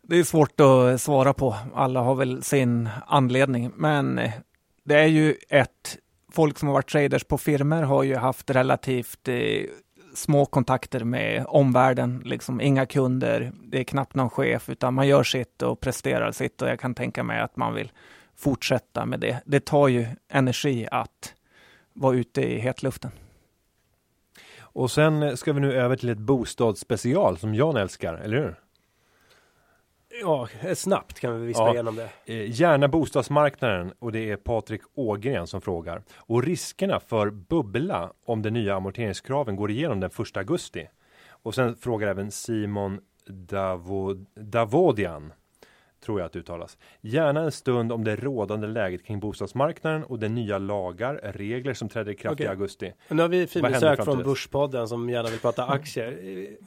[0.03, 1.57] Det är svårt att svara på.
[1.75, 4.33] Alla har väl sin anledning, men eh,
[4.85, 5.99] det är ju ett
[6.37, 9.65] folk som har varit traders på firmer har ju haft relativt eh,
[10.15, 15.23] små kontakter med omvärlden, liksom inga kunder, det är knappt någon chef, utan man gör
[15.23, 17.93] sitt och presterar sitt och jag kan tänka mig att man vill
[18.37, 19.43] fortsätta med det.
[19.47, 21.35] Det tar ju energi att
[21.93, 23.11] vara ute i hetluften.
[24.77, 28.61] Och sen ska vi nu över till ett bostadsspecial som Jan älskar, eller hur?
[30.23, 32.09] Ja, snabbt kan vi vispa ja, igenom det.
[32.25, 36.03] Eh, gärna bostadsmarknaden och det är Patrik Ågren som frågar.
[36.17, 40.89] Och riskerna för bubbla om de nya amorteringskraven går igenom den 1 augusti.
[41.29, 45.33] Och sen frågar även Simon Davod Davodian
[46.07, 46.79] tror jag att det uttalas.
[47.01, 51.89] Gärna en stund om det rådande läget kring bostadsmarknaden och de nya lagar, regler som
[51.89, 52.47] träder i kraft okay.
[52.47, 52.93] i augusti.
[53.09, 56.19] Nu har vi fin besök från Börspodden som gärna vill prata aktier.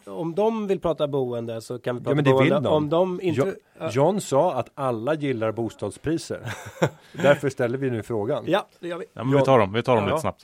[0.06, 2.56] Om de vill prata boende så kan vi prata ja, men det boende.
[2.56, 2.74] Vill de.
[2.74, 3.42] Om de inte...
[3.42, 3.56] John,
[3.92, 6.42] John sa att alla gillar bostadspriser.
[7.14, 8.44] Därför ställer vi nu frågan.
[8.48, 9.06] Ja, det gör vi.
[9.14, 10.10] Ja, men vi tar dem, vi tar dem ja.
[10.10, 10.44] lite snabbt.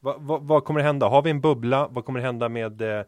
[0.00, 1.08] Vad va, va kommer det hända?
[1.08, 1.88] Har vi en bubbla?
[1.90, 3.04] Vad kommer hända med eh,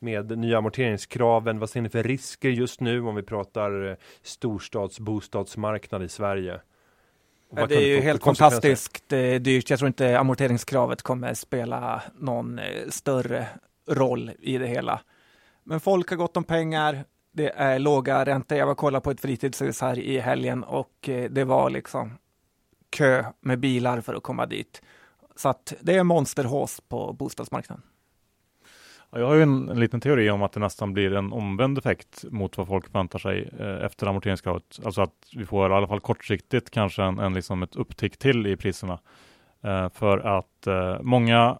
[0.00, 1.58] med nya amorteringskraven?
[1.58, 6.60] Vad ser ni för risker just nu om vi pratar eh, storstadsbostadsmarknad i Sverige?
[7.68, 9.70] det är ju helt fantastiskt eh, dyrt.
[9.70, 13.46] Jag tror inte amorteringskravet kommer spela någon eh, större
[13.88, 15.00] roll i det hela.
[15.64, 17.04] Men folk har gott om pengar.
[17.32, 18.58] Det är låga räntor.
[18.58, 20.92] Jag var och kollade på ett fritidshus här i helgen och
[21.30, 22.18] det var liksom
[22.90, 24.82] kö med bilar för att komma dit.
[25.36, 27.82] Så att det är monsterhås på bostadsmarknaden.
[29.10, 32.24] Jag har ju en, en, liten teori om att det nästan blir en omvänd effekt
[32.30, 34.80] mot vad folk väntar sig eh, efter amorteringskravet.
[34.84, 38.46] Alltså att vi får i alla fall kortsiktigt kanske en, en liksom ett upptick till
[38.46, 38.98] i priserna.
[39.62, 41.58] Eh, för att eh, många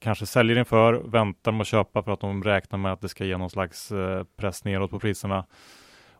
[0.00, 3.24] kanske säljer inför, väntar med att köpa för att de räknar med att det ska
[3.24, 5.46] ge någon slags eh, press neråt på priserna.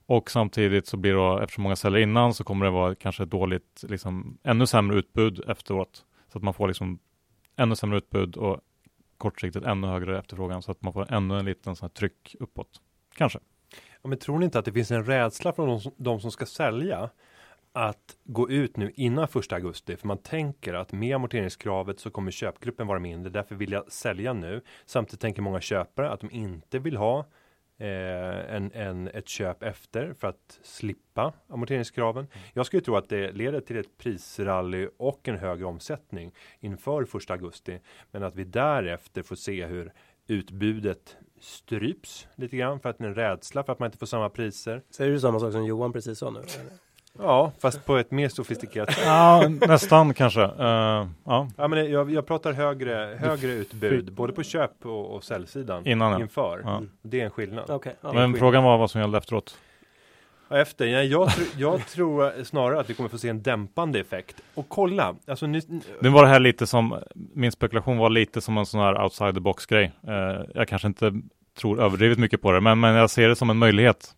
[0.06, 3.22] Och samtidigt så blir det då, eftersom många säljer innan, så kommer det vara kanske
[3.22, 6.04] ett dåligt, liksom ännu sämre utbud efteråt.
[6.32, 6.98] Så att man får liksom
[7.56, 8.60] ännu sämre utbud och
[9.18, 12.80] kortsiktigt ännu högre efterfrågan så att man får ännu en liten sån här tryck uppåt.
[13.14, 13.38] Kanske.
[14.02, 16.30] Ja, men tror ni inte att det finns en rädsla från de som, de som
[16.30, 17.10] ska sälja
[17.72, 22.30] att gå ut nu innan första augusti för man tänker att med amorteringskravet så kommer
[22.30, 26.78] köpgruppen vara mindre därför vill jag sälja nu samtidigt tänker många köpare att de inte
[26.78, 27.26] vill ha
[27.78, 32.24] eh, en, en, ett köp efter för att slippa amorteringskraven.
[32.24, 32.46] Mm.
[32.52, 37.32] Jag skulle tro att det leder till ett prisrally och en högre omsättning inför första
[37.32, 37.80] augusti.
[38.10, 39.92] Men att vi därefter får se hur
[40.26, 44.06] utbudet stryps lite grann för att det är en rädsla för att man inte får
[44.06, 44.82] samma priser.
[44.90, 46.40] Säger du samma sak som Johan precis sa nu?
[47.18, 49.04] Ja, fast på ett mer sofistikerat sätt.
[49.06, 50.40] Ja, nästan kanske.
[50.40, 50.46] Uh,
[51.24, 51.48] ja.
[51.56, 56.12] ja, men jag, jag pratar högre, högre utbud, både på köp och, och säljsidan Innan,
[56.12, 56.20] ja.
[56.20, 56.60] inför.
[56.64, 56.82] Ja.
[57.02, 57.70] Det är en skillnad.
[57.70, 58.12] Okay, ja.
[58.12, 58.38] Men skillnad.
[58.38, 59.58] frågan var vad som gällde efteråt.
[60.50, 64.36] Efter, ja, jag, tr jag tror snarare att vi kommer få se en dämpande effekt.
[64.54, 65.60] Och kolla, alltså nu...
[66.00, 69.34] Nu var det här lite som, min spekulation var lite som en sån här outside
[69.34, 69.92] the box grej.
[70.08, 71.12] Uh, jag kanske inte
[71.58, 74.14] tror överdrivet mycket på det, men, men jag ser det som en möjlighet.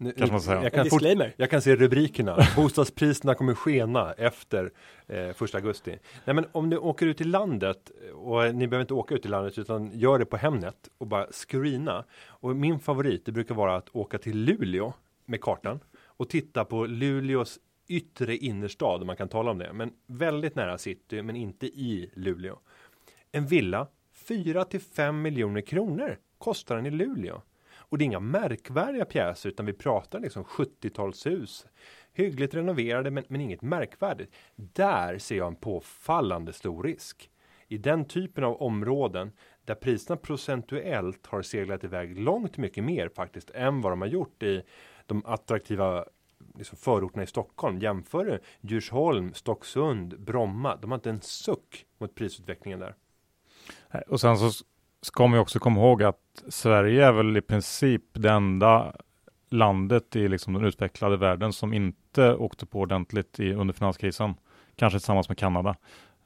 [0.00, 0.28] Nu, jag,
[0.72, 1.02] kan fort,
[1.36, 2.38] jag kan se rubrikerna.
[2.56, 4.70] Bostadspriserna kommer skena efter
[5.06, 5.98] eh, första augusti.
[6.24, 9.28] Nej, men om du åker ut i landet och ni behöver inte åka ut i
[9.28, 12.04] landet utan gör det på Hemnet och bara screena.
[12.26, 14.92] Och min favorit, det brukar vara att åka till Luleå
[15.24, 17.58] med kartan och titta på Luleås
[17.88, 19.72] yttre innerstad om man kan tala om det.
[19.72, 22.58] Men väldigt nära city, men inte i Luleå.
[23.32, 27.42] En villa 4 till 5 miljoner kronor kostar den i Luleå.
[27.88, 31.66] Och det är inga märkvärdiga pjäser utan vi pratar liksom 70-talshus.
[32.12, 34.34] Hyggligt renoverade men, men inget märkvärdigt.
[34.56, 37.30] Där ser jag en påfallande stor risk.
[37.68, 39.32] I den typen av områden
[39.64, 44.42] där priserna procentuellt har seglat iväg långt mycket mer faktiskt än vad de har gjort
[44.42, 44.62] i
[45.06, 46.04] de attraktiva
[46.54, 47.78] liksom förorterna i Stockholm.
[47.78, 50.76] Jämför du Djursholm, Stocksund, Bromma.
[50.76, 52.94] De har inte en suck mot prisutvecklingen där.
[54.08, 54.64] Och sen så
[55.02, 58.92] ska man ju också komma ihåg att Sverige är väl i princip det enda
[59.50, 64.34] landet i liksom den utvecklade världen som inte åkte på ordentligt i, under finanskrisen.
[64.76, 65.76] Kanske tillsammans med Kanada,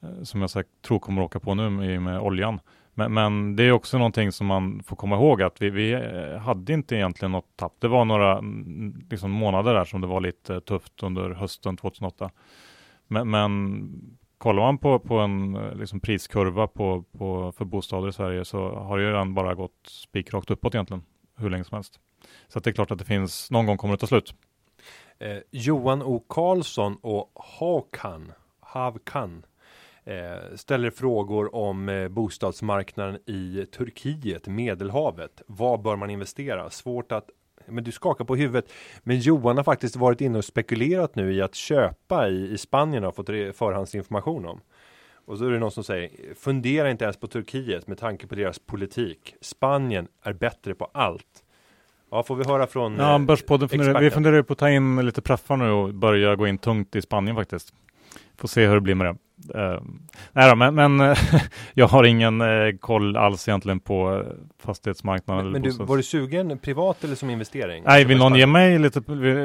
[0.02, 2.60] eh, som jag sagt, tror kommer åka på nu med, med oljan.
[2.94, 6.38] Men, men, det är också någonting som man får komma ihåg att vi, vi eh,
[6.38, 7.72] hade inte egentligen något tapp.
[7.78, 8.40] Det var några
[9.10, 12.30] liksom, månader där som det var lite tufft under hösten 2008.
[13.08, 18.12] Men, men kollar man på, på en eh, liksom priskurva på, på, för bostäder i
[18.12, 21.02] Sverige så har ju den bara gått spikrakt uppåt egentligen
[21.36, 22.00] hur länge som helst.
[22.48, 24.34] Så det är klart att det finns, någon gång kommer det ta slut.
[25.18, 29.46] Eh, Johan O Karlsson och Hakan, Havkan
[30.04, 35.42] eh, ställer frågor om eh, bostadsmarknaden i Turkiet, Medelhavet.
[35.46, 36.70] Vad bör man investera?
[36.70, 37.30] Svårt att
[37.66, 38.72] men du skakar på huvudet.
[39.02, 43.04] Men Johan har faktiskt varit inne och spekulerat nu i att köpa i, i Spanien
[43.04, 44.60] och fått förhandsinformation om.
[45.24, 48.34] Och så är det någon som säger fundera inte ens på Turkiet med tanke på
[48.34, 49.34] deras politik.
[49.40, 51.44] Spanien är bättre på allt.
[52.10, 55.06] Ja, får vi höra från Ja, eh, Börspodden funderar, vi funderar på att ta in
[55.06, 57.74] lite preffar nu och börja gå in tungt i Spanien faktiskt.
[58.36, 59.16] Får se hur det blir med det.
[59.54, 59.80] Uh,
[60.32, 61.16] nej då, men, men
[61.74, 62.46] jag har ingen eh,
[62.80, 64.32] koll alls egentligen på eh,
[64.64, 65.44] fastighetsmarknaden.
[65.44, 67.82] Men, men du, var du sugen privat eller som investering?
[67.86, 69.02] Nej, vill någon ge mig lite?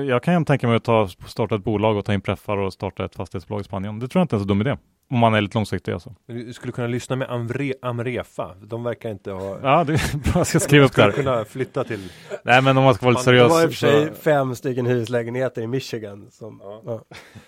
[0.08, 2.74] Jag kan ju tänka mig att ta, starta ett bolag och ta in preffar och
[2.74, 4.00] starta ett fastighetsbolag i Spanien.
[4.00, 4.78] Det tror jag inte är så dum idé.
[5.10, 6.16] Om man är lite långsiktig alltså.
[6.28, 8.56] Du skulle kunna lyssna med Amre, Amrefa.
[8.62, 9.60] De verkar inte ha...
[9.64, 10.32] Ja, det är bra.
[10.36, 11.34] Jag ska skriva upp det skulle här.
[11.34, 12.10] kunna flytta till...
[12.44, 13.80] Nej, men om man ska vara lite Man- Det var i och seriös.
[13.80, 16.28] för sig så- fem stycken hyreslägenheter i Michigan.
[16.32, 16.82] Som, Ja.
[16.86, 17.02] ja.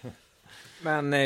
[0.83, 1.19] Men eh,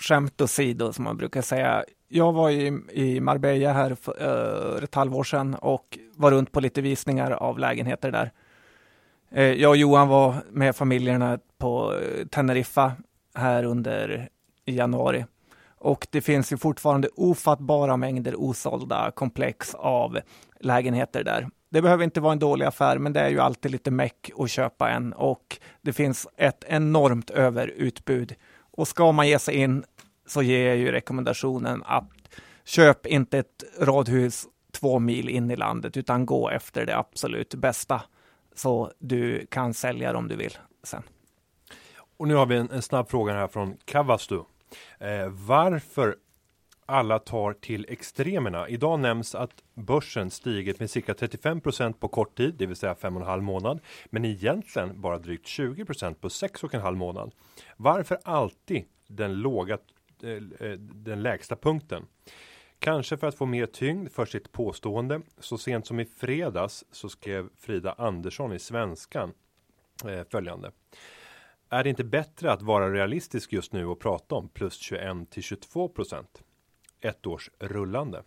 [0.00, 1.84] skämt åsido som man brukar säga.
[2.08, 6.60] Jag var i, i Marbella här för eh, ett halvår sedan och var runt på
[6.60, 8.32] lite visningar av lägenheter där.
[9.30, 12.92] Eh, jag och Johan var med familjerna på eh, Teneriffa
[13.34, 14.28] här under
[14.64, 15.24] januari.
[15.80, 20.18] Och det finns ju fortfarande ofattbara mängder osålda komplex av
[20.60, 21.48] lägenheter där.
[21.70, 24.50] Det behöver inte vara en dålig affär, men det är ju alltid lite meck att
[24.50, 28.34] köpa en och det finns ett enormt överutbud.
[28.78, 29.84] Och ska man ge sig in
[30.26, 32.04] så ger jag ju rekommendationen att
[32.64, 38.02] köp inte ett radhus två mil in i landet, utan gå efter det absolut bästa
[38.54, 41.02] så du kan sälja det om du vill sen.
[42.16, 44.40] Och nu har vi en, en snabb fråga här från Kavastu.
[44.98, 46.16] Eh, varför
[46.88, 48.68] alla tar till extremerna?
[48.68, 53.16] Idag nämns att börsen stigit med cirka 35% på kort tid, det vill säga fem
[53.16, 53.80] och en halv månad.
[54.06, 57.34] Men egentligen bara drygt 20% på sex och en halv månad.
[57.76, 59.78] Varför alltid den låga,
[60.22, 60.30] eh,
[60.68, 62.06] eh, den lägsta punkten?
[62.78, 65.20] Kanske för att få mer tyngd för sitt påstående.
[65.38, 69.32] Så sent som i fredags så skrev Frida Andersson i Svenskan
[70.04, 70.70] eh, följande.
[71.68, 75.42] Är det inte bättre att vara realistisk just nu och prata om plus 21 till
[75.42, 76.42] 22 procent?
[77.00, 78.22] Ett års rullande.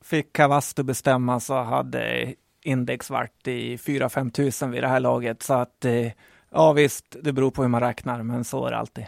[0.00, 5.42] Fick Cavasto bestämma så hade index varit i 4-5 tusen vid det här laget.
[5.42, 6.12] Så att eh,
[6.50, 9.06] ja visst, det beror på hur man räknar, men så är det alltid.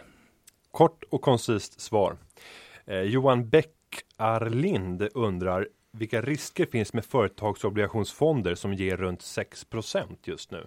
[0.71, 2.17] Kort och koncist svar.
[2.87, 3.75] Eh, Johan Bäck
[4.17, 10.67] Arlind undrar vilka risker finns med företagsobligationsfonder som ger runt 6% just nu?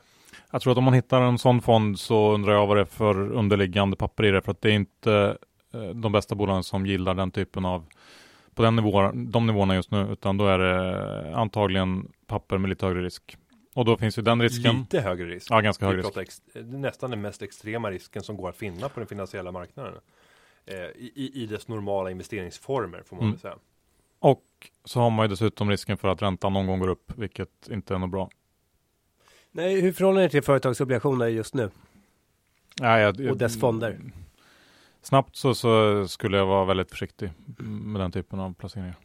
[0.51, 2.85] Jag tror att om man hittar en sån fond så undrar jag vad det är
[2.85, 4.41] för underliggande papper i det.
[4.41, 5.37] För att det är inte
[5.73, 7.85] eh, de bästa bolagen som gillar den typen av
[8.55, 12.85] på den nivån, de nivåerna just nu, utan då är det antagligen papper med lite
[12.85, 13.37] högre risk.
[13.73, 14.75] Och då finns ju den risken.
[14.79, 15.47] Lite högre risk.
[15.51, 16.17] Ja, ganska hög risk.
[16.17, 19.93] ex- nästan den mest extrema risken som går att finna på den finansiella marknaden.
[20.65, 23.31] Eh, i, i- dess normala investeringsformer får man Mm.
[23.33, 23.55] väl säga.
[24.19, 24.43] Och
[24.85, 27.93] så har man ju dessutom risken för att räntan någon gång går upp, vilket inte
[27.95, 28.29] är något bra.
[29.51, 31.69] Nej, hur förhåller ni till företagsobligationer just nu?
[32.81, 33.99] Nej, jag, Och dess fonder.
[35.03, 38.95] Snabbt så, så skulle jag vara väldigt försiktig med den typen av placeringar.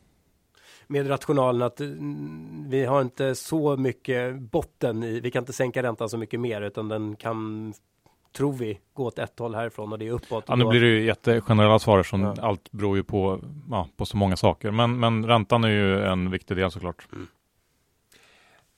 [0.86, 5.82] Med rationalen att mm, vi har inte så mycket botten i, vi kan inte sänka
[5.82, 7.72] räntan så mycket mer utan den kan,
[8.36, 10.44] tror vi, gå åt ett håll härifrån och det är uppåt.
[10.48, 12.34] Ja, nu blir det ju jättegenerella svar som Ja.
[12.40, 14.70] allt beror ju på, ja, på så många saker.
[14.70, 17.08] Men, men räntan är ju en viktig del såklart.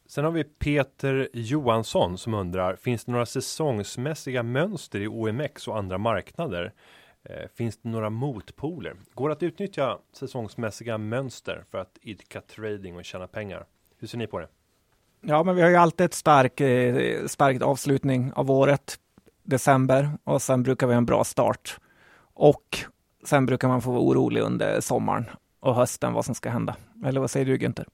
[0.07, 5.79] Sen har vi Peter Johansson som undrar, finns det några säsongsmässiga mönster i OMX och
[5.79, 6.73] andra marknader?
[7.25, 8.97] Eh, finns det några motpoler?
[9.15, 13.67] Går det att utnyttja säsongsmässiga mönster för att idka trading och tjäna pengar?
[13.99, 14.49] Hur ser ni på det?
[15.21, 18.99] Ja, men vi har ju alltid ett stark, eh, starkt avslutning av året,
[19.43, 21.79] december, och sen brukar vi ha en bra start.
[22.35, 22.79] Och
[23.25, 25.25] sen brukar man få vara orolig under sommaren
[25.61, 26.77] och hösten vad som ska hända.
[27.05, 27.87] Eller vad säger du Günther?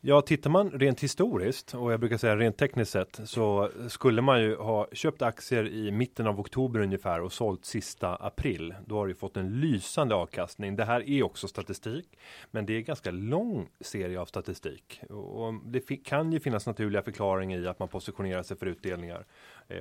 [0.00, 4.42] Ja, tittar man rent historiskt och jag brukar säga rent tekniskt sett så skulle man
[4.42, 8.74] ju ha köpt aktier i mitten av oktober ungefär och sålt sista april.
[8.86, 10.76] Då har du fått en lysande avkastning.
[10.76, 12.18] Det här är också statistik,
[12.50, 17.58] men det är ganska lång serie av statistik och det kan ju finnas naturliga förklaringar
[17.58, 19.24] i att man positionerar sig för utdelningar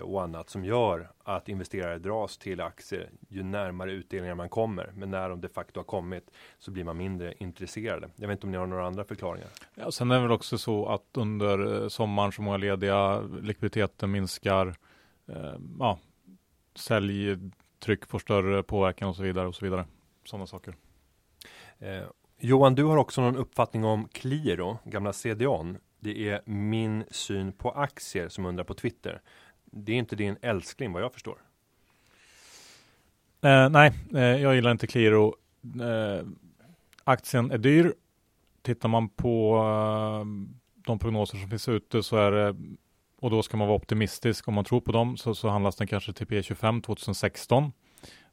[0.03, 4.91] och annat som gör att investerare dras till aktier ju närmare utdelningar man kommer.
[4.95, 8.09] Men när de de facto har kommit så blir man mindre intresserade.
[8.15, 9.49] Jag vet inte om ni har några andra förklaringar.
[9.75, 14.11] Ja, sen är det väl också så att under eh, sommaren så många lediga, likviditeten
[14.11, 14.75] minskar,
[15.27, 15.99] eh, ja,
[16.75, 19.85] säljtryck får större påverkan och så vidare och så vidare.
[20.25, 20.75] Sådana saker.
[21.79, 22.03] Eh,
[22.39, 25.77] Johan, du har också någon uppfattning om Qliro, gamla CDON.
[25.99, 29.21] Det är min syn på aktier som undrar på Twitter.
[29.71, 31.37] Det är inte din älskling vad jag förstår.
[33.41, 35.35] Eh, nej, eh, jag gillar inte Qliro.
[35.81, 36.25] Eh,
[37.03, 37.93] aktien är dyr.
[38.61, 40.25] Tittar man på eh,
[40.85, 42.55] de prognoser som finns ute så är det,
[43.19, 45.87] och då ska man vara optimistisk om man tror på dem, så, så handlas den
[45.87, 47.71] kanske till P25 2016.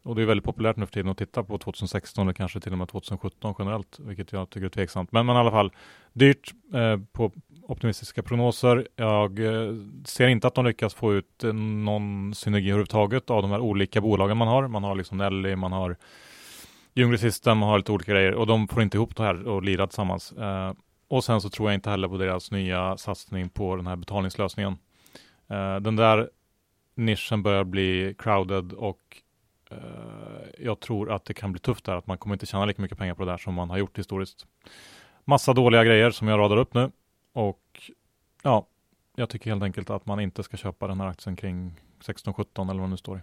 [0.05, 2.73] Och det är väldigt populärt nu för tiden att titta på 2016 eller kanske till
[2.73, 5.13] och med 2017 generellt, vilket jag tycker är tveksamt.
[5.13, 5.73] Men, men i alla fall,
[6.13, 7.33] dyrt eh, på
[7.63, 8.89] optimistiska prognoser.
[8.97, 9.75] Jag eh,
[10.05, 14.01] ser inte att de lyckas få ut eh, någon synergi överhuvudtaget av de här olika
[14.01, 14.69] bolagen man har.
[14.69, 15.97] Man har liksom Nelly, man har
[16.95, 19.63] Ljungby System, man har lite olika grejer och de får inte ihop det här och
[19.63, 20.33] lira tillsammans.
[20.33, 20.73] Eh,
[21.09, 24.77] och sen så tror jag inte heller på deras nya satsning på den här betalningslösningen.
[25.49, 26.31] Eh, den där
[26.95, 29.23] nischen börjar bli crowded och
[29.75, 32.83] Eh, jag tror att det kan bli tufft där, att man kommer inte tjäna lika
[32.83, 34.47] mycket pengar på det där som man har gjort historiskt.
[35.25, 36.91] Massa dåliga grejer som jag radar upp nu
[37.33, 37.93] och
[38.43, 38.67] ja,
[39.17, 42.81] jag tycker helt enkelt att man inte ska köpa den här aktien kring 16-17 eller
[42.81, 43.23] vad det nu står.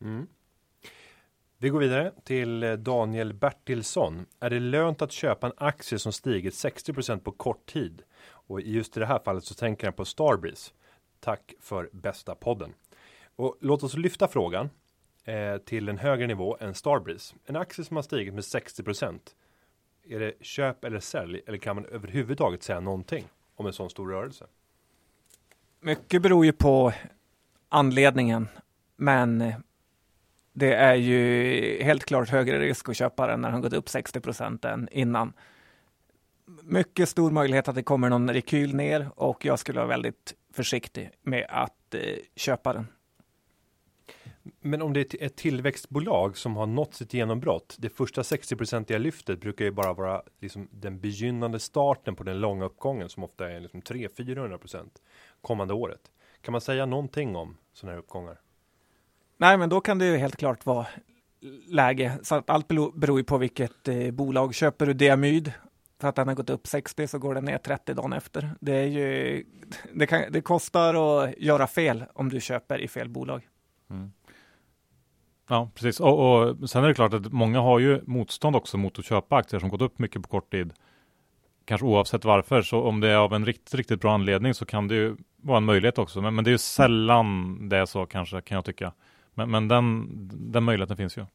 [0.00, 0.26] Mm.
[1.58, 4.26] Vi går vidare till eh, Daniel Bertilsson.
[4.40, 8.02] Är det lönt att köpa en aktie som stigit 60% på kort tid?
[8.28, 10.72] Och just i det här fallet så tänker han på Starbreeze.
[11.20, 12.74] Tack för bästa podden.
[13.36, 14.70] Och låt oss lyfta frågan
[15.26, 17.34] eh, till en högre nivå än Starbreeze.
[17.46, 19.18] En aktie som har stigit med 60%
[20.08, 21.40] Är det köp eller sälj?
[21.46, 24.46] Eller kan man överhuvudtaget säga någonting om en sån stor rörelse?
[25.80, 26.92] Mycket beror ju på
[27.68, 28.48] anledningen,
[28.96, 29.54] men eh,
[30.52, 34.20] det är ju helt klart högre risk att köpa den när den gått upp 60
[34.20, 35.32] procent än innan.
[36.62, 41.10] Mycket stor möjlighet att det kommer någon rekyl ner och jag skulle vara väldigt försiktig
[41.22, 42.00] med att eh,
[42.36, 42.86] köpa den.
[44.60, 49.40] Men om det är ett tillväxtbolag som har nått sitt genombrott, det första 60-procentiga lyftet
[49.40, 53.60] brukar ju bara vara liksom den begynnande starten på den långa uppgången som ofta är
[53.60, 55.02] liksom 300-400 procent
[55.40, 56.00] kommande året.
[56.40, 58.40] Kan man säga någonting om sådana här uppgångar?
[59.36, 60.86] Nej, men då kan det ju helt klart vara
[61.66, 62.18] läge.
[62.22, 64.54] Så att allt beror ju på vilket eh, bolag.
[64.54, 65.52] Köper du Diamyd
[66.00, 68.50] för att den har gått upp 60 så går den ner 30 dagen efter.
[68.60, 69.44] Det, är ju,
[69.92, 73.48] det, kan, det kostar att göra fel om du köper i fel bolag.
[73.90, 74.12] Mm.
[75.48, 76.00] Ja, precis.
[76.00, 79.36] Och, och sen är det klart att många har ju motstånd också mot att köpa
[79.36, 80.72] aktier som gått upp mycket på kort tid.
[81.64, 84.88] Kanske oavsett varför, så om det är av en riktigt, riktigt bra anledning så kan
[84.88, 86.20] det ju vara en möjlighet också.
[86.20, 88.92] Men, men det är ju sällan det är så kanske, kan jag tycka.
[89.34, 90.08] Men, men den,
[90.52, 91.26] den möjligheten finns ju.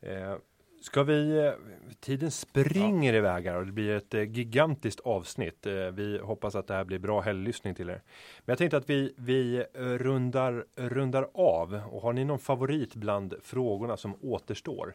[0.00, 0.36] Eh,
[0.82, 1.52] ska vi, eh,
[2.00, 3.18] tiden springer ja.
[3.18, 5.66] iväg här och det blir ett eh, gigantiskt avsnitt.
[5.66, 8.02] Eh, vi hoppas att det här blir bra helglyssning till er.
[8.38, 13.34] Men jag tänkte att vi, vi rundar, rundar av och har ni någon favorit bland
[13.42, 14.94] frågorna som återstår?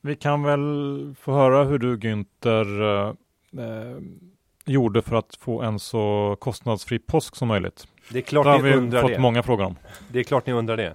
[0.00, 3.10] Vi kan väl få höra hur du Günther
[3.58, 3.98] eh,
[4.64, 7.88] gjorde för att få en så kostnadsfri påsk som möjligt.
[8.10, 9.18] Det är klart det har ni undrar fått det.
[9.18, 9.76] många frågor om.
[10.08, 10.94] Det är klart ni undrar det.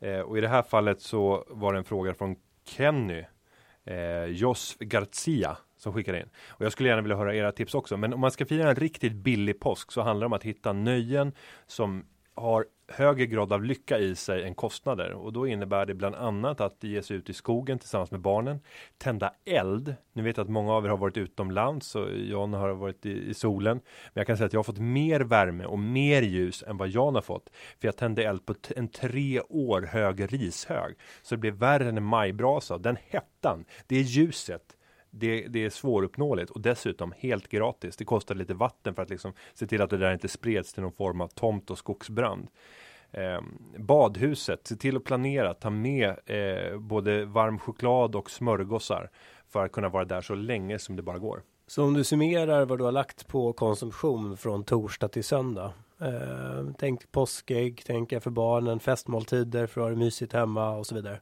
[0.00, 3.24] Eh, och i det här fallet så var det en fråga från Kenny
[3.84, 6.28] eh, Jos Garcia som skickade in.
[6.48, 7.96] Och jag skulle gärna vilja höra era tips också.
[7.96, 10.72] Men om man ska fira en riktigt billig påsk så handlar det om att hitta
[10.72, 11.32] nöjen
[11.66, 12.06] som
[12.36, 16.60] har högre grad av lycka i sig än kostnader och då innebär det bland annat
[16.60, 18.60] att ge sig ut i skogen tillsammans med barnen,
[18.98, 19.94] tända eld.
[20.12, 23.34] Ni vet att många av er har varit utomlands och Jan har varit i, i
[23.34, 23.76] solen.
[24.12, 26.88] Men jag kan säga att jag har fått mer värme och mer ljus än vad
[26.88, 27.50] Jan har fått.
[27.80, 30.94] För jag tände eld på en tre år hög rishög.
[31.22, 32.78] Så det blev värre än en majbrasa.
[32.78, 34.75] Den hettan, det är ljuset
[35.18, 37.96] det, det är svåruppnåeligt och dessutom helt gratis.
[37.96, 40.82] Det kostar lite vatten för att liksom se till att det där inte spreds till
[40.82, 42.48] någon form av tomt och skogsbrand.
[43.10, 43.40] Eh,
[43.78, 49.10] badhuset, se till att planera, ta med eh, både varm choklad och smörgåsar
[49.48, 51.42] för att kunna vara där så länge som det bara går.
[51.66, 55.72] Så om du summerar vad du har lagt på konsumtion från torsdag till söndag.
[56.00, 60.94] Eh, tänk påskägg, tänka för barnen, festmåltider för att ha det mysigt hemma och så
[60.94, 61.20] vidare.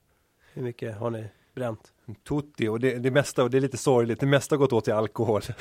[0.52, 1.92] Hur mycket har ni bränt?
[2.28, 4.84] Tutti och det, det mesta, och det är lite sorgligt, det mesta har gått åt
[4.84, 5.42] till alkohol.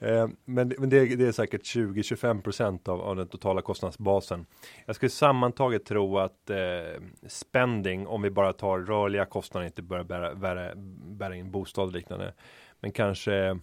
[0.00, 4.46] Eh, men, men det, det, är säkert 20-25% av, av den totala kostnadsbasen.
[4.86, 10.04] Jag skulle sammantaget tro att eh, spending, om vi bara tar rörliga kostnader, inte börjar
[10.04, 10.72] bära, bära,
[11.04, 12.34] bära in bostad och liknande,
[12.80, 13.58] men kanske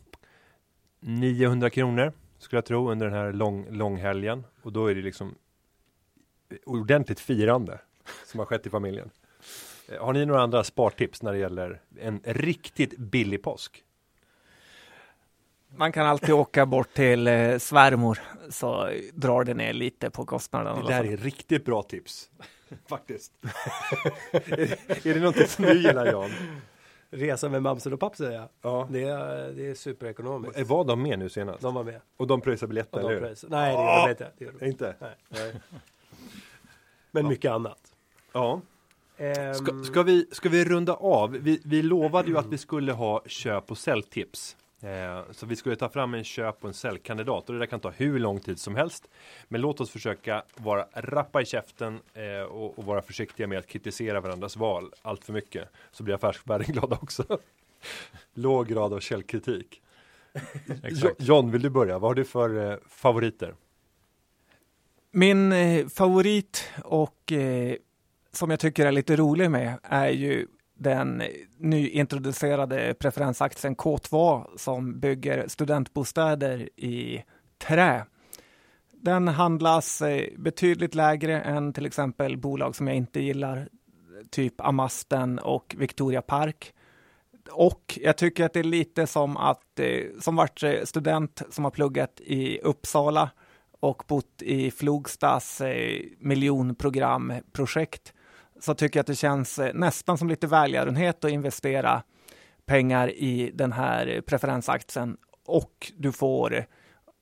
[1.00, 4.44] 900 kronor skulle jag tro under den här lång, långhelgen.
[4.62, 5.36] Och då är det liksom
[6.66, 7.80] ordentligt firande
[8.26, 9.10] som har skett i familjen.
[9.92, 13.84] Eh, har ni några andra spartips när det gäller en riktigt billig påsk?
[15.76, 18.20] Man kan alltid åka bort till eh, svärmor
[18.50, 20.86] så drar det ner lite på kostnaden.
[20.86, 22.30] Det där är riktigt bra tips.
[22.90, 23.34] Faktiskt.
[24.32, 24.62] är,
[25.08, 26.30] är det någonting som du gillar Jan?
[27.10, 28.50] Resa med mamsen och pappsen ja.
[28.62, 28.88] ja.
[28.92, 30.60] Det, är, det är superekonomiskt.
[30.60, 31.62] Eh, var de med nu senast?
[31.62, 32.02] De var med.
[32.18, 33.50] Och de pröjsade biljetter, eller hur?
[33.50, 34.32] Nej, det gör de inte.
[34.38, 34.66] Det gör de.
[34.66, 34.96] Inte?
[35.00, 35.16] Nej.
[35.30, 35.54] Nej.
[37.12, 37.30] Men ja.
[37.30, 37.94] mycket annat.
[38.34, 38.62] Ja.
[39.56, 41.32] Ska, ska, vi, ska vi runda av?
[41.32, 44.58] Vi, vi lovade ju att vi skulle ha köp och säljtips.
[44.84, 47.80] Eh, så vi skulle ta fram en köp och en säljkandidat och det där kan
[47.80, 49.08] ta hur lång tid som helst.
[49.48, 53.68] Men låt oss försöka vara rappa i käften eh, och, och, vara försiktiga med att
[53.68, 55.70] kritisera varandras val allt för mycket.
[55.92, 57.40] Så blir affärsvärlden glada också.
[58.34, 59.82] Låg grad av källkritik.
[61.18, 62.00] John, vill du börja?
[62.00, 63.56] Vad har du för eh, favoriter?
[65.12, 65.54] Min
[65.90, 67.34] favorit och
[68.32, 70.48] som jag tycker är lite rolig med är ju
[70.82, 71.24] den
[71.58, 77.24] nyintroducerade preferensaktien K2 som bygger studentbostäder i
[77.68, 78.06] trä.
[78.92, 83.70] Den handlas eh, betydligt lägre än till exempel bolag som jag inte gillar,
[84.30, 86.74] typ Amasten och Victoria Park.
[87.52, 91.64] Och jag tycker att det är lite som att, eh, som vart eh, student som
[91.64, 93.30] har pluggat i Uppsala
[93.80, 95.62] och bott i Flogstas
[96.20, 98.14] miljonprogramprojekt
[98.62, 102.04] så tycker jag att det känns eh, nästan som lite välgörenhet att investera
[102.66, 106.66] pengar i den här preferensaktien och du får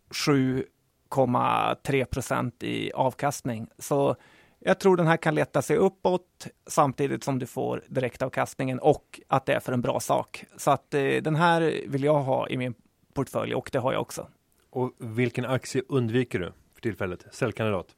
[0.10, 3.68] 7,3 procent i avkastning.
[3.78, 4.16] Så
[4.60, 9.46] jag tror den här kan leta sig uppåt samtidigt som du får direktavkastningen och att
[9.46, 10.46] det är för en bra sak.
[10.58, 12.74] Så att eh, den här vill jag ha i min
[13.14, 14.28] portfölj och det har jag också.
[14.70, 17.26] Och vilken aktie undviker du för tillfället?
[17.32, 17.96] Säljkandidat?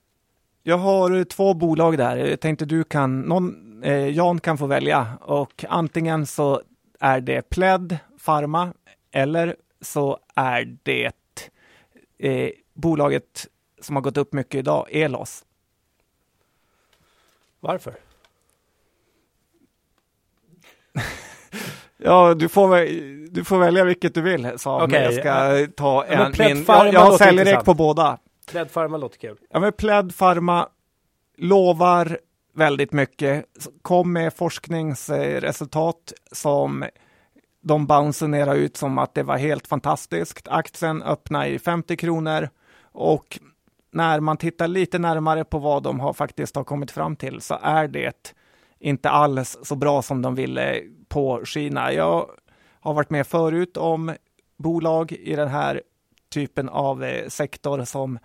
[0.64, 2.18] Jag har två bolag där.
[2.18, 6.62] Jag tänkte du kan, någon, eh, Jan kan få välja och antingen så
[7.00, 8.74] är det Pled Pharma
[9.12, 11.12] eller så är det
[12.18, 13.48] eh, bolaget
[13.82, 15.44] som har gått upp mycket idag, Elos.
[17.60, 17.96] Varför?
[21.98, 22.70] ja, du får,
[23.32, 25.04] du får välja vilket du vill, sa okay.
[25.04, 26.20] jag ska ta en.
[26.20, 28.18] Ja, min, jag, jag har säljrek på båda.
[28.52, 29.38] Pläd Pharma låter kul.
[29.50, 30.70] Ja, men Pläd Pharma
[31.38, 32.20] lovar
[32.54, 33.46] väldigt mycket,
[33.82, 36.86] kom med forskningsresultat som
[37.62, 40.48] de basunerade ut som att det var helt fantastiskt.
[40.48, 42.50] Aktien öppnade i 50 kronor
[42.82, 43.40] och
[43.92, 47.58] när man tittar lite närmare på vad de har faktiskt har kommit fram till så
[47.62, 48.34] är det
[48.80, 51.94] inte alls så bra som de ville påskina.
[51.94, 52.30] Jag
[52.80, 54.16] har varit med förut om
[54.58, 55.82] bolag i den här
[56.30, 58.20] typen av eh, sektor som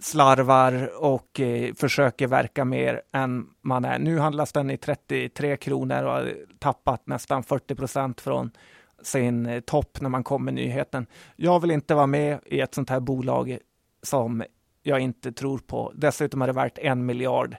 [0.00, 3.98] slarvar och eh, försöker verka mer än man är.
[3.98, 8.50] Nu handlas den i 33 kronor och har tappat nästan 40 procent från
[9.02, 11.06] sin eh, topp när man kom med nyheten.
[11.36, 13.58] Jag vill inte vara med i ett sånt här bolag
[14.02, 14.44] som
[14.82, 15.92] jag inte tror på.
[15.94, 17.56] Dessutom är det värt en miljard,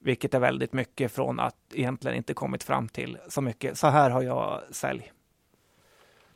[0.00, 3.78] vilket är väldigt mycket från att egentligen inte kommit fram till så mycket.
[3.78, 5.12] Så här har jag sälj.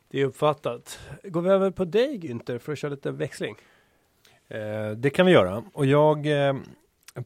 [0.07, 0.99] Det är uppfattat.
[1.23, 3.55] Går vi över på dig Günther för att köra lite växling?
[4.53, 6.55] Eh, det kan vi göra och jag eh,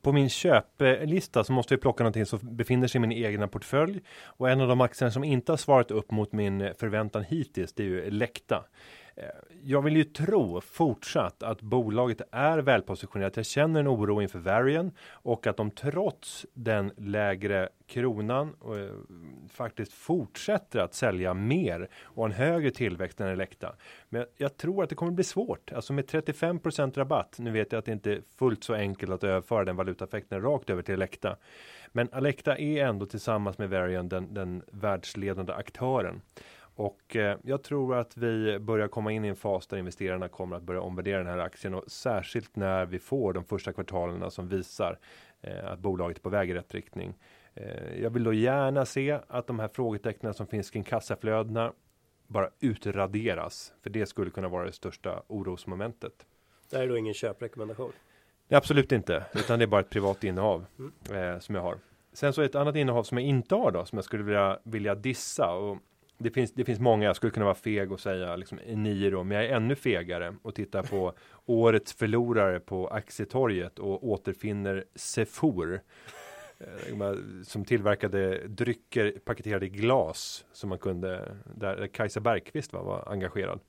[0.01, 4.01] på min köplista så måste jag plocka någonting som befinner sig i min egna portfölj
[4.23, 7.83] och en av de aktierna som inte har svarat upp mot min förväntan hittills det
[7.83, 8.65] är ju Elekta.
[9.17, 9.25] Eh,
[9.63, 13.37] jag vill ju tro fortsatt att bolaget är välpositionerat.
[13.37, 19.93] Jag känner en oro inför Varian och att de trots den lägre kronan eh, faktiskt
[19.93, 23.75] fortsätter att sälja mer och en högre tillväxt än Elekta.
[24.09, 26.59] Men jag tror att det kommer bli svårt, alltså med 35
[26.95, 27.35] rabatt.
[27.39, 30.69] Nu vet jag att det inte är fullt så enkelt att överföra den valutaeffekten rakt
[30.69, 31.37] över till Elekta.
[31.91, 36.21] Men Elekta är ändå tillsammans med Varian den, den världsledande aktören.
[36.77, 40.55] Och eh, jag tror att vi börjar komma in i en fas där investerarna kommer
[40.55, 44.47] att börja omvärdera den här aktien och särskilt när vi får de första kvartalerna som
[44.47, 44.99] visar
[45.41, 47.13] eh, att bolaget är på väg i rätt riktning.
[47.53, 51.73] Eh, jag vill då gärna se att de här frågetecknen som finns kring kassaflödena
[52.27, 56.25] bara utraderas, för det skulle kunna vara det största orosmomentet.
[56.69, 57.91] Det här är då ingen köprekommendation?
[58.49, 60.65] Absolut inte, utan det är bara ett privat innehav
[61.09, 61.41] mm.
[61.41, 61.77] som jag har.
[62.13, 64.95] Sen så ett annat innehav som jag inte har då, som jag skulle vilja, vilja
[64.95, 65.77] dissa och
[66.17, 69.37] det finns, det finns många, jag skulle kunna vara feg och säga liksom Eniro, men
[69.37, 71.13] jag är ännu fegare och tittar på
[71.45, 75.81] årets förlorare på aktietorget och återfinner Sefor.
[76.59, 77.13] Eh,
[77.43, 83.59] som tillverkade drycker paketerade i glas som man kunde, där Kajsa Bergqvist var, var engagerad.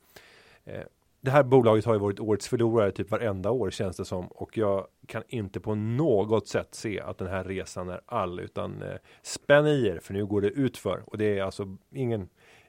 [0.65, 0.83] Eh,
[1.21, 4.57] det här bolaget har ju varit årets förlorare typ varenda år känns det som och
[4.59, 8.97] jag kan inte på något sätt se att den här resan är all utan eh,
[9.23, 12.29] spänn i er för nu går det utför och det är alltså ingen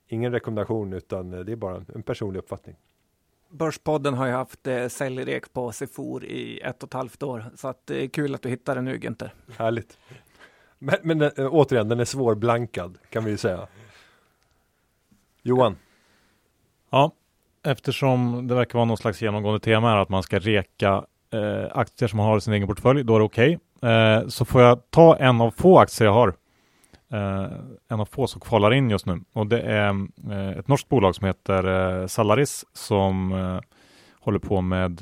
[0.10, 2.76] ingen rekommendation utan det är bara en personlig uppfattning.
[3.50, 7.68] Börspodden har ju haft eh, säljrek på Sefor i ett och ett halvt år så
[7.68, 9.30] att det är kul att du hittar den nu Günther.
[9.58, 9.98] Härligt.
[10.80, 13.68] Men, men äh, återigen, den är svårblankad kan vi ju säga.
[15.42, 15.76] Johan.
[16.90, 17.12] Ja,
[17.64, 22.10] eftersom det verkar vara någon slags genomgående tema här att man ska reka eh, aktier
[22.10, 23.60] som man har i sin egen portfölj, då är det okej.
[23.76, 23.92] Okay.
[23.92, 26.34] Eh, så får jag ta en av få aktier jag har eh,
[27.88, 29.22] en av få som kvalar in just nu.
[29.34, 31.64] Och det är eh, ett norskt bolag som heter
[32.02, 33.60] eh, Salaris som eh,
[34.20, 35.02] håller på med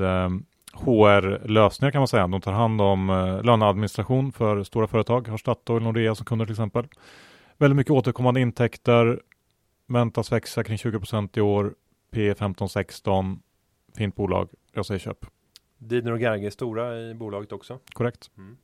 [0.74, 2.28] HR-lösningar kan man säga.
[2.28, 3.08] De tar hand om
[3.44, 6.88] löneadministration för stora företag, har Statoil, Nordea som kunder till exempel.
[7.58, 9.22] Väldigt mycket återkommande intäkter,
[9.88, 11.74] väntas växa kring 20% i år,
[12.12, 13.40] P 15-16,
[13.98, 15.26] fint bolag, jag säger köp.
[15.78, 17.80] Didner och Gerge är stora i bolaget också.
[17.94, 18.32] Korrekt.
[18.38, 18.58] Mm.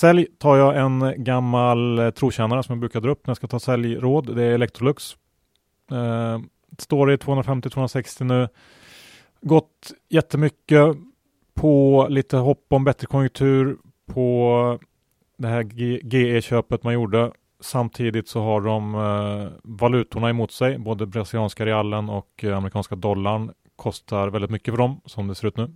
[0.00, 3.46] Sälj tar jag en gammal eh, trotjänare som jag brukar dra upp när jag ska
[3.46, 4.36] ta säljråd.
[4.36, 5.16] Det är Electrolux.
[5.90, 6.38] Eh,
[6.78, 8.48] står i 250-260 nu.
[9.40, 10.96] Gått jättemycket
[11.54, 14.78] på lite hopp om bättre konjunktur på
[15.36, 15.62] det här
[16.02, 17.32] GE-köpet man gjorde.
[17.60, 20.78] Samtidigt så har de eh, valutorna emot sig.
[20.78, 25.48] Både brasilianska realen och eh, amerikanska dollarn kostar väldigt mycket för dem som det ser
[25.48, 25.70] ut nu.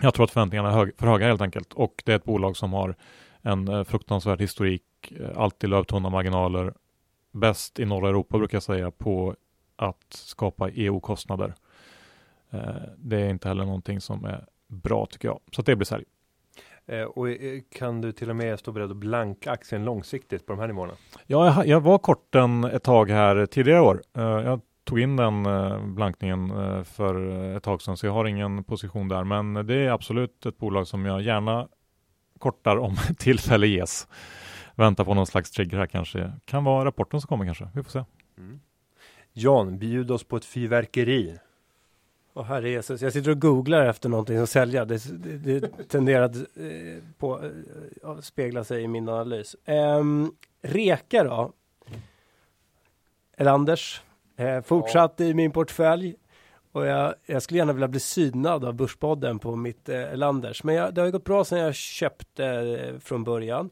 [0.00, 2.56] Jag tror att förväntningarna är hög, för höga helt enkelt och det är ett bolag
[2.56, 2.96] som har
[3.46, 6.74] en eh, fruktansvärd historik, eh, alltid lövtunna marginaler,
[7.32, 9.36] bäst i norra Europa brukar jag säga på
[9.76, 11.54] att skapa EU-kostnader.
[12.50, 12.60] Eh,
[12.96, 16.04] det är inte heller någonting som är bra tycker jag, så det blir sälj.
[17.14, 17.26] Och
[17.78, 20.92] kan du till och med stå beredd att blanka aktien långsiktigt på de här nivåerna?
[21.26, 24.02] Ja, jag, jag var kort den ett tag här tidigare år.
[24.12, 25.44] Jag tog in den
[25.94, 26.52] blankningen
[26.84, 29.24] för ett tag sedan, så jag har ingen position där.
[29.24, 31.68] Men det är absolut ett bolag som jag gärna
[32.38, 34.08] kortar om tillfälle ges.
[34.74, 36.32] Vänta på någon slags trigger här kanske.
[36.44, 37.68] Kan vara rapporten som kommer kanske.
[37.74, 38.04] Vi får se.
[38.38, 38.60] Mm.
[39.32, 41.38] Jan, bjud oss på ett fyrverkeri.
[42.34, 44.84] Åh oh, herre Jesus, jag sitter och googlar efter någonting att sälja.
[44.84, 47.44] Det, det, det tenderar att eh, på,
[48.04, 49.54] eh, spegla sig i min analys.
[49.64, 50.04] Eh,
[50.62, 51.52] Reka då?
[53.36, 54.02] Eller Anders?
[54.36, 55.24] Eh, fortsatt ja.
[55.24, 56.14] i min portfölj.
[56.76, 60.64] Och jag, jag, skulle gärna vilja bli synad av Börspodden på mitt eh, Landers.
[60.64, 63.70] Men jag, det har gått bra sedan jag köpte eh, från början.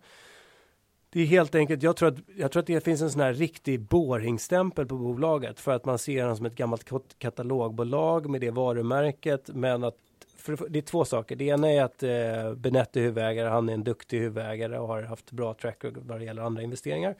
[1.10, 3.34] Det är helt enkelt, jag tror, att, jag tror att det finns en sån här
[3.34, 6.84] riktig boringstämpel på bolaget för att man ser den som ett gammalt
[7.18, 9.50] katalogbolag med det varumärket.
[9.54, 9.96] Men att
[10.36, 11.36] för, det är två saker.
[11.36, 15.02] Det ena är att eh, Benette är huvudägare, han är en duktig huvudägare och har
[15.02, 17.14] haft bra track record vad det gäller andra investeringar.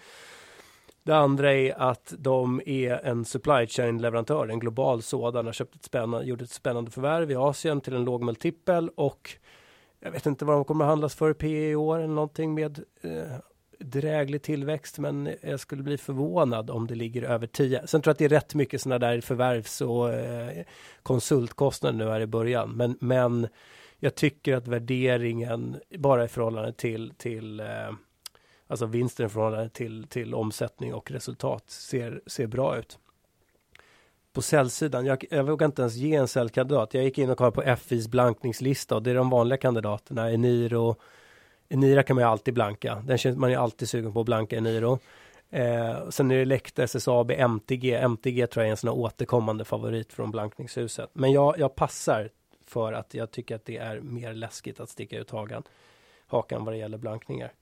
[1.05, 5.75] Det andra är att de är en supply chain leverantör, en global sådan, har köpt
[5.75, 9.37] ett spännande, gjort ett spännande förvärv i Asien till en låg multipel och
[10.01, 12.85] jag vet inte vad de kommer att handlas för P i år eller någonting med
[13.03, 13.37] eh,
[13.79, 17.87] dräglig tillväxt, men jag skulle bli förvånad om det ligger över 10.
[17.87, 20.65] Sen tror jag att det är rätt mycket sådana där förvärvs och eh,
[21.03, 23.49] konsultkostnader nu här i början, men, men
[23.99, 27.67] jag tycker att värderingen bara i förhållande till, till eh,
[28.67, 32.99] alltså vinsten i förhållande till, till omsättning och resultat ser, ser bra ut.
[34.33, 36.95] På säljsidan, jag, jag vågar inte ens ge en säljkandidat.
[36.95, 40.31] Jag gick in och kollade på FIs blankningslista och det är de vanliga kandidaterna.
[40.31, 40.97] Eniro,
[41.69, 43.03] Enira kan man ju alltid blanka.
[43.07, 44.99] Den känns man är alltid sugen på att blanka Eniro.
[45.51, 47.95] Eh, sen är det Elekta, SSAB, MTG.
[47.95, 51.11] MTG tror jag är en sån här återkommande favorit från blankningshuset.
[51.13, 52.31] Men jag, jag passar
[52.67, 55.63] för att jag tycker att det är mer läskigt att sticka ut hakan,
[56.27, 57.53] hakan vad det gäller blankningar.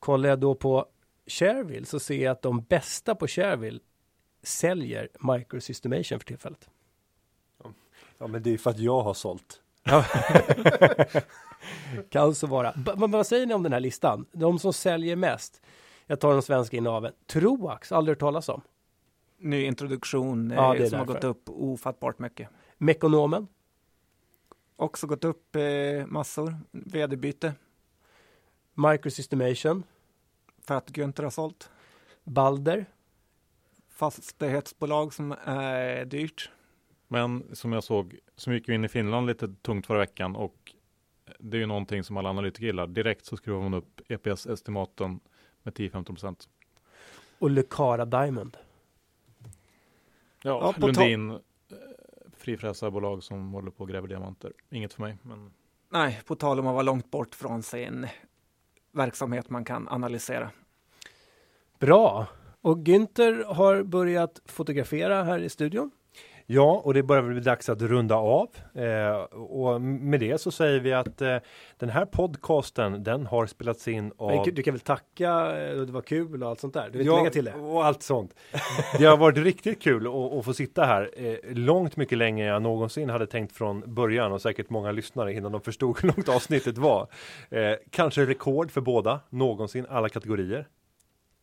[0.00, 0.86] Kollar jag då på
[1.26, 3.80] Shareville så ser jag att de bästa på Shareville
[4.42, 6.70] säljer Microsystemation för tillfället.
[8.18, 9.60] Ja, men det är för att jag har sålt.
[12.10, 12.72] kan så vara.
[12.76, 14.26] B vad säger ni om den här listan?
[14.32, 15.62] De som säljer mest.
[16.06, 17.12] Jag tar de svenska innehaven.
[17.26, 18.60] Troax, aldrig hört talas om.
[19.38, 22.48] Ny introduktion ja, eh, som har gått upp ofattbart mycket.
[22.78, 23.46] Mekonomen.
[24.76, 25.62] Också gått upp eh,
[26.06, 26.56] massor.
[26.70, 27.54] Vd-byte.
[28.88, 29.82] Microsystemation.
[30.62, 31.70] För att Günther har sålt.
[32.24, 32.86] Balder.
[33.88, 36.50] Fastighetsbolag som är dyrt.
[37.08, 40.74] Men som jag såg, som gick in i Finland lite tungt förra veckan och
[41.38, 42.86] det är ju någonting som alla analytiker gillar.
[42.86, 45.20] Direkt så skruvar man upp EPS-estimaten
[45.62, 46.48] med 10-15 procent.
[47.38, 48.56] Och Lucara Diamond.
[50.42, 51.36] Ja, ja Lundin, eh,
[52.36, 54.52] frifräsarbolag som håller på och gräver diamanter.
[54.70, 55.52] Inget för mig, men.
[55.88, 58.06] Nej, på tal om att vara långt bort från sin
[58.92, 60.50] verksamhet man kan analysera.
[61.78, 62.26] Bra!
[62.62, 65.90] Och Günther har börjat fotografera här i studion.
[66.52, 68.48] Ja, och det börjar bli dags att runda av.
[68.74, 71.36] Eh, och med det så säger vi att eh,
[71.78, 74.46] den här podcasten, den har spelats in av...
[74.52, 76.90] Du kan väl tacka, eh, det var kul och allt sånt där.
[76.92, 77.54] Du vill ja, lägga till det?
[77.54, 78.34] och allt sånt.
[78.98, 82.62] Det har varit riktigt kul att, få sitta här eh, långt mycket längre än jag
[82.62, 86.78] någonsin hade tänkt från början och säkert många lyssnare innan de förstod hur långt avsnittet
[86.78, 87.08] var.
[87.50, 90.68] Eh, kanske rekord för båda, någonsin, alla kategorier.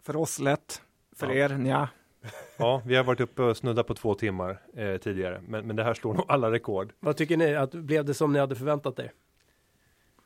[0.03, 0.81] För oss lätt,
[1.15, 1.34] för ja.
[1.34, 1.88] er ja.
[2.58, 5.84] Ja, vi har varit uppe och snuddat på två timmar eh, tidigare, men, men det
[5.84, 6.94] här slår nog alla rekord.
[6.99, 7.56] Vad tycker ni?
[7.56, 9.12] Att, blev det som ni hade förväntat er?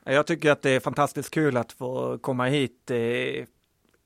[0.03, 2.91] Jag tycker att det är fantastiskt kul att få komma hit.
[2.91, 3.45] Eh,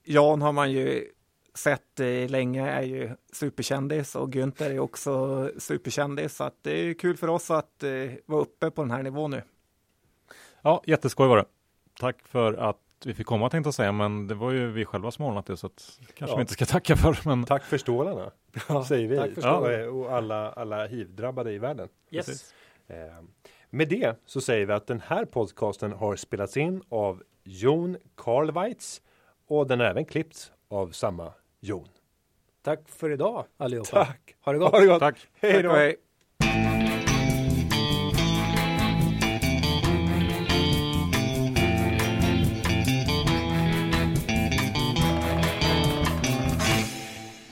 [0.04, 1.12] Jan har man ju
[1.54, 6.36] sett eh, länge, är ju superkändis och Günther är också superkändis.
[6.36, 7.92] Så att det är kul för oss att eh,
[8.26, 9.42] vara uppe på den här nivån nu.
[10.62, 11.46] Ja, jätteskoj var det.
[12.00, 15.12] Tack för att vi fick komma tänkte jag säga, men det var ju vi själva
[15.12, 16.38] som ordnat det så att kanske Ja.
[16.38, 17.20] vi inte ska tacka för.
[17.26, 18.32] Men Tack för stålarna,
[18.88, 19.18] säger vi.
[19.18, 19.90] tack för stålarna.
[19.90, 21.90] Och, och alla, alla hiv-drabbade i världen.
[22.12, 22.54] Yes.
[22.88, 22.96] Eh,
[23.70, 29.02] med det så säger vi att den här podcasten har spelats in av Jon Karlweitz
[29.48, 31.88] och den är även klippts av samma Jon.
[32.62, 34.06] Tack för idag allihopa.
[34.06, 34.36] Tack!
[34.42, 34.72] Ha det gott.
[34.72, 35.00] Ha det gott!
[35.00, 35.28] tack.
[35.34, 35.72] Hej Tack då!
[35.72, 35.96] hej.